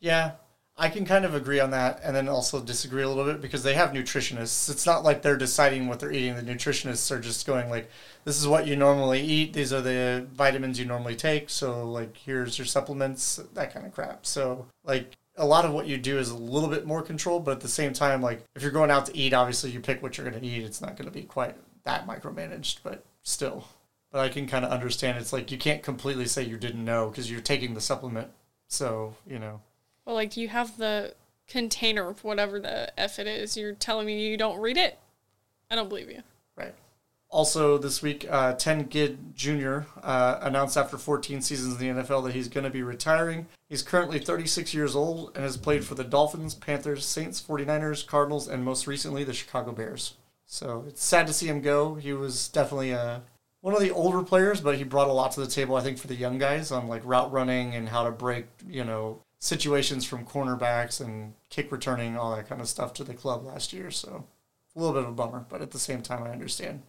Yeah, 0.00 0.32
I 0.80 0.88
can 0.88 1.04
kind 1.04 1.26
of 1.26 1.34
agree 1.34 1.60
on 1.60 1.72
that 1.72 2.00
and 2.02 2.16
then 2.16 2.26
also 2.26 2.58
disagree 2.58 3.02
a 3.02 3.08
little 3.08 3.26
bit 3.26 3.42
because 3.42 3.62
they 3.62 3.74
have 3.74 3.90
nutritionists. 3.90 4.70
It's 4.70 4.86
not 4.86 5.04
like 5.04 5.20
they're 5.20 5.36
deciding 5.36 5.88
what 5.88 6.00
they're 6.00 6.10
eating. 6.10 6.34
The 6.34 6.42
nutritionists 6.42 7.10
are 7.10 7.20
just 7.20 7.46
going 7.46 7.68
like, 7.68 7.90
this 8.24 8.40
is 8.40 8.48
what 8.48 8.66
you 8.66 8.76
normally 8.76 9.20
eat. 9.20 9.52
These 9.52 9.74
are 9.74 9.82
the 9.82 10.26
vitamins 10.32 10.78
you 10.78 10.86
normally 10.86 11.16
take. 11.16 11.50
So 11.50 11.86
like, 11.86 12.16
here's 12.16 12.58
your 12.58 12.64
supplements, 12.64 13.38
that 13.52 13.74
kind 13.74 13.84
of 13.84 13.92
crap. 13.92 14.24
So 14.24 14.68
like, 14.82 15.18
a 15.36 15.44
lot 15.44 15.66
of 15.66 15.72
what 15.72 15.86
you 15.86 15.98
do 15.98 16.16
is 16.18 16.30
a 16.30 16.36
little 16.36 16.70
bit 16.70 16.86
more 16.86 17.02
controlled, 17.02 17.44
but 17.44 17.52
at 17.52 17.60
the 17.60 17.68
same 17.68 17.92
time, 17.92 18.22
like 18.22 18.42
if 18.56 18.62
you're 18.62 18.70
going 18.70 18.90
out 18.90 19.04
to 19.04 19.16
eat, 19.16 19.34
obviously 19.34 19.70
you 19.70 19.80
pick 19.80 20.02
what 20.02 20.16
you're 20.16 20.30
going 20.30 20.40
to 20.40 20.48
eat. 20.48 20.64
It's 20.64 20.80
not 20.80 20.96
going 20.96 21.08
to 21.08 21.12
be 21.12 21.24
quite 21.24 21.56
that 21.84 22.06
micromanaged, 22.06 22.78
but 22.82 23.04
still. 23.22 23.68
But 24.10 24.20
I 24.20 24.30
can 24.30 24.46
kind 24.46 24.64
of 24.64 24.70
understand. 24.70 25.18
It's 25.18 25.34
like 25.34 25.52
you 25.52 25.58
can't 25.58 25.82
completely 25.82 26.24
say 26.24 26.42
you 26.42 26.56
didn't 26.56 26.86
know 26.86 27.10
because 27.10 27.30
you're 27.30 27.42
taking 27.42 27.74
the 27.74 27.82
supplement. 27.82 28.30
So 28.68 29.14
you 29.26 29.38
know. 29.38 29.60
Well, 30.10 30.16
like, 30.16 30.36
you 30.36 30.48
have 30.48 30.76
the 30.76 31.14
container 31.46 32.08
of 32.08 32.24
whatever 32.24 32.58
the 32.58 32.92
F 32.98 33.20
it 33.20 33.28
is. 33.28 33.56
You're 33.56 33.74
telling 33.74 34.06
me 34.06 34.28
you 34.28 34.36
don't 34.36 34.58
read 34.58 34.76
it? 34.76 34.98
I 35.70 35.76
don't 35.76 35.88
believe 35.88 36.10
you. 36.10 36.24
Right. 36.56 36.74
Also, 37.28 37.78
this 37.78 38.02
week, 38.02 38.26
uh, 38.28 38.54
Ted 38.54 38.90
Ginn 38.90 39.32
Jr. 39.36 39.82
Uh, 40.02 40.40
announced 40.42 40.76
after 40.76 40.98
14 40.98 41.42
seasons 41.42 41.80
in 41.80 41.94
the 41.94 42.02
NFL 42.02 42.24
that 42.24 42.34
he's 42.34 42.48
going 42.48 42.64
to 42.64 42.70
be 42.70 42.82
retiring. 42.82 43.46
He's 43.68 43.82
currently 43.82 44.18
36 44.18 44.74
years 44.74 44.96
old 44.96 45.30
and 45.36 45.44
has 45.44 45.56
played 45.56 45.84
for 45.84 45.94
the 45.94 46.02
Dolphins, 46.02 46.56
Panthers, 46.56 47.06
Saints, 47.06 47.40
49ers, 47.40 48.04
Cardinals, 48.04 48.48
and 48.48 48.64
most 48.64 48.88
recently 48.88 49.22
the 49.22 49.32
Chicago 49.32 49.70
Bears. 49.70 50.14
So 50.44 50.84
it's 50.88 51.04
sad 51.04 51.28
to 51.28 51.32
see 51.32 51.46
him 51.46 51.60
go. 51.60 51.94
He 51.94 52.12
was 52.12 52.48
definitely 52.48 52.94
uh, 52.94 53.20
one 53.60 53.74
of 53.74 53.80
the 53.80 53.92
older 53.92 54.24
players, 54.24 54.60
but 54.60 54.76
he 54.76 54.82
brought 54.82 55.06
a 55.06 55.12
lot 55.12 55.30
to 55.34 55.40
the 55.40 55.46
table, 55.46 55.76
I 55.76 55.82
think, 55.82 55.98
for 55.98 56.08
the 56.08 56.16
young 56.16 56.38
guys 56.38 56.72
on 56.72 56.88
like 56.88 57.02
route 57.04 57.30
running 57.30 57.76
and 57.76 57.88
how 57.88 58.02
to 58.02 58.10
break, 58.10 58.46
you 58.68 58.82
know, 58.82 59.22
situations 59.40 60.04
from 60.04 60.24
cornerbacks 60.24 61.00
and 61.00 61.34
kick 61.48 61.72
returning, 61.72 62.16
all 62.16 62.36
that 62.36 62.48
kind 62.48 62.60
of 62.60 62.68
stuff 62.68 62.92
to 62.94 63.04
the 63.04 63.14
club 63.14 63.44
last 63.44 63.72
year. 63.72 63.90
So 63.90 64.24
a 64.76 64.78
little 64.78 64.94
bit 64.94 65.02
of 65.02 65.08
a 65.08 65.12
bummer, 65.12 65.44
but 65.48 65.60
at 65.62 65.72
the 65.72 65.78
same 65.78 66.02
time, 66.02 66.22
I 66.22 66.30
understand 66.30 66.82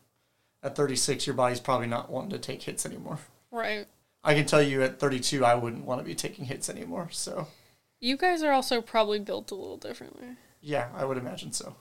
at 0.61 0.75
36, 0.75 1.25
your 1.25 1.33
body's 1.35 1.59
probably 1.59 1.87
not 1.87 2.11
wanting 2.11 2.29
to 2.31 2.37
take 2.39 2.61
hits 2.63 2.85
anymore. 2.85 3.19
Right. 3.51 3.87
I 4.23 4.35
can 4.35 4.45
tell 4.45 4.61
you 4.61 4.83
at 4.83 4.99
32, 4.99 5.43
I 5.43 5.55
wouldn't 5.55 5.85
want 5.85 5.99
to 5.99 6.05
be 6.05 6.13
taking 6.13 6.45
hits 6.45 6.69
anymore. 6.69 7.09
So, 7.11 7.47
You 7.99 8.17
guys 8.17 8.43
are 8.43 8.51
also 8.51 8.79
probably 8.81 9.17
built 9.19 9.49
a 9.49 9.55
little 9.55 9.77
differently. 9.77 10.27
yeah, 10.61 10.89
I 10.95 11.05
would 11.05 11.17
imagine 11.17 11.51
so. 11.53 11.75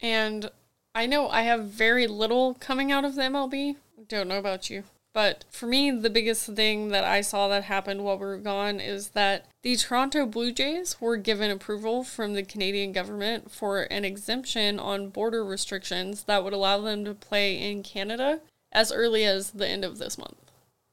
And 0.00 0.50
I 0.94 1.06
know 1.06 1.28
I 1.28 1.42
have 1.42 1.64
very 1.70 2.06
little 2.06 2.54
coming 2.54 2.92
out 2.92 3.04
of 3.06 3.14
the 3.14 3.22
MLB. 3.22 3.76
Don't 4.06 4.28
know 4.28 4.38
about 4.38 4.68
you. 4.68 4.84
But 5.14 5.44
for 5.50 5.66
me, 5.66 5.90
the 5.90 6.10
biggest 6.10 6.46
thing 6.46 6.88
that 6.88 7.04
I 7.04 7.22
saw 7.22 7.48
that 7.48 7.64
happened 7.64 8.04
while 8.04 8.18
we 8.18 8.26
were 8.26 8.38
gone 8.38 8.78
is 8.78 9.10
that 9.10 9.46
the 9.62 9.76
Toronto 9.76 10.26
Blue 10.26 10.52
Jays 10.52 11.00
were 11.00 11.16
given 11.16 11.50
approval 11.50 12.04
from 12.04 12.34
the 12.34 12.42
Canadian 12.42 12.92
government 12.92 13.50
for 13.50 13.82
an 13.82 14.04
exemption 14.04 14.78
on 14.78 15.08
border 15.08 15.44
restrictions 15.44 16.24
that 16.24 16.44
would 16.44 16.52
allow 16.52 16.80
them 16.80 17.04
to 17.04 17.14
play 17.14 17.58
in 17.58 17.82
Canada 17.82 18.40
as 18.70 18.92
early 18.92 19.24
as 19.24 19.52
the 19.52 19.66
end 19.66 19.84
of 19.84 19.98
this 19.98 20.18
month. 20.18 20.36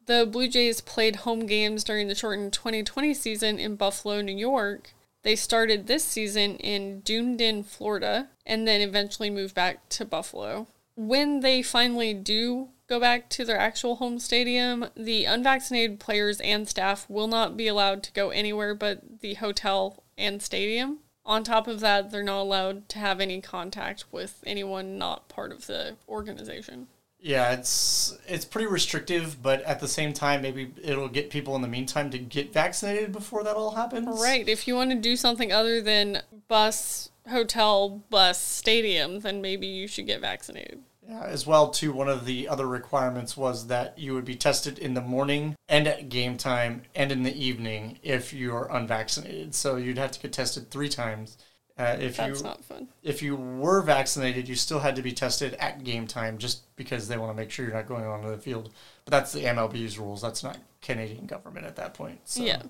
The 0.06 0.26
Blue 0.26 0.48
Jays 0.48 0.82
played 0.82 1.18
home 1.18 1.46
games 1.46 1.84
during 1.84 2.08
the 2.08 2.16
shortened 2.16 2.54
2020 2.54 3.14
season 3.14 3.60
in 3.60 3.76
Buffalo, 3.76 4.22
New 4.22 4.36
York. 4.36 4.94
They 5.24 5.36
started 5.36 5.88
this 5.88 6.04
season 6.04 6.58
in 6.58 7.00
Dunedin, 7.02 7.64
Florida, 7.64 8.30
and 8.46 8.68
then 8.68 8.82
eventually 8.82 9.32
moved 9.32 9.56
back 9.56 9.90
to 9.90 10.06
Buffalo. 10.06 10.68
When 10.96 11.40
they 11.40 11.62
finally 11.64 12.14
do 12.14 12.70
go 12.88 13.00
back 13.00 13.30
to 13.30 13.46
their 13.46 13.58
actual 13.58 13.96
home 13.96 14.20
stadium, 14.20 14.88
the 14.96 15.26
unvaccinated 15.26 16.00
players 16.00 16.40
and 16.42 16.68
staff 16.68 17.10
will 17.10 17.28
not 17.28 17.58
be 17.58 17.68
allowed 17.68 18.04
to 18.04 18.12
go 18.14 18.30
anywhere 18.30 18.76
but 18.76 19.22
the 19.22 19.36
hotel 19.36 20.04
and 20.18 20.42
stadium. 20.42 21.00
On 21.26 21.44
top 21.44 21.68
of 21.68 21.80
that, 21.80 22.12
they're 22.12 22.22
not 22.22 22.42
allowed 22.42 22.88
to 22.90 23.00
have 23.00 23.20
any 23.20 23.42
contact 23.42 24.06
with 24.12 24.44
anyone 24.46 24.98
not 24.98 25.28
part 25.28 25.52
of 25.52 25.66
the 25.66 25.96
organization. 26.08 26.88
Yeah, 27.20 27.54
it's 27.54 28.16
it's 28.28 28.46
pretty 28.46 28.68
restrictive, 28.68 29.42
but 29.42 29.64
at 29.64 29.80
the 29.80 29.88
same 29.88 30.14
time, 30.14 30.44
maybe 30.44 30.72
it'll 30.84 31.10
get 31.10 31.32
people 31.32 31.56
in 31.56 31.64
the 31.64 31.68
meantime 31.68 32.12
to 32.12 32.20
get 32.20 32.54
vaccinated 32.54 33.12
before 33.12 33.44
that 33.44 33.56
all 33.56 33.72
happens. 33.72 34.22
Right. 34.22 34.48
If 34.48 34.68
you 34.68 34.76
want 34.76 34.92
to 34.92 34.96
do 34.96 35.16
something 35.16 35.52
other 35.52 35.82
than 35.82 36.22
bus, 36.48 37.10
hotel, 37.28 38.04
bus, 38.12 38.40
stadium, 38.40 39.22
then 39.22 39.42
maybe 39.42 39.66
you 39.66 39.88
should 39.88 40.06
get 40.06 40.22
vaccinated. 40.22 40.84
Yeah, 41.08 41.24
as 41.24 41.46
well 41.46 41.70
too. 41.70 41.94
One 41.94 42.10
of 42.10 42.26
the 42.26 42.48
other 42.48 42.68
requirements 42.68 43.38
was 43.38 43.68
that 43.68 43.98
you 43.98 44.14
would 44.14 44.26
be 44.26 44.36
tested 44.36 44.80
in 44.80 44.96
the 44.96 45.02
morning 45.02 45.56
and 45.70 45.88
at 45.88 46.10
game 46.10 46.38
time 46.38 46.84
and 46.96 47.12
in 47.12 47.24
the 47.24 47.36
evening 47.36 48.00
if 48.02 48.34
you 48.34 48.56
are 48.56 48.72
unvaccinated. 48.76 49.54
So 49.54 49.76
you'd 49.76 49.98
have 49.98 50.12
to 50.12 50.20
get 50.20 50.34
tested 50.34 50.72
three 50.72 50.90
times. 50.90 51.38
Uh, 51.78 51.98
if 52.00 52.16
That's 52.18 52.40
you 52.40 52.46
not 52.46 52.64
fun. 52.64 52.88
if 53.04 53.22
you 53.22 53.36
were 53.36 53.82
vaccinated, 53.82 54.48
you 54.48 54.56
still 54.56 54.80
had 54.80 54.96
to 54.96 55.02
be 55.02 55.12
tested 55.12 55.56
at 55.56 55.84
game 55.84 56.08
time 56.08 56.38
just 56.38 56.74
because 56.78 57.08
they 57.08 57.18
want 57.18 57.32
to 57.32 57.36
make 57.36 57.52
sure 57.52 57.66
you're 57.66 57.76
not 57.76 57.88
going 57.88 58.06
onto 58.06 58.30
the 58.30 58.38
field. 58.38 58.70
But 59.04 59.12
that's 59.12 59.34
the 59.34 59.42
MLB's 59.42 60.00
rules. 60.00 60.22
That's 60.22 60.42
not 60.42 60.58
Canadian 60.82 61.26
government 61.26 61.66
at 61.66 61.76
that 61.76 61.94
point. 61.94 62.20
So. 62.24 62.44
Yeah. 62.44 62.62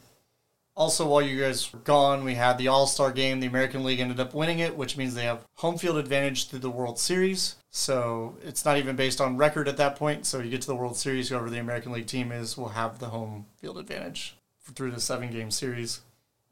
Also, 0.76 1.08
while 1.08 1.22
you 1.22 1.40
guys 1.40 1.72
were 1.72 1.80
gone, 1.80 2.26
we 2.26 2.34
had 2.34 2.58
the 2.58 2.68
All 2.68 2.88
Star 2.88 3.12
game. 3.12 3.40
The 3.40 3.48
American 3.48 3.84
League 3.84 4.00
ended 4.00 4.20
up 4.20 4.34
winning 4.34 4.60
it, 4.60 4.76
which 4.76 4.98
means 4.98 5.14
they 5.14 5.24
have 5.24 5.46
home 5.58 5.78
field 5.78 5.98
advantage 5.98 6.50
through 6.50 6.60
the 6.60 6.70
World 6.70 7.00
Series. 7.00 7.56
So 7.76 8.38
it's 8.42 8.64
not 8.64 8.78
even 8.78 8.96
based 8.96 9.20
on 9.20 9.36
record 9.36 9.68
at 9.68 9.76
that 9.78 9.98
point. 9.98 10.26
So 10.26 10.40
you 10.40 10.50
get 10.50 10.62
to 10.62 10.68
the 10.68 10.76
World 10.76 10.96
Series, 10.96 11.28
whoever 11.28 11.50
the 11.50 11.60
American 11.60 11.92
League 11.92 12.08
team 12.08 12.32
is 12.32 12.58
will 12.58 12.70
have 12.70 13.00
the 13.00 13.08
home 13.08 13.48
field 13.58 13.78
advantage 13.78 14.38
through 14.74 14.92
the 14.92 15.02
seven 15.02 15.30
game 15.30 15.52
series. 15.52 16.00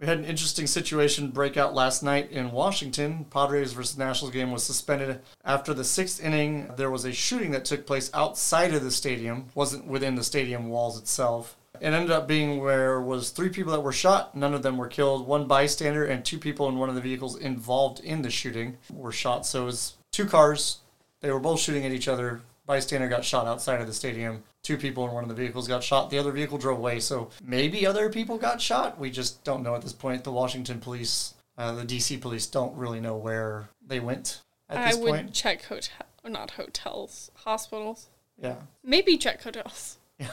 We 0.02 0.06
had 0.06 0.18
an 0.18 0.26
interesting 0.26 0.68
situation 0.68 1.30
break 1.30 1.56
out 1.56 1.74
last 1.74 2.04
night 2.04 2.30
in 2.30 2.52
Washington. 2.52 3.26
Padres 3.30 3.72
versus 3.72 3.98
Nationals 3.98 4.34
game 4.34 4.52
was 4.52 4.66
suspended 4.66 5.22
after 5.46 5.74
the 5.74 5.86
sixth 5.86 6.22
inning. 6.22 6.70
There 6.76 6.92
was 6.92 7.06
a 7.06 7.14
shooting 7.14 7.52
that 7.52 7.64
took 7.64 7.88
place 7.88 8.12
outside 8.14 8.74
of 8.74 8.84
the 8.84 8.92
stadium, 8.92 9.46
wasn't 9.56 9.88
within 9.88 10.16
the 10.16 10.26
stadium 10.26 10.68
walls 10.68 11.00
itself. 11.00 11.56
It 11.80 11.94
ended 11.94 12.12
up 12.12 12.28
being 12.28 12.60
where 12.60 13.00
was 13.00 13.30
three 13.30 13.50
people 13.50 13.72
that 13.72 13.80
were 13.80 13.94
shot. 13.94 14.36
None 14.36 14.54
of 14.54 14.62
them 14.62 14.76
were 14.76 14.90
killed. 14.90 15.26
One 15.26 15.48
bystander 15.48 16.04
and 16.04 16.26
two 16.26 16.38
people 16.38 16.68
in 16.68 16.78
one 16.78 16.90
of 16.90 16.96
the 16.96 17.02
vehicles 17.02 17.38
involved 17.38 18.02
in 18.02 18.24
the 18.24 18.30
shooting 18.30 18.78
were 18.92 19.14
shot. 19.14 19.46
So 19.46 19.62
it 19.62 19.68
was 19.68 19.96
two 20.12 20.26
cars. 20.26 20.80
They 21.24 21.32
were 21.32 21.40
both 21.40 21.62
shooting 21.62 21.86
at 21.86 21.94
each 21.94 22.10
other. 22.10 22.42
Bystander 22.66 23.08
got 23.08 23.24
shot 23.24 23.48
outside 23.48 23.80
of 23.80 23.88
the 23.88 23.94
stadium. 23.94 24.44
Two 24.62 24.78
people 24.78 25.08
in 25.08 25.14
one 25.14 25.24
of 25.24 25.30
the 25.30 25.36
vehicles 25.36 25.70
got 25.70 25.82
shot. 25.82 26.10
The 26.10 26.20
other 26.20 26.34
vehicle 26.34 26.58
drove 26.58 26.78
away. 26.78 27.00
So 27.00 27.30
maybe 27.42 27.88
other 27.88 28.10
people 28.10 28.38
got 28.38 28.62
shot. 28.62 29.00
We 29.00 29.10
just 29.10 29.42
don't 29.46 29.64
know 29.64 29.74
at 29.74 29.82
this 29.82 29.94
point. 29.94 30.26
The 30.26 30.34
Washington 30.34 30.82
police, 30.82 31.34
uh, 31.58 31.72
the 31.72 31.86
DC 31.86 32.20
police, 32.20 32.46
don't 32.46 32.76
really 32.76 33.00
know 33.00 33.16
where 33.16 33.70
they 33.86 34.02
went 34.02 34.42
at 34.70 34.96
I 34.96 35.00
would 35.00 35.12
point. 35.12 35.34
check 35.34 35.64
hotel, 35.64 36.08
not 36.26 36.52
hotels, 36.52 37.32
hospitals. 37.36 38.10
Yeah. 38.38 38.56
Maybe 38.84 39.18
check 39.18 39.42
hotels. 39.42 39.98
Yeah. 40.20 40.28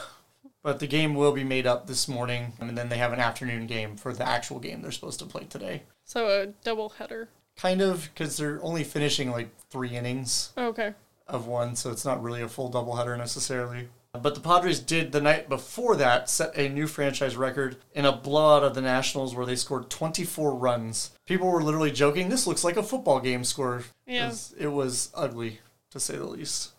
But 0.62 0.80
the 0.80 0.86
game 0.86 1.14
will 1.14 1.32
be 1.32 1.44
made 1.44 1.66
up 1.66 1.86
this 1.86 2.06
morning, 2.06 2.52
and 2.60 2.76
then 2.76 2.90
they 2.90 2.98
have 2.98 3.12
an 3.12 3.20
afternoon 3.20 3.66
game 3.66 3.96
for 3.96 4.12
the 4.12 4.28
actual 4.28 4.58
game 4.58 4.82
they're 4.82 4.90
supposed 4.92 5.18
to 5.20 5.24
play 5.24 5.44
today. 5.44 5.84
So 6.04 6.28
a 6.28 6.46
double 6.64 6.90
header. 6.90 7.28
Kind 7.56 7.80
of, 7.82 8.08
because 8.14 8.36
they're 8.36 8.62
only 8.62 8.84
finishing 8.84 9.30
like 9.30 9.50
three 9.70 9.90
innings 9.96 10.52
oh, 10.56 10.66
Okay. 10.68 10.94
of 11.28 11.46
one, 11.46 11.76
so 11.76 11.90
it's 11.90 12.04
not 12.04 12.22
really 12.22 12.42
a 12.42 12.48
full 12.48 12.70
doubleheader 12.70 13.16
necessarily. 13.18 13.88
But 14.12 14.34
the 14.34 14.40
Padres 14.40 14.80
did 14.80 15.12
the 15.12 15.20
night 15.20 15.48
before 15.48 15.94
that 15.96 16.28
set 16.28 16.56
a 16.58 16.68
new 16.68 16.88
franchise 16.88 17.36
record 17.36 17.76
in 17.94 18.04
a 18.04 18.10
blowout 18.16 18.64
of 18.64 18.74
the 18.74 18.80
Nationals 18.80 19.36
where 19.36 19.46
they 19.46 19.54
scored 19.54 19.88
24 19.88 20.54
runs. 20.56 21.10
People 21.26 21.48
were 21.48 21.62
literally 21.62 21.92
joking, 21.92 22.28
this 22.28 22.46
looks 22.46 22.64
like 22.64 22.76
a 22.76 22.82
football 22.82 23.20
game 23.20 23.44
score. 23.44 23.84
Yeah. 24.06 24.28
'cause 24.28 24.52
It 24.58 24.68
was 24.68 25.10
ugly, 25.14 25.60
to 25.90 26.00
say 26.00 26.16
the 26.16 26.24
least. 26.24 26.70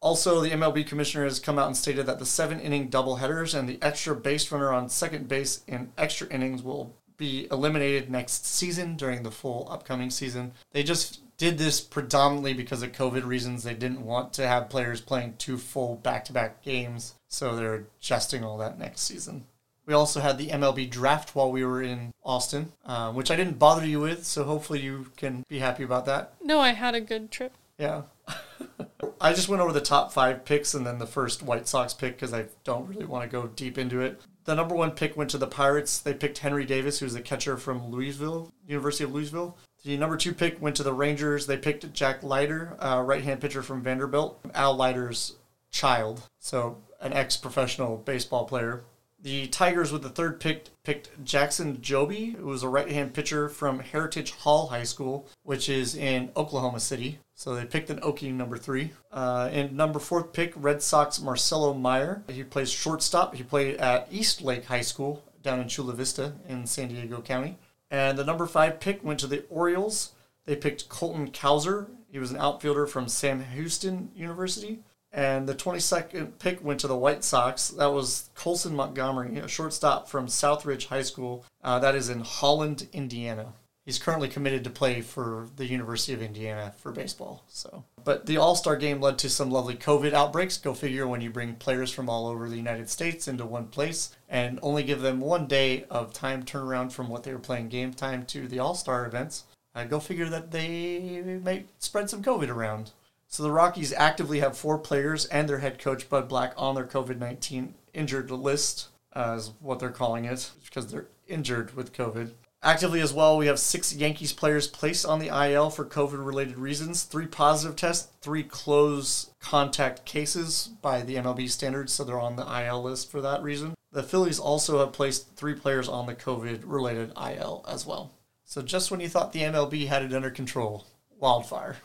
Also, 0.00 0.40
the 0.40 0.52
MLB 0.52 0.84
commissioner 0.84 1.24
has 1.24 1.40
come 1.40 1.58
out 1.58 1.66
and 1.66 1.76
stated 1.76 2.06
that 2.06 2.20
the 2.20 2.26
seven 2.26 2.60
inning 2.60 2.88
doubleheaders 2.90 3.58
and 3.58 3.68
the 3.68 3.78
extra 3.82 4.14
base 4.14 4.52
runner 4.52 4.72
on 4.72 4.88
second 4.88 5.26
base 5.26 5.62
in 5.66 5.90
extra 5.98 6.28
innings 6.28 6.62
will 6.62 6.94
be 7.16 7.48
eliminated 7.50 8.10
next 8.10 8.46
season 8.46 8.96
during 8.96 9.22
the 9.22 9.30
full 9.30 9.68
upcoming 9.70 10.10
season. 10.10 10.52
They 10.72 10.82
just 10.82 11.20
did 11.36 11.58
this 11.58 11.80
predominantly 11.80 12.54
because 12.54 12.82
of 12.82 12.92
COVID 12.92 13.24
reasons. 13.24 13.62
They 13.62 13.74
didn't 13.74 14.04
want 14.04 14.32
to 14.34 14.46
have 14.46 14.70
players 14.70 15.00
playing 15.00 15.34
two 15.38 15.58
full 15.58 15.96
back 15.96 16.24
to 16.26 16.32
back 16.32 16.62
games, 16.62 17.14
so 17.28 17.54
they're 17.54 17.86
adjusting 18.00 18.44
all 18.44 18.58
that 18.58 18.78
next 18.78 19.02
season. 19.02 19.44
We 19.86 19.94
also 19.94 20.20
had 20.20 20.36
the 20.36 20.48
MLB 20.48 20.90
draft 20.90 21.36
while 21.36 21.52
we 21.52 21.64
were 21.64 21.80
in 21.80 22.12
Austin, 22.24 22.72
uh, 22.84 23.12
which 23.12 23.30
I 23.30 23.36
didn't 23.36 23.60
bother 23.60 23.86
you 23.86 24.00
with, 24.00 24.24
so 24.24 24.42
hopefully 24.42 24.80
you 24.80 25.06
can 25.16 25.44
be 25.48 25.60
happy 25.60 25.84
about 25.84 26.06
that. 26.06 26.34
No, 26.42 26.58
I 26.58 26.70
had 26.70 26.96
a 26.96 27.00
good 27.00 27.30
trip. 27.30 27.52
Yeah. 27.78 28.02
I 29.20 29.32
just 29.32 29.48
went 29.48 29.62
over 29.62 29.72
the 29.72 29.80
top 29.80 30.12
five 30.12 30.44
picks 30.44 30.74
and 30.74 30.84
then 30.84 30.98
the 30.98 31.06
first 31.06 31.42
White 31.42 31.68
Sox 31.68 31.94
pick 31.94 32.16
because 32.16 32.34
I 32.34 32.46
don't 32.64 32.88
really 32.88 33.04
want 33.04 33.30
to 33.30 33.34
go 33.34 33.46
deep 33.46 33.78
into 33.78 34.00
it. 34.00 34.20
The 34.46 34.54
number 34.54 34.76
one 34.76 34.92
pick 34.92 35.16
went 35.16 35.30
to 35.30 35.38
the 35.38 35.48
Pirates. 35.48 35.98
They 35.98 36.14
picked 36.14 36.38
Henry 36.38 36.64
Davis, 36.64 37.00
who's 37.00 37.16
a 37.16 37.20
catcher 37.20 37.56
from 37.56 37.90
Louisville, 37.90 38.52
University 38.66 39.02
of 39.02 39.12
Louisville. 39.12 39.58
The 39.84 39.96
number 39.96 40.16
two 40.16 40.32
pick 40.32 40.62
went 40.62 40.76
to 40.76 40.84
the 40.84 40.92
Rangers. 40.92 41.46
They 41.46 41.56
picked 41.56 41.92
Jack 41.92 42.22
Leiter, 42.22 42.76
a 42.78 43.02
right 43.02 43.24
hand 43.24 43.40
pitcher 43.40 43.62
from 43.62 43.82
Vanderbilt, 43.82 44.40
Al 44.54 44.76
Leiter's 44.76 45.34
child, 45.72 46.22
so 46.38 46.78
an 47.00 47.12
ex 47.12 47.36
professional 47.36 47.96
baseball 47.96 48.44
player. 48.44 48.84
The 49.18 49.46
Tigers, 49.48 49.92
with 49.92 50.02
the 50.02 50.10
third 50.10 50.40
pick, 50.40 50.66
picked 50.84 51.24
Jackson 51.24 51.78
Jobe, 51.78 52.36
who 52.36 52.46
was 52.46 52.62
a 52.62 52.68
right 52.68 52.88
hand 52.90 53.14
pitcher 53.14 53.48
from 53.48 53.80
Heritage 53.80 54.32
Hall 54.32 54.68
High 54.68 54.84
School, 54.84 55.26
which 55.42 55.68
is 55.68 55.96
in 55.96 56.30
Oklahoma 56.36 56.80
City. 56.80 57.18
So 57.34 57.54
they 57.54 57.64
picked 57.64 57.90
an 57.90 58.00
Okie 58.00 58.32
number 58.32 58.56
three. 58.56 58.92
Uh, 59.10 59.48
and 59.50 59.72
number 59.72 59.98
fourth 59.98 60.32
pick, 60.32 60.52
Red 60.54 60.82
Sox 60.82 61.20
Marcelo 61.20 61.74
Mayer. 61.74 62.22
He 62.28 62.44
plays 62.44 62.70
shortstop. 62.70 63.34
He 63.34 63.42
played 63.42 63.76
at 63.76 64.06
East 64.10 64.42
Lake 64.42 64.66
High 64.66 64.82
School 64.82 65.24
down 65.42 65.60
in 65.60 65.68
Chula 65.68 65.94
Vista 65.94 66.34
in 66.48 66.66
San 66.66 66.88
Diego 66.88 67.20
County. 67.20 67.58
And 67.90 68.18
the 68.18 68.24
number 68.24 68.46
five 68.46 68.80
pick 68.80 69.02
went 69.02 69.20
to 69.20 69.26
the 69.26 69.44
Orioles. 69.48 70.12
They 70.44 70.56
picked 70.56 70.88
Colton 70.88 71.30
Cowser. 71.30 71.88
He 72.08 72.18
was 72.18 72.30
an 72.30 72.38
outfielder 72.38 72.86
from 72.86 73.08
Sam 73.08 73.42
Houston 73.44 74.10
University. 74.14 74.80
And 75.16 75.48
the 75.48 75.54
22nd 75.54 76.38
pick 76.38 76.62
went 76.62 76.78
to 76.80 76.86
the 76.86 76.96
White 76.96 77.24
Sox. 77.24 77.68
That 77.68 77.86
was 77.86 78.28
Colson 78.34 78.76
Montgomery, 78.76 79.38
a 79.38 79.48
shortstop 79.48 80.10
from 80.10 80.26
Southridge 80.26 80.88
High 80.88 81.02
School. 81.02 81.46
Uh, 81.64 81.78
that 81.78 81.94
is 81.94 82.10
in 82.10 82.20
Holland, 82.20 82.86
Indiana. 82.92 83.54
He's 83.86 83.98
currently 83.98 84.28
committed 84.28 84.62
to 84.64 84.70
play 84.70 85.00
for 85.00 85.46
the 85.56 85.64
University 85.64 86.12
of 86.12 86.20
Indiana 86.20 86.74
for 86.76 86.92
baseball. 86.92 87.44
So, 87.48 87.84
but 88.04 88.26
the 88.26 88.36
All 88.36 88.56
Star 88.56 88.76
game 88.76 89.00
led 89.00 89.16
to 89.20 89.30
some 89.30 89.50
lovely 89.50 89.76
COVID 89.76 90.12
outbreaks. 90.12 90.58
Go 90.58 90.74
figure 90.74 91.08
when 91.08 91.22
you 91.22 91.30
bring 91.30 91.54
players 91.54 91.90
from 91.90 92.10
all 92.10 92.26
over 92.26 92.50
the 92.50 92.56
United 92.56 92.90
States 92.90 93.26
into 93.26 93.46
one 93.46 93.68
place 93.68 94.14
and 94.28 94.58
only 94.60 94.82
give 94.82 95.00
them 95.00 95.20
one 95.20 95.46
day 95.46 95.84
of 95.88 96.12
time 96.12 96.42
turnaround 96.42 96.92
from 96.92 97.08
what 97.08 97.22
they 97.22 97.32
were 97.32 97.38
playing 97.38 97.68
game 97.68 97.94
time 97.94 98.26
to 98.26 98.48
the 98.48 98.58
All 98.58 98.74
Star 98.74 99.06
events. 99.06 99.44
Uh, 99.74 99.84
go 99.84 99.98
figure 99.98 100.28
that 100.28 100.50
they 100.50 101.22
may 101.42 101.64
spread 101.78 102.10
some 102.10 102.22
COVID 102.22 102.50
around. 102.50 102.90
So 103.36 103.42
the 103.42 103.52
Rockies 103.52 103.92
actively 103.92 104.40
have 104.40 104.56
four 104.56 104.78
players 104.78 105.26
and 105.26 105.46
their 105.46 105.58
head 105.58 105.78
coach 105.78 106.08
Bud 106.08 106.26
Black 106.26 106.54
on 106.56 106.74
their 106.74 106.86
COVID 106.86 107.18
nineteen 107.18 107.74
injured 107.92 108.30
list, 108.30 108.88
uh, 109.12 109.34
is 109.36 109.52
what 109.60 109.78
they're 109.78 109.90
calling 109.90 110.24
it, 110.24 110.50
because 110.64 110.86
they're 110.86 111.08
injured 111.28 111.76
with 111.76 111.92
COVID. 111.92 112.30
Actively 112.62 113.02
as 113.02 113.12
well, 113.12 113.36
we 113.36 113.46
have 113.46 113.58
six 113.58 113.92
Yankees 113.92 114.32
players 114.32 114.66
placed 114.66 115.04
on 115.04 115.18
the 115.18 115.28
IL 115.28 115.68
for 115.68 115.84
COVID 115.84 116.24
related 116.24 116.56
reasons 116.56 117.02
three 117.02 117.26
positive 117.26 117.76
tests, 117.76 118.08
three 118.22 118.42
close 118.42 119.28
contact 119.38 120.06
cases 120.06 120.70
by 120.80 121.02
the 121.02 121.16
MLB 121.16 121.50
standards, 121.50 121.92
so 121.92 122.04
they're 122.04 122.18
on 122.18 122.36
the 122.36 122.64
IL 122.64 122.84
list 122.84 123.10
for 123.10 123.20
that 123.20 123.42
reason. 123.42 123.74
The 123.92 124.02
Phillies 124.02 124.38
also 124.38 124.78
have 124.78 124.94
placed 124.94 125.36
three 125.36 125.54
players 125.54 125.90
on 125.90 126.06
the 126.06 126.14
COVID 126.14 126.62
related 126.64 127.12
IL 127.18 127.66
as 127.68 127.84
well. 127.84 128.12
So 128.46 128.62
just 128.62 128.90
when 128.90 129.00
you 129.00 129.10
thought 129.10 129.34
the 129.34 129.42
MLB 129.42 129.88
had 129.88 130.02
it 130.02 130.14
under 130.14 130.30
control, 130.30 130.86
wildfire. 131.20 131.76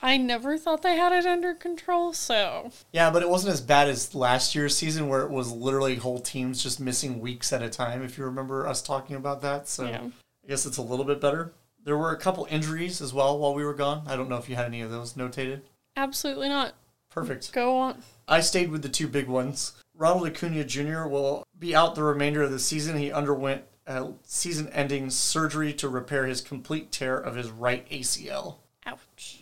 I 0.00 0.16
never 0.16 0.56
thought 0.56 0.82
they 0.82 0.96
had 0.96 1.12
it 1.12 1.26
under 1.26 1.54
control, 1.54 2.12
so. 2.12 2.70
Yeah, 2.92 3.10
but 3.10 3.22
it 3.22 3.28
wasn't 3.28 3.52
as 3.52 3.60
bad 3.60 3.88
as 3.88 4.14
last 4.14 4.54
year's 4.54 4.76
season 4.76 5.08
where 5.08 5.22
it 5.22 5.30
was 5.30 5.50
literally 5.50 5.96
whole 5.96 6.20
teams 6.20 6.62
just 6.62 6.78
missing 6.78 7.20
weeks 7.20 7.52
at 7.52 7.62
a 7.62 7.68
time, 7.68 8.02
if 8.02 8.16
you 8.16 8.24
remember 8.24 8.66
us 8.66 8.80
talking 8.80 9.16
about 9.16 9.42
that. 9.42 9.68
So 9.68 9.84
Yeah. 9.86 10.02
I 10.44 10.48
guess 10.48 10.66
it's 10.66 10.76
a 10.78 10.82
little 10.82 11.04
bit 11.04 11.20
better. 11.20 11.52
There 11.84 11.96
were 11.98 12.12
a 12.12 12.16
couple 12.18 12.46
injuries 12.50 13.00
as 13.00 13.12
well 13.12 13.38
while 13.38 13.54
we 13.54 13.64
were 13.64 13.74
gone. 13.74 14.04
I 14.06 14.16
don't 14.16 14.28
know 14.28 14.36
if 14.36 14.48
you 14.48 14.56
had 14.56 14.66
any 14.66 14.80
of 14.82 14.90
those 14.90 15.14
notated. 15.14 15.62
Absolutely 15.96 16.48
not. 16.48 16.74
Perfect. 17.10 17.52
Go 17.52 17.76
on. 17.78 18.02
I 18.28 18.40
stayed 18.40 18.70
with 18.70 18.82
the 18.82 18.88
two 18.88 19.08
big 19.08 19.26
ones. 19.26 19.72
Ronald 19.94 20.28
Acuna 20.28 20.64
Jr. 20.64 21.06
will 21.08 21.44
be 21.58 21.74
out 21.74 21.94
the 21.94 22.02
remainder 22.04 22.42
of 22.42 22.50
the 22.52 22.58
season. 22.58 22.98
He 22.98 23.10
underwent 23.10 23.64
a 23.86 24.12
season 24.22 24.68
ending 24.68 25.10
surgery 25.10 25.72
to 25.74 25.88
repair 25.88 26.26
his 26.26 26.40
complete 26.40 26.92
tear 26.92 27.16
of 27.18 27.34
his 27.34 27.50
right 27.50 27.88
ACL. 27.90 28.56
Ouch. 28.86 29.37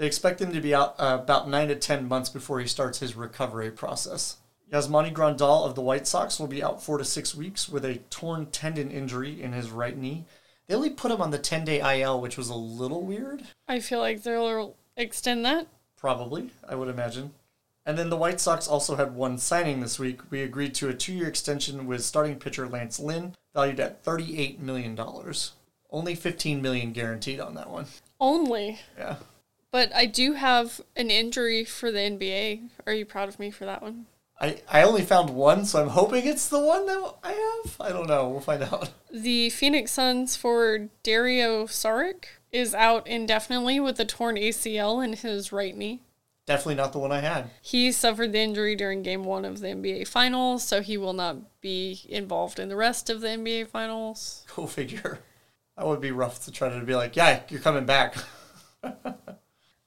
They 0.00 0.06
expect 0.06 0.40
him 0.40 0.54
to 0.54 0.62
be 0.62 0.74
out 0.74 0.94
uh, 0.98 1.18
about 1.20 1.50
nine 1.50 1.68
to 1.68 1.76
ten 1.76 2.08
months 2.08 2.30
before 2.30 2.58
he 2.58 2.66
starts 2.66 3.00
his 3.00 3.16
recovery 3.16 3.70
process. 3.70 4.38
Yasmani 4.72 5.12
Grandal 5.12 5.66
of 5.66 5.74
the 5.74 5.82
White 5.82 6.06
Sox 6.06 6.40
will 6.40 6.46
be 6.46 6.62
out 6.62 6.82
four 6.82 6.96
to 6.96 7.04
six 7.04 7.34
weeks 7.34 7.68
with 7.68 7.84
a 7.84 7.96
torn 8.08 8.46
tendon 8.46 8.90
injury 8.90 9.42
in 9.42 9.52
his 9.52 9.70
right 9.70 9.94
knee. 9.98 10.24
They 10.66 10.74
only 10.74 10.88
put 10.88 11.10
him 11.10 11.20
on 11.20 11.32
the 11.32 11.38
10 11.38 11.66
day 11.66 12.00
IL, 12.00 12.18
which 12.18 12.38
was 12.38 12.48
a 12.48 12.54
little 12.54 13.02
weird. 13.02 13.42
I 13.68 13.80
feel 13.80 13.98
like 13.98 14.22
they'll 14.22 14.74
extend 14.96 15.44
that. 15.44 15.66
Probably, 15.98 16.48
I 16.66 16.76
would 16.76 16.88
imagine. 16.88 17.32
And 17.84 17.98
then 17.98 18.08
the 18.08 18.16
White 18.16 18.40
Sox 18.40 18.66
also 18.66 18.96
had 18.96 19.14
one 19.14 19.36
signing 19.36 19.80
this 19.80 19.98
week. 19.98 20.22
We 20.30 20.40
agreed 20.40 20.74
to 20.76 20.88
a 20.88 20.94
two 20.94 21.12
year 21.12 21.28
extension 21.28 21.86
with 21.86 22.02
starting 22.02 22.36
pitcher 22.36 22.66
Lance 22.66 22.98
Lynn, 22.98 23.36
valued 23.52 23.80
at 23.80 24.02
$38 24.02 24.60
million. 24.60 24.98
Only 25.90 26.14
15 26.14 26.62
million 26.62 26.92
guaranteed 26.92 27.38
on 27.38 27.54
that 27.56 27.68
one. 27.68 27.84
Only. 28.18 28.78
Yeah. 28.96 29.16
But 29.72 29.94
I 29.94 30.06
do 30.06 30.32
have 30.34 30.80
an 30.96 31.10
injury 31.10 31.64
for 31.64 31.92
the 31.92 32.00
NBA. 32.00 32.70
Are 32.86 32.92
you 32.92 33.04
proud 33.04 33.28
of 33.28 33.38
me 33.38 33.50
for 33.50 33.64
that 33.64 33.82
one? 33.82 34.06
I, 34.40 34.62
I 34.70 34.82
only 34.82 35.02
found 35.02 35.30
one, 35.30 35.66
so 35.66 35.82
I'm 35.82 35.90
hoping 35.90 36.26
it's 36.26 36.48
the 36.48 36.58
one 36.58 36.86
that 36.86 37.14
I 37.22 37.32
have. 37.32 37.76
I 37.78 37.90
don't 37.90 38.08
know. 38.08 38.28
We'll 38.28 38.40
find 38.40 38.62
out. 38.62 38.90
The 39.12 39.50
Phoenix 39.50 39.90
Suns 39.90 40.36
for 40.36 40.88
Dario 41.02 41.66
Saric 41.66 42.26
is 42.52 42.76
out 42.76 43.08
indefinitely 43.08 43.80
with 43.80 43.98
a 43.98 44.04
torn 44.04 44.36
ACL 44.36 45.04
in 45.04 45.14
his 45.14 45.50
right 45.50 45.76
knee. 45.76 46.02
Definitely 46.46 46.76
not 46.76 46.92
the 46.92 47.00
one 47.00 47.10
I 47.10 47.20
had. 47.20 47.50
He 47.60 47.90
suffered 47.90 48.32
the 48.32 48.38
injury 48.38 48.76
during 48.76 49.02
game 49.02 49.24
one 49.24 49.44
of 49.44 49.60
the 49.60 49.68
NBA 49.68 50.06
Finals, 50.06 50.62
so 50.62 50.80
he 50.80 50.96
will 50.96 51.12
not 51.12 51.60
be 51.60 52.00
involved 52.08 52.60
in 52.60 52.68
the 52.68 52.76
rest 52.76 53.10
of 53.10 53.20
the 53.20 53.28
NBA 53.28 53.66
Finals. 53.66 54.44
Go 54.54 54.66
figure. 54.66 55.18
That 55.76 55.86
would 55.86 56.00
be 56.00 56.12
rough 56.12 56.44
to 56.44 56.52
try 56.52 56.68
to 56.68 56.84
be 56.84 56.94
like, 56.94 57.16
yeah, 57.16 57.40
you're 57.48 57.60
coming 57.60 57.84
back. 57.84 58.14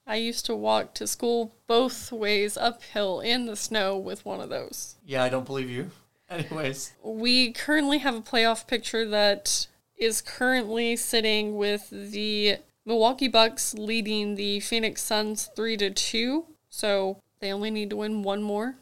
I 0.06 0.16
used 0.18 0.46
to 0.48 0.56
walk 0.56 0.94
to 0.96 1.08
school 1.08 1.56
both 1.68 2.12
ways 2.12 2.58
uphill 2.58 3.22
in 3.22 3.46
the 3.46 3.56
snow 3.56 3.98
with 3.98 4.26
one 4.26 4.42
of 4.42 4.50
those. 4.50 4.96
yeah, 5.06 5.24
I 5.24 5.30
don't 5.30 5.46
believe 5.46 5.70
you. 5.70 5.92
Anyways, 6.30 6.94
We 7.04 7.52
currently 7.52 8.00
have 8.00 8.16
a 8.16 8.22
playoff 8.22 8.68
picture 8.68 9.08
that 9.08 9.68
is 9.98 10.22
currently 10.22 10.96
sitting 10.96 11.56
with 11.56 11.90
the 11.92 12.58
Milwaukee 12.86 13.28
Bucks 13.28 13.74
leading 13.76 14.36
the 14.36 14.60
Phoenix 14.60 15.02
Suns 15.02 15.50
3 15.56 15.78
to 15.78 15.90
2. 15.92 16.46
So 16.70 17.20
they 17.40 17.54
only 17.54 17.72
need 17.72 17.90
to 17.92 17.98
win 17.98 18.24
one 18.24 18.42
more 18.44 18.76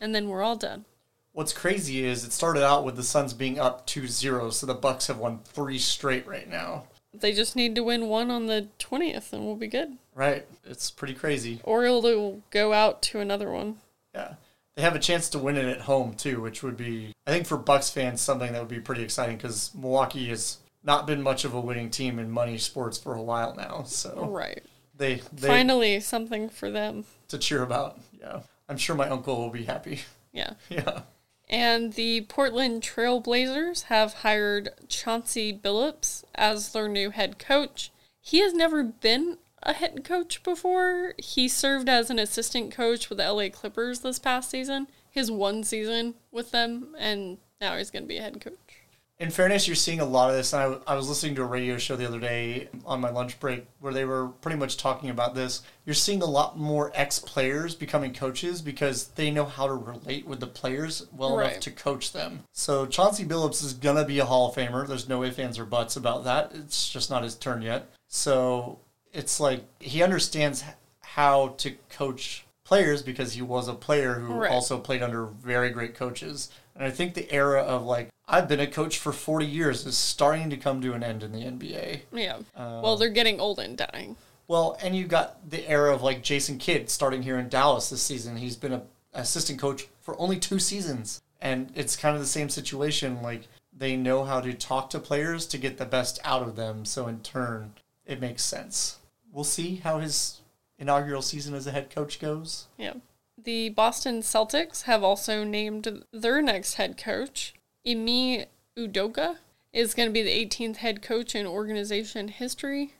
and 0.00 0.14
then 0.14 0.28
we're 0.28 0.42
all 0.42 0.56
done. 0.56 0.84
what's 1.32 1.52
crazy 1.52 2.04
is 2.04 2.24
it 2.24 2.32
started 2.32 2.64
out 2.64 2.84
with 2.84 2.96
the 2.96 3.02
Suns 3.02 3.32
being 3.32 3.58
up 3.58 3.86
2-0, 3.86 4.52
so 4.52 4.66
the 4.66 4.74
Bucks 4.74 5.06
have 5.06 5.18
won 5.18 5.40
three 5.44 5.78
straight 5.78 6.26
right 6.26 6.48
now. 6.48 6.84
They 7.14 7.32
just 7.32 7.56
need 7.56 7.74
to 7.74 7.82
win 7.84 8.08
one 8.08 8.30
on 8.30 8.46
the 8.46 8.68
20th 8.78 9.32
and 9.32 9.44
we'll 9.44 9.56
be 9.56 9.66
good. 9.66 9.98
Right? 10.14 10.46
It's 10.64 10.90
pretty 10.90 11.14
crazy. 11.14 11.60
Or 11.64 11.84
it'll 11.84 12.42
go 12.50 12.72
out 12.72 13.00
to 13.02 13.20
another 13.20 13.50
one. 13.50 13.78
Yeah. 14.14 14.34
They 14.74 14.82
have 14.82 14.94
a 14.94 14.98
chance 15.00 15.28
to 15.30 15.38
win 15.38 15.56
it 15.56 15.66
at 15.66 15.82
home 15.82 16.14
too, 16.14 16.40
which 16.40 16.62
would 16.62 16.76
be 16.76 17.12
I 17.26 17.30
think 17.30 17.46
for 17.46 17.56
Bucks 17.56 17.90
fans 17.90 18.20
something 18.20 18.52
that 18.52 18.58
would 18.60 18.68
be 18.68 18.80
pretty 18.80 19.02
exciting 19.02 19.38
cuz 19.38 19.70
Milwaukee 19.74 20.28
has 20.28 20.58
not 20.82 21.06
been 21.06 21.22
much 21.22 21.44
of 21.44 21.54
a 21.54 21.60
winning 21.60 21.90
team 21.90 22.18
in 22.18 22.30
money 22.30 22.58
sports 22.58 22.98
for 22.98 23.14
a 23.14 23.22
while 23.22 23.54
now. 23.54 23.84
So 23.84 24.26
Right. 24.30 24.62
they 24.96 25.22
they 25.32 25.46
Finally, 25.48 26.00
something 26.00 26.48
for 26.48 26.70
them. 26.70 27.04
to 27.28 27.38
cheer 27.38 27.62
about. 27.62 27.98
Yeah. 28.18 28.40
I'm 28.68 28.76
sure 28.78 28.96
my 28.96 29.08
uncle 29.08 29.36
will 29.38 29.50
be 29.50 29.64
happy. 29.64 30.00
Yeah. 30.32 30.54
Yeah. 30.70 31.02
And 31.50 31.92
the 31.92 32.22
Portland 32.22 32.82
Trailblazers 32.82 33.82
have 33.84 34.14
hired 34.14 34.70
Chauncey 34.88 35.52
Billups 35.52 36.24
as 36.34 36.72
their 36.72 36.88
new 36.88 37.10
head 37.10 37.38
coach. 37.38 37.90
He 38.22 38.38
has 38.38 38.54
never 38.54 38.82
been 38.82 39.36
a 39.62 39.72
head 39.72 40.04
coach 40.04 40.42
before. 40.42 41.14
He 41.18 41.48
served 41.48 41.88
as 41.88 42.10
an 42.10 42.18
assistant 42.18 42.72
coach 42.72 43.08
with 43.08 43.18
the 43.18 43.32
LA 43.32 43.48
Clippers 43.48 44.00
this 44.00 44.18
past 44.18 44.50
season, 44.50 44.88
his 45.10 45.30
one 45.30 45.64
season 45.64 46.14
with 46.30 46.50
them, 46.50 46.94
and 46.98 47.38
now 47.60 47.76
he's 47.76 47.90
going 47.90 48.04
to 48.04 48.08
be 48.08 48.18
a 48.18 48.22
head 48.22 48.40
coach. 48.40 48.82
In 49.18 49.30
fairness, 49.30 49.68
you're 49.68 49.76
seeing 49.76 50.00
a 50.00 50.04
lot 50.04 50.30
of 50.30 50.36
this. 50.36 50.52
And 50.52 50.80
I, 50.88 50.92
I 50.94 50.96
was 50.96 51.08
listening 51.08 51.36
to 51.36 51.42
a 51.42 51.46
radio 51.46 51.78
show 51.78 51.94
the 51.94 52.08
other 52.08 52.18
day 52.18 52.68
on 52.84 53.00
my 53.00 53.10
lunch 53.10 53.38
break 53.38 53.66
where 53.78 53.92
they 53.92 54.04
were 54.04 54.28
pretty 54.28 54.58
much 54.58 54.78
talking 54.78 55.10
about 55.10 55.36
this. 55.36 55.62
You're 55.84 55.94
seeing 55.94 56.22
a 56.22 56.26
lot 56.26 56.58
more 56.58 56.90
ex 56.92 57.20
players 57.20 57.76
becoming 57.76 58.12
coaches 58.14 58.60
because 58.60 59.08
they 59.08 59.30
know 59.30 59.44
how 59.44 59.68
to 59.68 59.74
relate 59.74 60.26
with 60.26 60.40
the 60.40 60.48
players 60.48 61.06
well 61.12 61.38
enough 61.38 61.60
to 61.60 61.70
coach 61.70 62.12
them. 62.12 62.40
So 62.50 62.84
Chauncey 62.84 63.24
Billups 63.24 63.62
is 63.62 63.74
going 63.74 63.94
to 63.94 64.04
be 64.04 64.18
a 64.18 64.24
Hall 64.24 64.48
of 64.48 64.56
Famer. 64.56 64.88
There's 64.88 65.08
no 65.08 65.22
ifs, 65.22 65.38
ands, 65.38 65.56
or 65.56 65.66
buts 65.66 65.94
about 65.94 66.24
that. 66.24 66.50
It's 66.52 66.88
just 66.88 67.08
not 67.08 67.22
his 67.22 67.36
turn 67.36 67.62
yet. 67.62 67.92
So 68.08 68.80
it's 69.12 69.38
like 69.40 69.64
he 69.80 70.02
understands 70.02 70.64
how 71.00 71.48
to 71.58 71.72
coach 71.90 72.44
players 72.64 73.02
because 73.02 73.34
he 73.34 73.42
was 73.42 73.68
a 73.68 73.74
player 73.74 74.14
who 74.14 74.32
Right. 74.34 74.50
also 74.50 74.78
played 74.78 75.02
under 75.02 75.26
very 75.26 75.70
great 75.70 75.94
coaches. 75.94 76.48
And 76.74 76.84
I 76.84 76.90
think 76.90 77.14
the 77.14 77.30
era 77.32 77.60
of 77.62 77.84
like 77.84 78.08
I've 78.28 78.48
been 78.48 78.60
a 78.60 78.66
coach 78.66 78.98
for 78.98 79.12
40 79.12 79.44
years 79.44 79.84
is 79.84 79.96
starting 79.98 80.48
to 80.50 80.56
come 80.56 80.80
to 80.80 80.94
an 80.94 81.02
end 81.02 81.22
in 81.22 81.32
the 81.32 81.40
NBA. 81.44 82.02
Yeah. 82.12 82.36
Uh, 82.56 82.80
well, 82.82 82.96
they're 82.96 83.10
getting 83.10 83.40
old 83.40 83.58
and 83.58 83.76
dying. 83.76 84.16
Well, 84.48 84.78
and 84.82 84.96
you 84.96 85.06
got 85.06 85.50
the 85.50 85.68
era 85.68 85.94
of 85.94 86.02
like 86.02 86.22
Jason 86.22 86.58
Kidd 86.58 86.88
starting 86.88 87.22
here 87.22 87.38
in 87.38 87.48
Dallas 87.48 87.90
this 87.90 88.02
season. 88.02 88.36
He's 88.36 88.56
been 88.56 88.72
a 88.72 88.82
assistant 89.12 89.58
coach 89.60 89.86
for 90.00 90.18
only 90.18 90.38
two 90.38 90.58
seasons, 90.58 91.20
and 91.40 91.70
it's 91.74 91.96
kind 91.96 92.14
of 92.14 92.22
the 92.22 92.28
same 92.28 92.48
situation. 92.48 93.20
Like 93.22 93.48
they 93.76 93.96
know 93.96 94.24
how 94.24 94.40
to 94.40 94.54
talk 94.54 94.88
to 94.90 94.98
players 94.98 95.46
to 95.48 95.58
get 95.58 95.76
the 95.76 95.84
best 95.84 96.18
out 96.24 96.42
of 96.42 96.56
them, 96.56 96.84
so 96.86 97.08
in 97.08 97.20
turn, 97.20 97.74
it 98.06 98.20
makes 98.20 98.44
sense. 98.44 98.98
We'll 99.32 99.44
see 99.44 99.76
how 99.76 99.98
his 99.98 100.40
inaugural 100.78 101.22
season 101.22 101.54
as 101.54 101.66
a 101.66 101.72
head 101.72 101.90
coach 101.90 102.20
goes. 102.20 102.66
Yeah. 102.76 102.94
The 103.42 103.70
Boston 103.70 104.20
Celtics 104.20 104.82
have 104.82 105.02
also 105.02 105.42
named 105.42 106.04
their 106.12 106.42
next 106.42 106.74
head 106.74 106.96
coach. 106.98 107.54
Ime 107.86 108.44
Udoka 108.76 109.38
is 109.72 109.94
going 109.94 110.08
to 110.08 110.12
be 110.12 110.22
the 110.22 110.46
18th 110.46 110.76
head 110.76 111.02
coach 111.02 111.34
in 111.34 111.46
organization 111.46 112.28
history. 112.28 112.92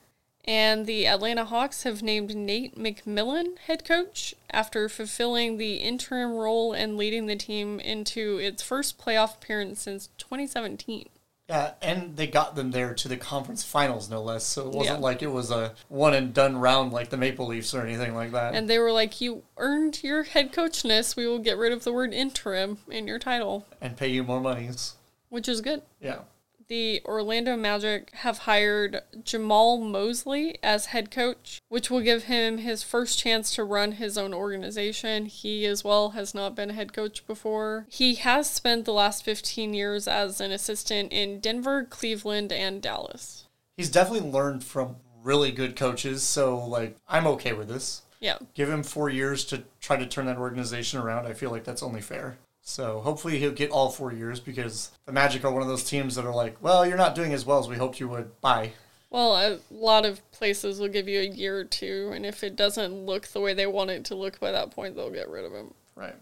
And 0.45 0.85
the 0.85 1.07
Atlanta 1.07 1.45
Hawks 1.45 1.83
have 1.83 2.03
named 2.03 2.35
Nate 2.35 2.75
McMillan 2.75 3.57
head 3.59 3.85
coach 3.85 4.35
after 4.51 4.89
fulfilling 4.89 5.57
the 5.57 5.75
interim 5.75 6.33
role 6.33 6.73
and 6.73 6.97
leading 6.97 7.27
the 7.27 7.37
team 7.37 7.79
into 7.79 8.39
its 8.39 8.61
first 8.61 8.99
playoff 8.99 9.35
appearance 9.35 9.81
since 9.81 10.09
2017. 10.17 11.07
Yeah, 11.49 11.73
and 11.81 12.15
they 12.15 12.27
got 12.27 12.55
them 12.55 12.71
there 12.71 12.93
to 12.93 13.07
the 13.09 13.17
conference 13.17 13.63
finals, 13.63 14.09
no 14.09 14.21
less. 14.23 14.45
So 14.45 14.61
it 14.67 14.73
wasn't 14.73 14.99
Yeah. 14.99 15.03
like 15.03 15.21
it 15.21 15.27
was 15.27 15.51
a 15.51 15.73
one 15.89 16.13
and 16.13 16.33
done 16.33 16.57
round 16.57 16.93
like 16.93 17.09
the 17.09 17.17
Maple 17.17 17.47
Leafs 17.47 17.73
or 17.73 17.81
anything 17.81 18.15
like 18.15 18.31
that. 18.31 18.55
And 18.55 18.69
they 18.69 18.79
were 18.79 18.93
like, 18.93 19.19
You 19.19 19.43
earned 19.57 20.01
your 20.03 20.23
head 20.23 20.53
coachness. 20.53 21.15
We 21.17 21.27
will 21.27 21.39
get 21.39 21.57
rid 21.57 21.73
of 21.73 21.83
the 21.83 21.91
word 21.91 22.13
interim 22.13 22.77
in 22.89 23.07
your 23.07 23.19
title, 23.19 23.65
and 23.81 23.97
pay 23.97 24.07
you 24.07 24.23
more 24.23 24.39
monies. 24.39 24.95
which 25.29 25.49
is 25.49 25.59
good. 25.61 25.81
Yeah. 25.99 26.19
The 26.67 27.01
Orlando 27.05 27.57
Magic 27.57 28.11
have 28.15 28.39
hired 28.39 29.01
Jamahl 29.23 29.81
Mosley 29.81 30.57
as 30.63 30.87
head 30.87 31.11
coach, 31.11 31.61
which 31.69 31.89
will 31.89 32.01
give 32.01 32.23
him 32.23 32.59
his 32.59 32.83
first 32.83 33.19
chance 33.19 33.53
to 33.55 33.63
run 33.63 33.93
his 33.93 34.17
own 34.17 34.33
organization. 34.33 35.25
He, 35.25 35.65
as 35.65 35.83
well, 35.83 36.11
has 36.11 36.33
not 36.33 36.55
been 36.55 36.69
a 36.69 36.73
head 36.73 36.93
coach 36.93 37.25
before. 37.27 37.85
He 37.89 38.15
has 38.15 38.49
spent 38.49 38.85
the 38.85 38.93
last 38.93 39.23
15 39.23 39.73
years 39.73 40.07
as 40.07 40.39
an 40.39 40.51
assistant 40.51 41.11
in 41.11 41.39
Denver, 41.39 41.83
Cleveland, 41.83 42.51
and 42.51 42.81
Dallas. 42.81 43.45
He's 43.75 43.91
definitely 43.91 44.29
learned 44.29 44.63
from 44.63 44.97
really 45.23 45.51
good 45.51 45.75
coaches, 45.75 46.23
so 46.23 46.63
like 46.65 46.97
I'm 47.07 47.27
okay 47.27 47.53
with 47.53 47.67
this. 47.67 48.03
Yeah. 48.19 48.37
Give 48.53 48.69
him 48.69 48.83
four 48.83 49.09
years 49.09 49.43
to 49.45 49.63
try 49.81 49.97
to 49.97 50.05
turn 50.05 50.27
that 50.27 50.37
organization 50.37 50.99
around. 50.99 51.25
I 51.25 51.33
feel 51.33 51.51
like 51.51 51.65
that's 51.65 51.83
only 51.83 52.01
fair. 52.01 52.37
So 52.65 53.01
hopefully 53.01 53.39
he'll 53.39 53.51
get 53.51 53.71
all 53.71 53.89
four 53.89 54.13
years 54.13 54.39
because 54.39 54.91
the 55.05 55.11
Magic 55.11 55.43
are 55.43 55.51
one 55.51 55.61
of 55.61 55.67
those 55.67 55.83
teams 55.83 56.15
that 56.15 56.25
are 56.25 56.33
like, 56.33 56.55
well, 56.61 56.85
you're 56.85 56.97
not 56.97 57.13
doing 57.13 57.33
as 57.33 57.45
well 57.45 57.59
as 57.59 57.67
we 57.67 57.75
hoped 57.75 57.99
you 57.99 58.07
would. 58.07 58.39
Bye. 58.39 58.71
Well, 59.09 59.35
a 59.35 59.59
lot 59.69 60.05
of 60.05 60.31
places 60.31 60.79
will 60.79 60.87
give 60.87 61.07
you 61.07 61.19
a 61.19 61.25
year 61.25 61.59
or 61.59 61.65
two, 61.65 62.11
and 62.15 62.25
if 62.25 62.43
it 62.43 62.55
doesn't 62.55 63.05
look 63.05 63.27
the 63.27 63.41
way 63.41 63.53
they 63.53 63.67
want 63.67 63.91
it 63.91 64.05
to 64.05 64.15
look 64.15 64.39
by 64.39 64.51
that 64.51 64.71
point, 64.71 64.95
they'll 64.95 65.11
get 65.11 65.29
rid 65.29 65.45
of 65.45 65.51
him. 65.51 65.73
Right. 65.95 66.15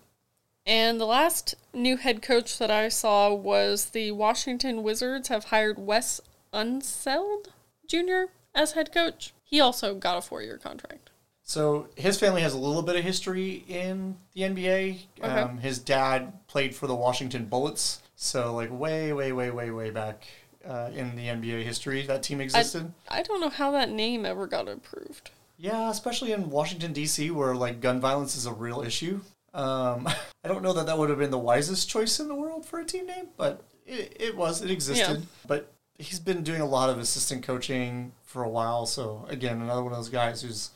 And 0.65 0.99
the 0.99 1.05
last 1.05 1.55
new 1.73 1.95
head 1.95 2.21
coach 2.21 2.57
that 2.57 2.71
I 2.71 2.89
saw 2.89 3.33
was 3.33 3.91
the 3.91 4.11
Washington 4.11 4.83
Wizards 4.83 5.29
have 5.29 5.45
hired 5.45 5.79
Wes 5.79 6.19
Unseld 6.51 7.47
Jr. 7.87 8.31
as 8.53 8.73
head 8.73 8.91
coach. 8.91 9.33
He 9.43 9.59
also 9.59 9.93
got 9.95 10.17
a 10.17 10.21
four 10.21 10.41
year 10.41 10.57
contract. 10.57 11.10
So 11.43 11.87
his 11.95 12.19
family 12.19 12.41
has 12.41 12.53
a 12.53 12.57
little 12.57 12.81
bit 12.81 12.95
of 12.95 13.03
history 13.03 13.65
in 13.67 14.15
the 14.33 14.41
NBA. 14.41 14.99
Okay. 15.19 15.27
Um, 15.27 15.57
his 15.57 15.79
dad 15.79 16.47
played 16.47 16.75
for 16.75 16.87
the 16.87 16.95
Washington 16.95 17.45
Bullets, 17.45 18.01
so 18.15 18.53
like 18.53 18.69
way, 18.71 19.11
way, 19.13 19.31
way, 19.31 19.51
way, 19.51 19.71
way 19.71 19.89
back 19.89 20.27
uh, 20.65 20.89
in 20.93 21.15
the 21.15 21.27
NBA 21.27 21.63
history, 21.63 22.05
that 22.05 22.23
team 22.23 22.41
existed. 22.41 22.91
I 23.09 23.23
don't 23.23 23.41
know 23.41 23.49
how 23.49 23.71
that 23.71 23.89
name 23.89 24.25
ever 24.25 24.47
got 24.47 24.67
approved. 24.67 25.31
Yeah, 25.57 25.89
especially 25.89 26.31
in 26.31 26.49
Washington 26.49 26.93
D.C., 26.93 27.31
where 27.31 27.55
like 27.55 27.81
gun 27.81 27.99
violence 27.99 28.35
is 28.35 28.45
a 28.45 28.53
real 28.53 28.81
issue. 28.81 29.21
Um, 29.53 30.07
I 30.43 30.47
don't 30.47 30.63
know 30.63 30.73
that 30.73 30.85
that 30.87 30.97
would 30.97 31.09
have 31.09 31.19
been 31.19 31.31
the 31.31 31.37
wisest 31.37 31.89
choice 31.89 32.19
in 32.19 32.27
the 32.27 32.35
world 32.35 32.65
for 32.65 32.79
a 32.79 32.85
team 32.85 33.07
name, 33.07 33.27
but 33.37 33.63
it, 33.85 34.17
it 34.19 34.37
was. 34.37 34.61
It 34.61 34.71
existed. 34.71 35.19
Yeah. 35.19 35.25
But 35.47 35.71
he's 35.97 36.19
been 36.19 36.43
doing 36.43 36.61
a 36.61 36.65
lot 36.65 36.89
of 36.89 36.97
assistant 36.97 37.43
coaching 37.43 38.11
for 38.23 38.43
a 38.43 38.49
while. 38.49 38.85
So 38.85 39.25
again, 39.29 39.61
another 39.61 39.83
one 39.83 39.93
of 39.93 39.99
those 39.99 40.09
guys 40.09 40.41
who's 40.41 40.71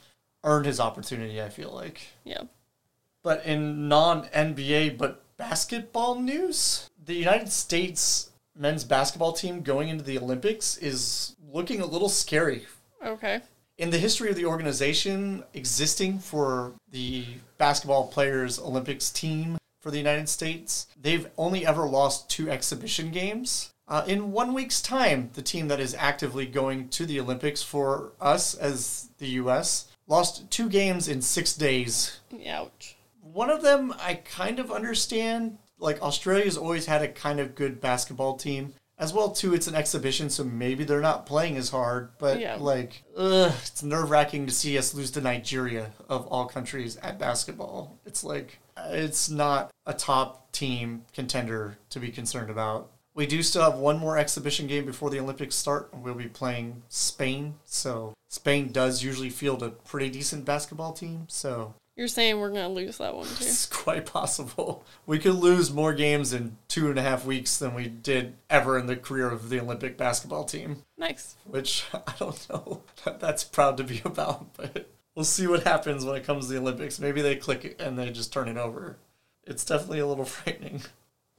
earned 0.46 0.66
his 0.66 0.80
opportunity. 0.80 1.42
I 1.42 1.50
feel 1.50 1.72
like. 1.72 2.08
Yeah. 2.24 2.44
But 3.24 3.46
in 3.46 3.88
non 3.90 4.28
NBA 4.28 4.98
but 4.98 5.24
basketball 5.38 6.16
news, 6.16 6.90
the 7.04 7.16
United 7.16 7.50
States 7.52 8.30
men's 8.56 8.84
basketball 8.86 9.34
team 9.34 9.62
going 9.62 9.90
into 9.90 10.04
the 10.04 10.18
Olympics 10.18 10.78
is 10.78 11.36
looking 11.52 11.82
a 11.82 11.86
little 11.86 12.08
scary 12.08 12.66
Okay. 13.04 13.42
in 13.78 13.90
the 13.90 13.98
history 13.98 14.30
of 14.30 14.36
the 14.38 14.46
organization 14.46 15.44
existing 15.54 16.20
for 16.20 16.74
the 16.90 17.26
basketball 17.58 18.08
players 18.08 18.58
Olympics 18.60 19.10
team 19.10 19.58
for 19.82 19.92
the 19.92 19.98
United 19.98 20.30
States, 20.30 20.88
they've 21.00 21.28
only 21.38 21.66
ever 21.66 21.86
lost 21.86 22.30
two 22.30 22.50
exhibition 22.50 23.12
games. 23.12 23.72
Uh, 23.88 24.04
in 24.08 24.32
one 24.32 24.54
week's 24.54 24.82
time, 24.82 25.30
the 25.34 25.42
team 25.42 25.68
that 25.68 25.80
is 25.80 25.94
actively 25.96 26.46
going 26.46 26.88
to 26.90 27.06
the 27.06 27.20
Olympics 27.20 27.62
for 27.62 28.14
us 28.22 28.56
as 28.56 29.10
the 29.20 29.28
U.S. 29.44 29.88
lost 30.08 30.50
two 30.52 30.70
games 30.70 31.08
in 31.08 31.22
six 31.22 31.54
days. 31.54 32.20
Ouch. 32.48 32.96
One 33.22 33.50
of 33.50 33.62
them 33.62 33.94
I 34.00 34.16
kind 34.16 34.60
of 34.60 34.72
understand. 34.72 35.58
Like 35.78 36.02
Australia's 36.02 36.58
always 36.58 36.86
had 36.86 37.02
a 37.02 37.08
kind 37.08 37.40
of 37.40 37.56
good 37.56 37.82
basketball 37.82 38.38
team. 38.38 38.74
As 38.98 39.12
well 39.14 39.32
too, 39.32 39.54
it's 39.54 39.68
an 39.68 39.76
exhibition, 39.76 40.30
so 40.30 40.46
maybe 40.46 40.86
they're 40.86 41.02
not 41.02 41.26
playing 41.26 41.58
as 41.58 41.70
hard. 41.70 42.12
But 42.18 42.40
Yeah. 42.40 42.56
like, 42.56 43.04
ugh, 43.18 43.52
it's 43.62 43.84
nerve 43.84 44.10
wracking 44.10 44.46
to 44.46 44.54
see 44.54 44.78
us 44.78 44.94
lose 44.94 45.12
to 45.12 45.22
Nigeria 45.22 45.92
of 46.08 46.26
all 46.28 46.46
countries 46.46 46.96
at 46.98 47.20
basketball. 47.20 48.00
It's 48.06 48.24
like 48.24 48.60
it's 48.78 49.30
not 49.30 49.72
a 49.86 49.94
top 49.94 50.52
team 50.54 51.04
contender 51.14 51.78
to 51.90 52.00
be 52.00 52.10
concerned 52.10 52.50
about. 52.50 52.90
We 53.14 53.26
do 53.26 53.44
still 53.44 53.64
have 53.64 53.80
one 53.80 53.98
more 53.98 54.18
exhibition 54.18 54.68
game 54.68 54.86
before 54.86 55.10
the 55.10 55.20
Olympics 55.20 55.56
start. 55.56 55.90
We'll 55.94 56.14
be 56.16 56.28
playing 56.28 56.84
Spain, 56.88 57.56
so 57.66 58.14
Spain 58.36 58.72
does 58.72 59.02
usually 59.04 59.30
field 59.30 59.64
a 59.64 59.70
pretty 59.70 60.10
decent 60.10 60.44
basketball 60.46 60.92
team. 60.94 61.26
So 61.30 61.74
You're 61.96 62.08
saying 62.10 62.40
we're 62.40 62.50
going 62.52 62.64
to 62.68 62.68
lose 62.68 62.98
that 62.98 63.16
one 63.16 63.26
too. 63.26 63.32
it's 63.46 63.66
quite 63.66 64.06
possible. 64.06 64.84
We 65.06 65.20
could 65.20 65.36
lose 65.36 65.72
more 65.74 65.94
games 65.94 66.34
in 66.34 66.58
two 66.68 66.90
and 66.90 67.00
a 67.00 67.02
half 67.02 67.26
weeks 67.26 67.58
than 67.58 67.74
we 67.74 67.88
did 67.88 68.36
ever 68.50 68.78
in 68.78 68.88
the 68.88 68.98
career 68.98 69.30
of 69.30 69.50
the 69.50 69.60
Olympic 69.62 69.98
basketball 69.98 70.44
team, 70.44 70.84
Nice. 70.98 71.36
which 71.46 71.86
I 71.94 72.14
don't 72.20 72.50
know 72.50 72.82
that 73.06 73.20
that's 73.22 73.44
proud 73.46 73.78
to 73.78 73.84
be 73.86 74.02
about, 74.04 74.54
but 74.58 74.90
we'll 75.16 75.26
see 75.26 75.48
what 75.48 75.64
happens 75.64 76.04
when 76.04 76.18
it 76.18 76.26
comes 76.26 76.48
to 76.48 76.54
the 76.54 76.60
Olympics. 76.60 77.00
Maybe 77.00 77.22
they 77.22 77.36
click 77.38 77.64
it 77.64 77.80
and 77.80 77.98
they 77.98 78.10
just 78.12 78.34
turn 78.34 78.50
it 78.50 78.58
over. 78.58 78.98
It's 79.48 79.64
definitely 79.64 80.00
a 80.00 80.08
little 80.08 80.26
frightening. 80.36 80.82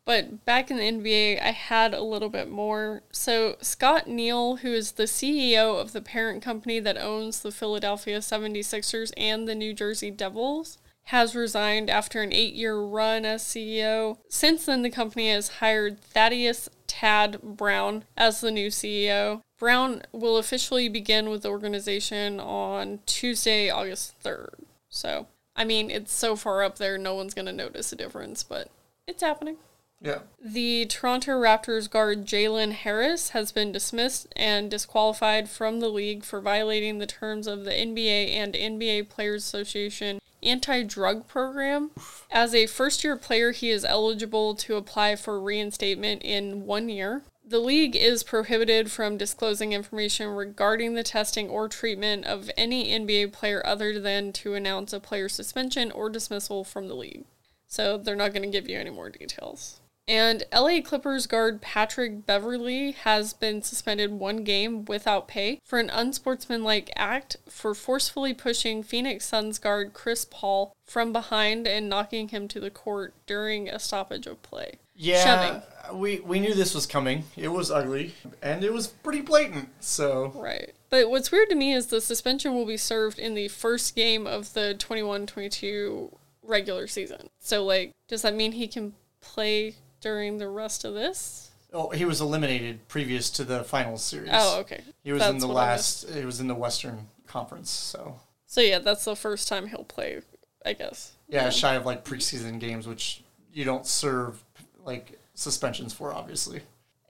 But 0.06 0.44
back 0.44 0.70
in 0.70 0.76
the 0.76 0.84
NBA, 0.84 1.42
I 1.42 1.50
had 1.50 1.92
a 1.92 2.00
little 2.00 2.28
bit 2.28 2.48
more. 2.48 3.02
So, 3.10 3.56
Scott 3.60 4.06
Neal, 4.06 4.56
who 4.56 4.72
is 4.72 4.92
the 4.92 5.02
CEO 5.02 5.80
of 5.80 5.92
the 5.92 6.00
parent 6.00 6.42
company 6.42 6.78
that 6.78 6.96
owns 6.96 7.40
the 7.40 7.50
Philadelphia 7.50 8.18
76ers 8.18 9.12
and 9.16 9.48
the 9.48 9.56
New 9.56 9.74
Jersey 9.74 10.12
Devils, 10.12 10.78
has 11.06 11.34
resigned 11.34 11.90
after 11.90 12.22
an 12.22 12.32
eight 12.32 12.54
year 12.54 12.78
run 12.78 13.24
as 13.24 13.42
CEO. 13.42 14.18
Since 14.28 14.66
then, 14.66 14.82
the 14.82 14.90
company 14.90 15.28
has 15.30 15.48
hired 15.58 16.00
Thaddeus 16.00 16.68
Tad 16.86 17.42
Brown 17.42 18.04
as 18.16 18.40
the 18.40 18.52
new 18.52 18.68
CEO. 18.68 19.42
Brown 19.58 20.02
will 20.12 20.36
officially 20.36 20.88
begin 20.88 21.30
with 21.30 21.42
the 21.42 21.50
organization 21.50 22.38
on 22.38 23.00
Tuesday, 23.06 23.70
August 23.70 24.14
3rd. 24.22 24.54
So, 24.88 25.26
I 25.56 25.64
mean, 25.64 25.90
it's 25.90 26.12
so 26.12 26.36
far 26.36 26.62
up 26.62 26.78
there, 26.78 26.96
no 26.96 27.14
one's 27.14 27.34
going 27.34 27.46
to 27.46 27.52
notice 27.52 27.92
a 27.92 27.96
difference, 27.96 28.44
but 28.44 28.70
it's 29.08 29.22
happening. 29.22 29.56
Yeah. 30.00 30.20
The 30.44 30.86
Toronto 30.86 31.32
Raptors 31.32 31.90
guard 31.90 32.26
Jalen 32.26 32.72
Harris 32.72 33.30
has 33.30 33.50
been 33.50 33.72
dismissed 33.72 34.26
and 34.36 34.70
disqualified 34.70 35.48
from 35.48 35.80
the 35.80 35.88
league 35.88 36.22
for 36.22 36.40
violating 36.40 36.98
the 36.98 37.06
terms 37.06 37.46
of 37.46 37.64
the 37.64 37.70
NBA 37.70 38.30
and 38.30 38.54
NBA 38.54 39.08
Players 39.08 39.44
Association 39.44 40.20
anti 40.42 40.82
drug 40.82 41.26
program. 41.26 41.90
As 42.30 42.54
a 42.54 42.66
first 42.66 43.04
year 43.04 43.16
player, 43.16 43.52
he 43.52 43.70
is 43.70 43.84
eligible 43.84 44.54
to 44.56 44.76
apply 44.76 45.16
for 45.16 45.40
reinstatement 45.40 46.22
in 46.22 46.66
one 46.66 46.88
year. 46.88 47.22
The 47.48 47.58
league 47.60 47.94
is 47.94 48.24
prohibited 48.24 48.90
from 48.90 49.16
disclosing 49.16 49.72
information 49.72 50.28
regarding 50.28 50.94
the 50.94 51.04
testing 51.04 51.48
or 51.48 51.68
treatment 51.68 52.24
of 52.24 52.50
any 52.56 52.90
NBA 52.90 53.32
player 53.32 53.64
other 53.64 54.00
than 54.00 54.32
to 54.34 54.54
announce 54.54 54.92
a 54.92 54.98
player's 54.98 55.34
suspension 55.34 55.92
or 55.92 56.10
dismissal 56.10 56.64
from 56.64 56.88
the 56.88 56.96
league. 56.96 57.24
So 57.68 57.98
they're 57.98 58.16
not 58.16 58.32
going 58.32 58.42
to 58.42 58.48
give 58.48 58.68
you 58.68 58.78
any 58.78 58.90
more 58.90 59.10
details. 59.10 59.80
And 60.08 60.44
LA 60.54 60.80
Clippers 60.84 61.26
guard 61.26 61.60
Patrick 61.60 62.26
Beverley 62.26 62.92
has 62.92 63.32
been 63.32 63.60
suspended 63.60 64.12
one 64.12 64.44
game 64.44 64.84
without 64.84 65.26
pay 65.26 65.58
for 65.64 65.80
an 65.80 65.90
unsportsmanlike 65.90 66.92
act 66.94 67.36
for 67.48 67.74
forcefully 67.74 68.32
pushing 68.32 68.84
Phoenix 68.84 69.26
Suns 69.26 69.58
guard 69.58 69.94
Chris 69.94 70.24
Paul 70.24 70.76
from 70.84 71.12
behind 71.12 71.66
and 71.66 71.88
knocking 71.88 72.28
him 72.28 72.46
to 72.48 72.60
the 72.60 72.70
court 72.70 73.14
during 73.26 73.68
a 73.68 73.80
stoppage 73.80 74.28
of 74.28 74.40
play. 74.42 74.74
Yeah, 74.94 75.24
Shoving. 75.24 76.00
we 76.00 76.20
we 76.20 76.38
knew 76.38 76.54
this 76.54 76.74
was 76.74 76.86
coming. 76.86 77.24
It 77.36 77.48
was 77.48 77.70
ugly, 77.72 78.14
and 78.40 78.62
it 78.62 78.72
was 78.72 78.86
pretty 78.86 79.22
blatant. 79.22 79.70
So 79.80 80.32
Right. 80.34 80.72
But 80.88 81.10
what's 81.10 81.32
weird 81.32 81.50
to 81.50 81.56
me 81.56 81.72
is 81.72 81.88
the 81.88 82.00
suspension 82.00 82.54
will 82.54 82.64
be 82.64 82.76
served 82.76 83.18
in 83.18 83.34
the 83.34 83.48
first 83.48 83.96
game 83.96 84.26
of 84.26 84.54
the 84.54 84.74
21 84.74 85.26
22 85.26 86.16
regular 86.44 86.86
season. 86.86 87.28
So, 87.40 87.64
like, 87.64 87.92
does 88.06 88.22
that 88.22 88.36
mean 88.36 88.52
he 88.52 88.68
can 88.68 88.94
play 89.20 89.74
during 90.06 90.38
the 90.38 90.48
rest 90.48 90.84
of 90.84 90.94
this? 90.94 91.50
oh, 91.72 91.90
he 91.90 92.04
was 92.04 92.20
eliminated 92.20 92.86
previous 92.88 93.28
to 93.28 93.44
the 93.44 93.64
final 93.64 93.98
series. 93.98 94.30
Oh, 94.32 94.60
okay. 94.60 94.82
He 95.02 95.12
was 95.12 95.26
in 95.26 95.38
the 95.38 95.48
last. 95.48 96.08
He 96.08 96.24
was 96.24 96.40
in 96.40 96.46
the 96.46 96.54
Western 96.54 97.08
Conference. 97.26 97.70
So 97.70 98.20
So, 98.46 98.60
yeah, 98.60 98.78
that's 98.78 99.04
the 99.04 99.16
first 99.16 99.48
time 99.48 99.66
he'll 99.66 99.84
play, 99.84 100.22
I 100.64 100.72
guess. 100.74 101.12
yeah, 101.28 101.50
shy 101.50 101.74
of 101.74 101.84
like 101.84 102.04
preseason 102.04 102.60
games, 102.60 102.86
which 102.86 103.24
you 103.52 103.64
don't 103.64 103.84
serve 103.84 104.42
like 104.84 105.18
suspensions 105.34 105.92
for, 105.92 106.14
obviously. 106.14 106.60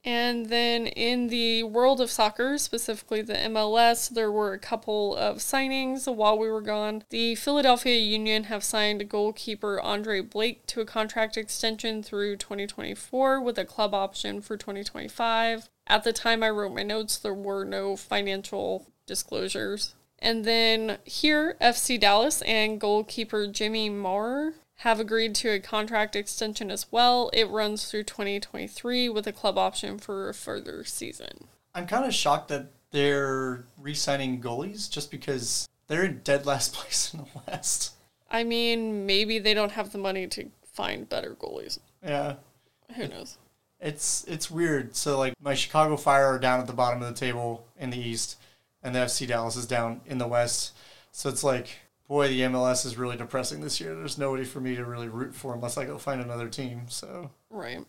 And 0.07 0.46
then 0.46 0.86
in 0.86 1.26
the 1.26 1.64
world 1.64 2.00
of 2.00 2.12
soccer, 2.12 2.59
specifically 2.59 3.22
the 3.22 3.34
MLS, 3.34 4.09
there 4.09 4.30
were 4.30 4.52
a 4.52 4.59
couple 4.59 5.16
of 5.16 5.38
signings 5.38 6.07
while 6.07 6.38
we 6.38 6.48
were 6.48 6.61
gone. 6.61 7.02
The 7.11 7.34
Philadelphia 7.34 7.98
Union 7.98 8.44
have 8.44 8.62
signed 8.62 9.09
goalkeeper 9.09 9.80
Andre 9.80 10.20
Blake 10.20 10.64
to 10.68 10.80
a 10.80 10.86
contract 10.86 11.36
extension 11.36 12.04
through 12.04 12.36
2024 12.36 13.40
with 13.40 13.59
a 13.59 13.64
club 13.64 13.94
option 13.94 14.40
for 14.40 14.57
2025. 14.57 15.68
At 15.88 16.04
the 16.04 16.12
time 16.12 16.44
I 16.44 16.50
wrote 16.50 16.74
my 16.74 16.84
notes, 16.84 17.18
there 17.18 17.34
were 17.34 17.64
no 17.64 17.96
financial 17.96 18.86
disclosures. 19.07 19.96
And 20.20 20.44
then 20.44 20.98
here, 21.04 21.57
FC 21.61 21.98
Dallas 21.98 22.42
and 22.42 22.80
goalkeeper 22.80 23.48
Jimmy 23.48 23.90
Maurer 23.90 24.54
have 24.81 25.01
agreed 25.01 25.35
to 25.37 25.51
a 25.51 25.61
contract 25.61 26.14
extension 26.14 26.70
as 26.70 26.87
well. 26.91 27.31
It 27.33 27.49
runs 27.49 27.91
through 27.91 28.05
2023 28.05 29.09
with 29.09 29.27
a 29.27 29.33
club 29.33 29.57
option 29.57 29.99
for 29.99 30.29
a 30.29 30.35
further 30.35 30.85
season. 30.85 31.49
I'm 31.74 31.87
kind 31.87 32.05
of 32.05 32.14
shocked 32.14 32.49
that 32.49 32.70
they're 32.91 33.64
re-signing 33.79 34.41
goalies 34.41 34.91
just 34.91 35.11
because 35.11 35.68
they're 35.89 36.05
in 36.05 36.20
dead 36.24 36.47
last 36.47 36.72
place 36.74 37.12
in 37.12 37.20
the 37.20 37.41
West. 37.47 37.93
I 38.31 38.45
mean, 38.45 39.07
maybe 39.07 39.39
they 39.39 39.55
don't 39.55 39.72
have 39.72 39.93
the 39.93 39.99
money 39.99 40.27
to 40.29 40.51
find 40.64 41.09
better 41.09 41.35
goalies. 41.35 41.79
Yeah. 42.05 42.35
Who 42.97 43.09
knows? 43.09 43.39
It's 43.81 44.24
it's 44.27 44.51
weird. 44.51 44.97
So 44.97 45.18
like 45.18 45.35
my 45.41 45.55
Chicago 45.55 45.97
Fire 45.97 46.27
are 46.27 46.39
down 46.39 46.61
at 46.61 46.66
the 46.66 46.72
bottom 46.72 47.03
of 47.03 47.09
the 47.09 47.18
table 47.18 47.66
in 47.79 47.91
the 47.91 47.99
East, 47.99 48.37
and 48.83 48.95
the 48.95 49.01
FC 49.01 49.27
Dallas 49.27 49.57
is 49.57 49.66
down 49.66 50.01
in 50.07 50.18
the 50.18 50.27
West. 50.27 50.72
So 51.12 51.29
it's 51.29 51.45
like, 51.45 51.68
boy, 52.09 52.28
the 52.28 52.40
MLS 52.42 52.84
is 52.86 52.96
really 52.96 53.16
depressing 53.16 53.61
this 53.61 53.80
year. 53.80 53.94
There's 53.94 54.18
nobody 54.18 54.44
for 54.44 54.61
me 54.61 54.76
to 54.76 54.84
really 54.84 55.09
root 55.09 55.34
for 55.34 55.54
unless 55.54 55.76
I 55.76 55.84
go 55.84 55.98
find 55.98 56.20
another 56.20 56.48
team. 56.48 56.82
So, 56.88 57.30
Right. 57.50 57.84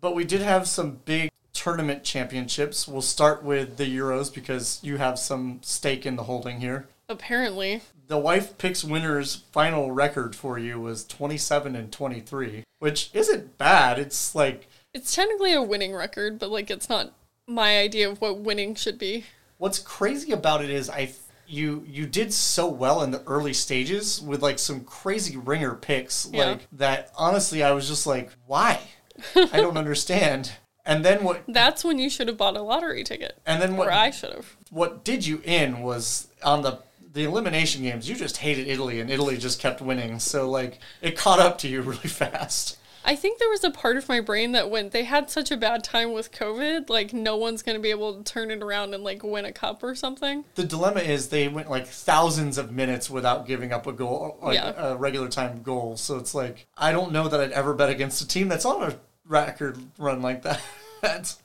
but 0.00 0.14
we 0.14 0.24
did 0.24 0.40
have 0.42 0.68
some 0.68 1.00
big 1.04 1.30
tournament 1.52 2.04
championships. 2.04 2.86
We'll 2.86 3.02
start 3.02 3.42
with 3.42 3.76
the 3.76 3.84
Euros 3.84 4.32
because 4.32 4.78
you 4.82 4.96
have 4.98 5.18
some 5.18 5.60
stake 5.62 6.06
in 6.06 6.16
the 6.16 6.24
holding 6.24 6.60
here. 6.60 6.86
Apparently. 7.08 7.82
The 8.06 8.18
wife 8.18 8.56
picks 8.58 8.84
winners 8.84 9.42
final 9.52 9.90
record 9.92 10.34
for 10.36 10.58
you 10.58 10.80
was 10.80 11.04
27 11.04 11.74
and 11.76 11.92
23, 11.92 12.64
which 12.78 13.10
isn't 13.12 13.58
bad. 13.58 13.98
It's 13.98 14.34
like 14.34 14.68
It's 14.94 15.14
technically 15.14 15.52
a 15.52 15.62
winning 15.62 15.94
record, 15.94 16.38
but 16.38 16.50
like 16.50 16.70
it's 16.70 16.88
not 16.88 17.12
my 17.46 17.78
idea 17.78 18.08
of 18.08 18.20
what 18.20 18.38
winning 18.38 18.74
should 18.74 18.98
be. 18.98 19.24
what's 19.58 19.78
crazy 19.78 20.30
about 20.32 20.62
it 20.62 20.70
is 20.70 20.88
I 20.88 21.06
you 21.48 21.84
you 21.86 22.06
did 22.06 22.32
so 22.32 22.68
well 22.68 23.02
in 23.02 23.10
the 23.10 23.22
early 23.26 23.52
stages 23.54 24.20
with 24.20 24.42
like 24.42 24.58
some 24.58 24.80
crazy 24.84 25.36
ringer 25.36 25.74
picks 25.74 26.28
Yeah. 26.32 26.44
like 26.50 26.68
that 26.72 27.10
honestly 27.16 27.62
I 27.62 27.72
was 27.72 27.88
just 27.88 28.06
like 28.06 28.30
why 28.46 28.80
I 29.34 29.46
don't 29.60 29.76
understand 29.78 30.52
and 30.86 31.04
then 31.04 31.22
what 31.24 31.42
That's 31.48 31.84
when 31.84 31.98
you 31.98 32.08
should 32.08 32.28
have 32.28 32.36
bought 32.38 32.56
a 32.56 32.62
lottery 32.62 33.04
ticket. 33.04 33.38
and 33.46 33.60
then 33.60 33.76
what 33.76 33.88
I 33.88 34.10
should 34.10 34.32
have. 34.32 34.56
what 34.70 35.04
did 35.04 35.26
you 35.26 35.42
in 35.44 35.80
was 35.80 36.28
on 36.42 36.62
the 36.62 36.78
the 37.12 37.24
elimination 37.24 37.82
games 37.82 38.08
you 38.08 38.14
just 38.14 38.36
hated 38.38 38.68
Italy 38.68 39.00
and 39.00 39.10
Italy 39.10 39.36
just 39.38 39.60
kept 39.60 39.80
winning 39.80 40.18
so 40.20 40.48
like 40.48 40.78
it 41.02 41.16
caught 41.16 41.38
up 41.40 41.58
to 41.58 41.68
you 41.68 41.80
really 41.82 41.98
fast 42.08 42.77
I 43.04 43.16
think 43.16 43.38
there 43.38 43.48
was 43.48 43.64
a 43.64 43.70
part 43.70 43.96
of 43.96 44.08
my 44.08 44.20
brain 44.20 44.52
that 44.52 44.70
went, 44.70 44.92
they 44.92 45.04
had 45.04 45.30
such 45.30 45.50
a 45.50 45.56
bad 45.56 45.82
time 45.82 46.12
with 46.12 46.30
COVID, 46.32 46.90
like 46.90 47.12
no 47.12 47.36
one's 47.36 47.62
going 47.62 47.76
to 47.76 47.82
be 47.82 47.90
able 47.90 48.14
to 48.14 48.22
turn 48.22 48.50
it 48.50 48.62
around 48.62 48.92
and 48.94 49.02
like 49.02 49.22
win 49.22 49.44
a 49.44 49.52
cup 49.52 49.82
or 49.82 49.94
something. 49.94 50.44
the 50.56 50.64
dilemma 50.64 51.00
is 51.00 51.28
they 51.28 51.48
went 51.48 51.70
like 51.70 51.86
thousands 51.86 52.58
of 52.58 52.70
minutes 52.72 53.08
without 53.08 53.46
giving 53.46 53.72
up 53.72 53.86
a 53.86 53.92
goal, 53.92 54.38
like 54.42 54.54
Yeah. 54.54 54.72
a 54.76 54.96
regular 54.96 55.28
time 55.28 55.62
goal. 55.62 55.96
So 55.96 56.16
it's 56.18 56.34
like 56.34 56.66
I 56.76 56.92
don't 56.92 57.12
know 57.12 57.28
that 57.28 57.40
I'd 57.40 57.52
ever 57.52 57.72
bet 57.74 57.88
against 57.90 58.20
a 58.20 58.28
team 58.28 58.48
that's 58.48 58.64
on 58.64 58.82
a 58.82 58.96
record 59.26 59.78
run 59.98 60.20
like 60.20 60.42
that. 60.42 60.60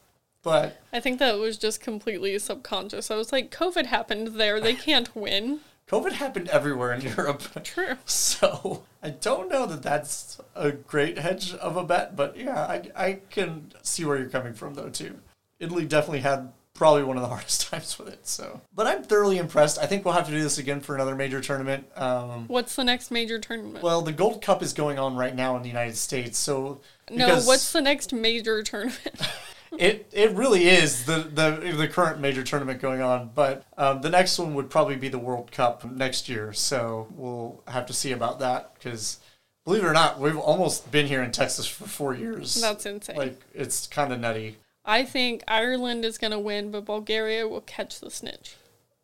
but 0.43 0.82
I 0.91 0.99
think 0.99 1.20
that 1.20 1.38
was 1.38 1.58
just 1.58 1.80
completely 1.82 2.38
subconscious. 2.39 3.10
I 3.10 3.16
was 3.16 3.32
like, 3.32 3.51
COVID 3.51 3.86
happened 3.86 4.39
there. 4.39 4.60
They 4.60 4.74
can't 4.74 5.16
win. 5.16 5.60
COVID 5.88 6.14
happened 6.14 6.50
everywhere 6.50 6.94
in 6.94 7.02
Europe. 7.18 7.44
True. 7.64 7.96
So 8.06 8.84
I 9.02 9.10
don't 9.10 9.50
know 9.50 9.66
that 9.66 9.84
that's 9.84 10.40
a 10.56 10.72
great 10.72 11.18
hedge 11.18 11.54
of 11.56 11.78
a 11.78 11.84
bet, 11.84 12.16
but 12.16 12.38
yeah, 12.38 12.60
I, 12.62 12.90
I 12.96 13.20
can 13.30 13.74
see 13.82 14.06
where 14.06 14.18
you're 14.18 14.30
coming 14.30 14.54
from 14.54 14.74
though 14.76 14.90
too. 14.90 15.20
Italy 15.60 15.86
definitely 15.86 16.22
had 16.22 16.52
probably 16.74 17.04
one 17.04 17.18
of 17.18 17.24
the 17.24 17.30
hardest 17.36 17.70
times 17.70 17.98
with 17.98 18.10
it. 18.10 18.28
So, 18.28 18.62
but 18.74 18.88
I'm 18.88 19.04
thoroughly 19.04 19.38
impressed. 19.38 19.78
I 19.78 19.86
think 19.86 20.06
we'll 20.06 20.14
have 20.14 20.26
to 20.26 20.32
do 20.32 20.42
this 20.42 20.58
again 20.58 20.82
for 20.82 20.96
another 20.96 21.16
major 21.16 21.42
tournament. 21.42 21.86
Um, 21.96 22.46
What's 22.48 22.76
the 22.76 22.84
next 22.84 23.12
major 23.12 23.40
tournament? 23.40 23.84
Well, 23.84 24.02
the 24.02 24.12
Gold 24.12 24.42
Cup 24.42 24.64
is 24.64 24.74
going 24.74 25.00
on 25.00 25.16
right 25.16 25.36
now 25.36 25.56
in 25.56 25.62
the 25.62 25.70
United 25.70 25.96
States, 25.96 26.38
so 26.38 26.82
no, 27.12 27.42
what's 27.42 27.72
the 27.72 27.82
next 27.82 28.14
major 28.14 28.64
tournament? 28.64 29.22
it 29.80 30.10
it 30.12 30.32
really 30.32 30.68
is 30.68 31.06
the 31.06 31.20
the 31.20 31.74
the 31.76 31.88
current 31.88 32.20
major 32.20 32.44
tournament 32.44 32.82
going 32.82 33.02
on, 33.02 33.32
but 33.34 33.66
um, 33.78 34.02
the 34.02 34.10
next 34.10 34.38
one 34.38 34.54
would 34.56 34.70
probably 34.70 34.96
be 34.96 35.10
the 35.10 35.20
World 35.20 35.52
Cup 35.52 35.84
next 35.86 36.30
year. 36.30 36.54
So 36.54 37.08
we'll 37.16 37.64
have 37.68 37.86
to 37.88 37.94
see 37.94 38.12
about 38.12 38.40
that 38.40 38.74
because 38.76 39.20
believe 39.66 39.84
it 39.84 39.88
or 39.88 39.94
not, 39.94 40.20
we've 40.20 40.38
almost 40.38 40.92
been 40.92 41.08
here 41.08 41.24
in 41.24 41.32
Texas 41.32 41.68
for 41.68 41.86
four 41.86 42.14
years. 42.14 42.60
That's 42.60 42.86
insane. 42.86 43.16
like 43.16 43.42
it's 43.54 43.88
kind 43.88 44.14
of 44.14 44.20
nutty. 44.20 44.58
I 44.86 45.04
think 45.06 45.44
Ireland 45.48 46.04
is 46.04 46.18
going 46.18 46.32
to 46.32 46.40
win, 46.40 46.70
but 46.72 46.86
Bulgaria 46.86 47.48
will 47.48 47.62
catch 47.62 48.00
the 48.00 48.12
snitch. 48.12 48.58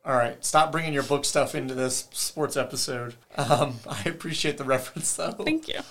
All 0.05 0.15
right, 0.15 0.43
stop 0.43 0.71
bringing 0.71 0.93
your 0.93 1.03
book 1.03 1.23
stuff 1.23 1.55
into 1.55 1.73
this 1.73 2.07
sports 2.11 2.57
episode. 2.57 3.15
Um, 3.37 3.75
I 3.87 4.03
appreciate 4.05 4.57
the 4.57 4.63
reference 4.63 5.15
though. 5.15 5.31
Thank 5.31 5.67
you. 5.67 5.81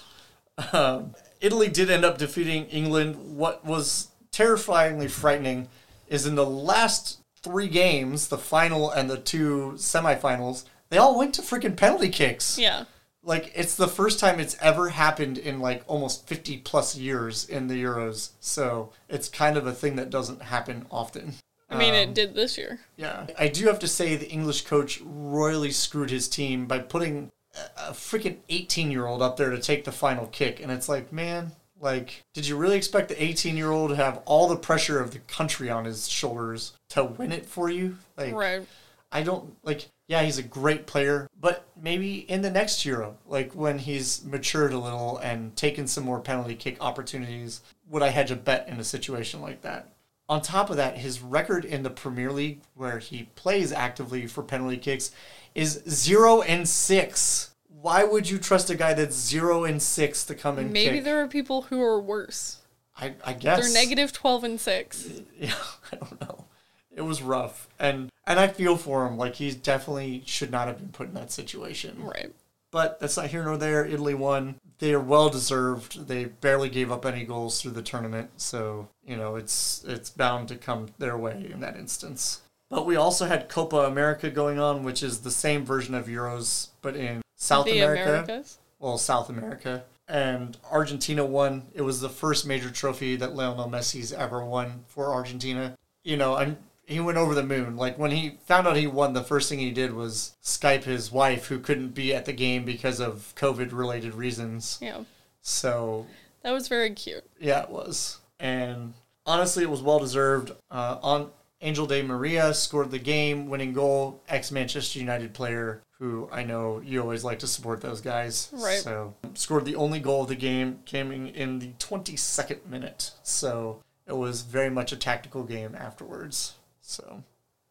Italy 1.41 1.69
did 1.69 1.91
end 1.91 2.05
up 2.05 2.19
defeating 2.19 2.67
England. 2.67 3.37
What 3.37 3.65
was 3.65 4.09
terrifyingly 4.43 5.09
frightening 5.09 5.67
is 6.09 6.25
in 6.25 6.37
the 6.37 6.47
last 6.47 7.19
three 7.43 7.67
games, 7.67 8.29
the 8.29 8.39
final 8.39 8.89
and 8.89 9.11
the 9.11 9.17
two 9.19 9.73
semifinals, 9.77 10.65
they 10.91 10.97
all 10.97 11.19
went 11.19 11.35
to 11.35 11.43
freaking 11.43 11.77
penalty 11.77 12.09
kicks. 12.09 12.57
Yeah. 12.57 12.85
Like 13.25 13.51
it's 13.57 13.75
the 13.75 13.89
first 13.89 14.21
time 14.21 14.39
it's 14.39 14.57
ever 14.61 14.91
happened 14.91 15.39
in 15.39 15.59
like 15.59 15.83
almost 15.89 16.29
50 16.29 16.59
plus 16.59 16.97
years 16.97 17.49
in 17.49 17.67
the 17.67 17.83
Euros. 17.83 18.31
So 18.39 18.93
it's 19.09 19.29
kind 19.29 19.57
of 19.57 19.67
a 19.67 19.73
thing 19.73 19.97
that 19.97 20.09
doesn't 20.09 20.41
happen 20.43 20.87
often. 20.89 21.35
I 21.69 21.77
mean, 21.77 21.95
Um, 21.95 22.01
it 22.01 22.15
did 22.15 22.35
this 22.37 22.57
year. 22.57 22.79
Yeah. 22.97 23.27
I 23.37 23.49
do 23.49 23.67
have 23.67 23.81
to 23.81 23.89
say 23.89 24.15
the 24.15 24.31
English 24.31 24.63
coach 24.67 25.01
royally 25.05 25.73
screwed 25.73 26.11
his 26.11 26.29
team 26.29 26.67
by 26.67 26.79
putting 26.79 27.31
a- 27.57 27.89
a 27.89 27.93
freaking 27.93 28.37
18 28.49 28.93
year 28.93 29.07
old 29.09 29.21
up 29.21 29.37
there 29.37 29.51
to 29.51 29.59
take 29.61 29.83
the 29.85 29.91
final 29.93 30.27
kick. 30.27 30.61
And 30.61 30.71
it's 30.71 30.89
like, 30.89 31.13
man, 31.13 31.53
like, 31.81 32.23
did 32.35 32.47
you 32.47 32.57
really 32.57 32.77
expect 32.77 33.09
the 33.09 33.23
18 33.23 33.57
year 33.57 33.71
old 33.71 33.91
to 33.91 33.97
have 33.97 34.23
all 34.25 34.49
the 34.49 34.57
pressure 34.57 35.01
of 35.01 35.13
the 35.13 35.19
country 35.21 35.71
on 35.71 35.85
his 35.85 36.09
shoulders 36.09 36.73
to 36.91 37.05
win 37.05 37.33
it 37.33 37.47
for 37.47 37.71
you? 37.71 37.99
Like, 38.17 38.35
Right. 38.35 38.67
I 39.11 39.23
don't 39.23 39.57
like. 39.65 39.89
Yeah, 40.07 40.23
he's 40.23 40.39
a 40.39 40.43
great 40.43 40.87
player, 40.87 41.29
but 41.39 41.67
maybe 41.81 42.19
in 42.31 42.43
the 42.43 42.51
next 42.51 42.85
Euro, 42.85 43.17
like 43.27 43.53
when 43.53 43.79
he's 43.79 44.25
matured 44.25 44.73
a 44.73 44.79
little 44.79 45.19
and 45.19 45.55
taken 45.57 45.87
some 45.87 46.05
more 46.05 46.21
penalty 46.21 46.55
kick 46.55 46.77
opportunities, 46.81 47.63
would 47.89 48.03
I 48.03 48.09
hedge 48.09 48.31
a 48.31 48.37
bet 48.37 48.69
in 48.69 48.79
a 48.81 48.85
situation 48.85 49.41
like 49.41 49.63
that? 49.63 49.89
On 50.31 50.43
top 50.43 50.69
of 50.69 50.77
that, 50.77 50.99
his 50.99 51.23
record 51.23 51.65
in 51.65 51.83
the 51.83 51.91
Premier 51.91 52.31
League, 52.31 52.61
where 52.75 52.99
he 52.99 53.31
plays 53.35 53.73
actively 53.73 54.27
for 54.27 54.43
penalty 54.43 54.77
kicks, 54.77 55.11
is 55.55 55.83
zero 55.89 56.43
and 56.43 56.69
six. 56.69 57.55
Why 57.81 58.05
would 58.05 58.29
you 58.29 58.39
trust 58.39 58.71
a 58.71 58.75
guy 58.75 58.95
that's 58.95 59.17
zero 59.17 59.65
and 59.65 59.81
six 59.81 60.25
to 60.25 60.35
come 60.35 60.59
and 60.59 60.73
Maybe 60.73 60.97
kick? 60.97 61.05
there 61.05 61.23
are 61.23 61.29
people 61.29 61.63
who 61.63 61.81
are 61.83 62.01
worse. 62.01 62.59
I, 63.01 63.15
I 63.25 63.33
guess 63.35 63.61
They're 63.61 63.83
negative 63.83 64.13
12 64.13 64.45
and 64.45 64.61
6. 64.61 65.09
yeah, 65.39 65.53
I 65.93 65.97
don't 65.97 66.21
know. 66.21 66.45
It 66.91 67.03
was 67.03 67.23
rough, 67.23 67.69
and 67.79 68.11
and 68.27 68.41
I 68.41 68.49
feel 68.49 68.77
for 68.77 69.07
him. 69.07 69.17
Like 69.17 69.37
he 69.37 69.53
definitely 69.53 70.25
should 70.27 70.51
not 70.51 70.67
have 70.67 70.79
been 70.79 70.89
put 70.89 71.07
in 71.07 71.15
that 71.15 71.31
situation. 71.31 72.03
Right. 72.03 72.33
But 72.73 72.99
that's 72.99 73.17
not 73.17 73.29
here 73.29 73.45
nor 73.45 73.57
there. 73.57 73.87
Italy 73.87 74.15
won. 74.15 74.57
they 74.81 74.93
are 74.95 75.01
well 75.01 75.29
deserved. 75.29 76.09
They 76.09 76.25
barely 76.25 76.69
gave 76.69 76.91
up 76.91 77.07
any 77.07 77.25
goals 77.25 77.63
through 77.63 77.71
the 77.71 77.83
tournament, 77.83 78.31
so 78.39 78.89
you 79.07 79.17
know 79.17 79.37
it's 79.37 79.85
it's 79.87 80.11
bound 80.11 80.49
to 80.49 80.57
come 80.57 80.89
their 80.99 81.17
way 81.17 81.49
in 81.53 81.61
that 81.61 81.77
instance. 81.77 82.41
But 82.69 82.85
we 82.85 82.97
also 82.97 83.27
had 83.27 83.49
Copa 83.49 83.77
America 83.87 84.29
going 84.29 84.59
on, 84.59 84.83
which 84.83 85.01
is 85.01 85.21
the 85.21 85.31
same 85.31 85.65
version 85.65 85.95
of 85.95 86.07
Euros, 86.07 86.71
but 86.83 86.97
in 86.97 87.23
South 87.39 87.65
the 87.65 87.79
America. 87.79 88.03
Americas. 88.03 88.59
Well, 88.79 88.99
South 88.99 89.31
America. 89.31 89.85
And 90.07 90.57
Argentina 90.71 91.25
won. 91.25 91.67
It 91.75 91.83
was 91.83 92.01
the 92.01 92.09
first 92.09 92.47
major 92.47 92.71
trophy 92.71 93.17
that 93.17 93.35
Lionel 93.35 93.69
Messi's 93.69 94.13
ever 94.13 94.45
won 94.45 94.85
for 94.87 95.13
Argentina. 95.13 95.75
You 96.05 96.17
know, 96.17 96.37
and 96.37 96.57
he 96.87 97.01
went 97.01 97.19
over 97.19 97.35
the 97.35 97.43
moon. 97.43 97.77
Like 97.77 97.99
when 97.99 98.11
he 98.11 98.39
found 98.47 98.67
out 98.67 98.77
he 98.77 98.87
won, 98.87 99.13
the 99.13 99.23
first 99.23 99.49
thing 99.49 99.59
he 99.59 99.71
did 99.71 99.93
was 99.93 100.35
Skype 100.43 100.85
his 100.85 101.13
wife, 101.13 101.47
who 101.47 101.59
couldn't 101.59 101.95
be 101.95 102.15
at 102.15 102.25
the 102.25 102.33
game 102.33 102.65
because 102.65 103.01
of 103.01 103.33
COVID 103.37 103.73
related 103.73 104.15
reasons. 104.15 104.79
Yeah. 104.81 105.03
So 105.43 106.07
That 106.43 106.53
was 106.53 106.69
very 106.69 106.91
cute. 106.91 107.25
yeah, 107.39 107.63
it 107.63 107.71
was. 107.71 108.19
And 108.41 108.95
honestly, 109.27 109.63
it 109.63 109.71
was 109.71 109.83
well 109.83 109.99
deserved. 109.99 110.53
Uh, 110.71 110.99
on 111.03 111.31
Angel 111.61 111.87
Di 111.87 112.03
Maria 112.03 112.55
scored 112.55 112.91
the 112.91 112.99
game 112.99 113.49
winning 113.49 113.73
goal, 113.73 114.23
ex 114.29 114.51
Manchester 114.53 114.99
United 114.99 115.35
player 115.35 115.83
who 115.99 116.29
I 116.31 116.45
know 116.45 116.81
you 116.85 117.01
always 117.01 117.25
like 117.25 117.41
to 117.41 117.47
support 117.49 117.81
those 117.81 118.01
guys. 118.01 118.51
Right. 118.53 118.79
So 118.79 119.15
scored 119.35 119.65
the 119.65 119.75
only 119.75 119.99
goal 119.99 120.23
of 120.23 120.29
the 120.29 120.37
game, 120.37 120.79
coming 120.91 121.29
in 121.29 121.59
the 121.59 121.73
22nd 121.81 122.65
minute. 122.67 123.11
So 123.25 123.83
it 124.07 124.17
was 124.17 124.43
very 124.43 124.71
much 124.71 124.93
a 124.93 124.97
tactical 124.97 125.43
game 125.43 125.75
afterwards. 125.75 126.55
So, 126.81 127.25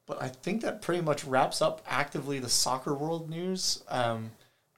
but 0.05 0.21
I 0.21 0.27
think 0.27 0.61
that 0.61 0.81
pretty 0.81 1.01
much 1.01 1.23
wraps 1.23 1.61
up 1.61 1.81
actively 1.88 2.39
the 2.39 2.49
soccer 2.49 2.93
world 2.93 3.29
news. 3.29 3.83
Um, 3.88 4.31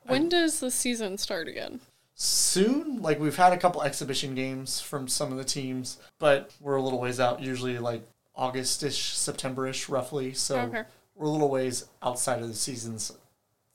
When 0.04 0.30
does 0.30 0.60
the 0.60 0.70
season 0.72 1.18
start 1.18 1.48
again? 1.48 1.80
soon. 2.22 3.02
Like 3.02 3.20
we've 3.20 3.38
had 3.38 3.54
a 3.54 3.58
couple 3.58 3.82
exhibition 3.82 4.36
games 4.36 4.80
from 4.82 5.08
some 5.08 5.32
of 5.32 5.38
the 5.38 5.44
teams, 5.44 5.98
but 6.20 6.52
we're 6.60 6.76
a 6.76 6.82
little 6.82 7.00
ways 7.00 7.20
out. 7.20 7.42
Usually 7.42 7.80
like 7.80 8.04
August-ish, 8.40 9.16
September-ish, 9.16 9.90
roughly. 9.90 10.34
So 10.34 10.60
Okay. 10.62 10.84
we're 11.16 11.28
a 11.28 11.30
little 11.30 11.50
ways 11.50 11.86
outside 12.02 12.42
of 12.42 12.48
the 12.48 12.54
season's 12.56 13.12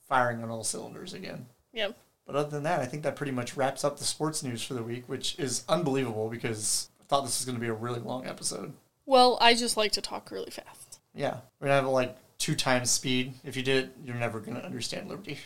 firing 0.09 0.41
on 0.43 0.49
all 0.49 0.63
cylinders 0.63 1.13
again. 1.13 1.45
Yep. 1.73 1.95
But 2.25 2.35
other 2.35 2.49
than 2.49 2.63
that, 2.63 2.79
I 2.79 2.85
think 2.87 3.03
that 3.03 3.15
pretty 3.15 3.31
much 3.31 3.55
wraps 3.55 3.83
up 3.83 3.97
the 3.99 4.03
sports 4.03 4.41
news 4.41 4.63
for 4.63 4.73
the 4.73 4.81
week, 4.83 5.07
which 5.07 5.37
is 5.37 5.63
unbelievable 5.69 6.27
because 6.29 6.89
I 6.99 7.03
thought 7.03 7.21
this 7.21 7.39
was 7.39 7.45
going 7.45 7.55
to 7.57 7.61
be 7.61 7.67
a 7.67 7.73
really 7.73 7.99
long 7.99 8.25
episode. 8.25 8.73
Well, 9.05 9.37
I 9.39 9.53
just 9.53 9.77
like 9.77 9.91
to 9.93 10.01
talk 10.01 10.31
really 10.31 10.49
fast. 10.49 10.99
Yeah, 11.13 11.37
we're 11.59 11.67
gonna 11.67 11.81
have 11.81 11.87
like 11.87 12.17
two 12.39 12.55
times 12.55 12.89
speed. 12.89 13.35
If 13.43 13.55
you 13.55 13.61
did 13.61 13.85
it, 13.85 13.95
you're 14.03 14.15
never 14.15 14.39
gonna 14.39 14.59
understand 14.59 15.07
Liberty. 15.07 15.37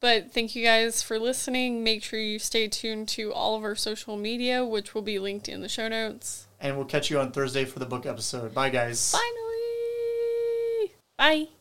But 0.00 0.32
thank 0.32 0.54
you 0.54 0.62
guys 0.64 1.02
for 1.02 1.18
listening. 1.18 1.82
Make 1.82 2.02
sure 2.02 2.20
you 2.20 2.38
stay 2.38 2.68
tuned 2.68 3.08
to 3.10 3.32
all 3.32 3.56
of 3.56 3.64
our 3.64 3.74
social 3.74 4.16
media, 4.16 4.64
which 4.64 4.94
will 4.94 5.02
be 5.02 5.18
linked 5.18 5.48
in 5.48 5.62
the 5.62 5.68
show 5.68 5.88
notes. 5.88 6.46
And 6.60 6.76
we'll 6.76 6.86
catch 6.86 7.10
you 7.10 7.18
on 7.18 7.32
Thursday 7.32 7.64
for 7.64 7.78
the 7.78 7.86
book 7.86 8.06
episode. 8.06 8.54
Bye, 8.54 8.70
guys. 8.70 9.12
Finally! 9.12 10.94
Bye. 11.18 11.55